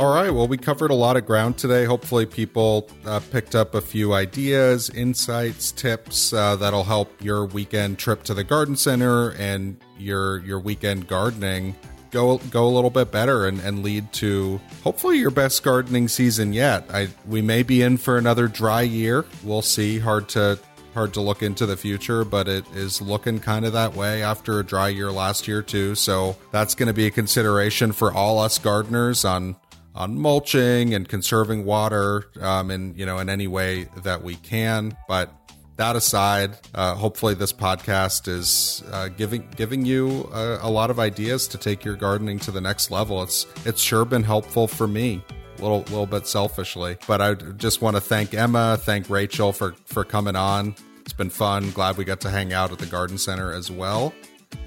All 0.00 0.14
right. 0.14 0.30
Well, 0.32 0.48
we 0.48 0.56
covered 0.56 0.90
a 0.90 0.94
lot 0.94 1.18
of 1.18 1.26
ground 1.26 1.58
today. 1.58 1.84
Hopefully, 1.84 2.24
people 2.24 2.88
uh, 3.04 3.20
picked 3.30 3.54
up 3.54 3.74
a 3.74 3.82
few 3.82 4.14
ideas, 4.14 4.88
insights, 4.88 5.72
tips 5.72 6.32
uh, 6.32 6.56
that'll 6.56 6.84
help 6.84 7.22
your 7.22 7.44
weekend 7.44 7.98
trip 7.98 8.22
to 8.22 8.32
the 8.32 8.42
garden 8.42 8.76
center 8.76 9.32
and 9.32 9.76
your 9.98 10.38
your 10.38 10.58
weekend 10.58 11.06
gardening 11.06 11.76
go 12.10 12.38
go 12.50 12.66
a 12.66 12.72
little 12.72 12.88
bit 12.88 13.12
better 13.12 13.46
and, 13.46 13.60
and 13.60 13.82
lead 13.82 14.10
to 14.14 14.58
hopefully 14.82 15.18
your 15.18 15.30
best 15.30 15.62
gardening 15.62 16.08
season 16.08 16.54
yet. 16.54 16.86
I 16.90 17.08
we 17.26 17.42
may 17.42 17.62
be 17.62 17.82
in 17.82 17.98
for 17.98 18.16
another 18.16 18.48
dry 18.48 18.80
year. 18.80 19.26
We'll 19.44 19.60
see. 19.60 19.98
Hard 19.98 20.30
to 20.30 20.58
hard 20.94 21.12
to 21.12 21.20
look 21.20 21.42
into 21.42 21.66
the 21.66 21.76
future, 21.76 22.24
but 22.24 22.48
it 22.48 22.64
is 22.74 23.02
looking 23.02 23.38
kind 23.38 23.66
of 23.66 23.74
that 23.74 23.94
way 23.94 24.22
after 24.22 24.60
a 24.60 24.64
dry 24.64 24.88
year 24.88 25.12
last 25.12 25.46
year 25.46 25.60
too. 25.60 25.94
So 25.94 26.36
that's 26.52 26.74
going 26.74 26.86
to 26.86 26.94
be 26.94 27.06
a 27.06 27.10
consideration 27.10 27.92
for 27.92 28.10
all 28.10 28.38
us 28.38 28.58
gardeners 28.58 29.26
on 29.26 29.56
on 30.00 30.18
mulching 30.18 30.94
and 30.94 31.06
conserving 31.06 31.66
water 31.66 32.24
um, 32.40 32.70
in 32.70 32.94
you 32.96 33.04
know 33.04 33.18
in 33.18 33.28
any 33.28 33.46
way 33.46 33.86
that 34.02 34.22
we 34.22 34.34
can. 34.36 34.96
But 35.06 35.30
that 35.76 35.94
aside, 35.94 36.56
uh, 36.74 36.94
hopefully 36.94 37.34
this 37.34 37.52
podcast 37.52 38.26
is 38.26 38.82
uh, 38.90 39.08
giving 39.08 39.46
giving 39.56 39.84
you 39.84 40.28
a, 40.32 40.60
a, 40.62 40.70
lot 40.70 40.90
of 40.90 40.98
ideas 40.98 41.46
to 41.48 41.58
take 41.58 41.84
your 41.84 41.96
gardening 41.96 42.38
to 42.40 42.50
the 42.50 42.62
next 42.62 42.90
level. 42.90 43.22
It's 43.22 43.46
it's 43.66 43.82
sure 43.82 44.06
been 44.06 44.22
helpful 44.22 44.66
for 44.66 44.88
me. 44.88 45.22
A 45.58 45.62
little 45.62 45.80
little 45.80 46.06
bit 46.06 46.26
selfishly, 46.26 46.96
but 47.06 47.20
I 47.20 47.34
just 47.34 47.82
want 47.82 47.96
to 47.96 48.00
thank 48.00 48.32
Emma, 48.32 48.78
thank 48.80 49.10
Rachel 49.10 49.52
for 49.52 49.74
for 49.84 50.04
coming 50.04 50.36
on. 50.36 50.74
It's 51.00 51.12
been 51.12 51.30
fun. 51.30 51.72
Glad 51.72 51.98
we 51.98 52.04
got 52.04 52.22
to 52.22 52.30
hang 52.30 52.54
out 52.54 52.72
at 52.72 52.78
the 52.78 52.86
garden 52.86 53.18
center 53.18 53.52
as 53.52 53.70
well. 53.70 54.14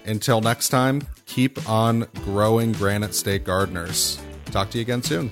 Until 0.06 0.42
next 0.42 0.70
time, 0.70 1.02
keep 1.26 1.68
on 1.68 2.08
growing 2.24 2.72
Granite 2.74 3.16
State 3.16 3.44
Gardeners. 3.44 4.22
Talk 4.54 4.70
to 4.70 4.78
you 4.78 4.84
again 4.84 5.02
soon. 5.02 5.32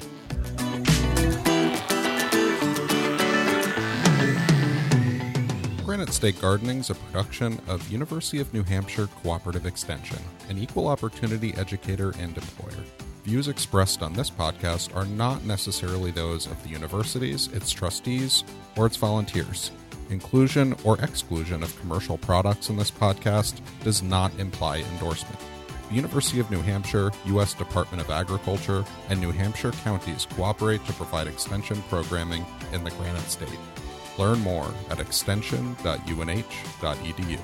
Granite 5.86 6.12
State 6.12 6.42
Gardening 6.42 6.80
is 6.80 6.90
a 6.90 6.96
production 6.96 7.62
of 7.68 7.88
University 7.92 8.40
of 8.40 8.52
New 8.52 8.64
Hampshire 8.64 9.06
Cooperative 9.22 9.68
Extension, 9.68 10.18
an 10.50 10.58
equal 10.58 10.88
opportunity 10.88 11.54
educator 11.54 12.16
and 12.18 12.36
employer. 12.36 12.84
Views 13.24 13.48
expressed 13.48 14.02
on 14.02 14.14
this 14.14 14.32
podcast 14.32 14.96
are 14.96 15.06
not 15.06 15.46
necessarily 15.46 16.10
those 16.10 16.48
of 16.48 16.64
the 16.64 16.70
universities, 16.70 17.48
its 17.50 17.70
trustees, 17.70 18.44
or 18.76 18.88
its 18.88 18.98
volunteers. 18.98 19.70
Inclusion 20.10 20.76
or 20.84 21.00
exclusion 21.00 21.62
of 21.62 21.80
commercial 21.80 22.18
products 22.18 22.70
in 22.70 22.76
this 22.76 22.90
podcast 22.90 23.62
does 23.84 24.02
not 24.02 24.32
imply 24.40 24.78
endorsement 24.78 25.38
University 25.92 26.40
of 26.40 26.50
New 26.50 26.62
Hampshire, 26.62 27.12
U.S. 27.26 27.54
Department 27.54 28.02
of 28.02 28.10
Agriculture, 28.10 28.86
and 29.10 29.20
New 29.20 29.32
Hampshire 29.32 29.72
counties 29.72 30.26
cooperate 30.26 30.86
to 30.86 30.94
provide 30.94 31.28
extension 31.28 31.82
programming 31.90 32.46
in 32.72 32.84
the 32.84 32.92
Granite 32.92 33.20
State. 33.22 33.60
Learn 34.18 34.40
more 34.40 34.72
at 34.90 35.00
extension.unh.edu. 35.00 37.40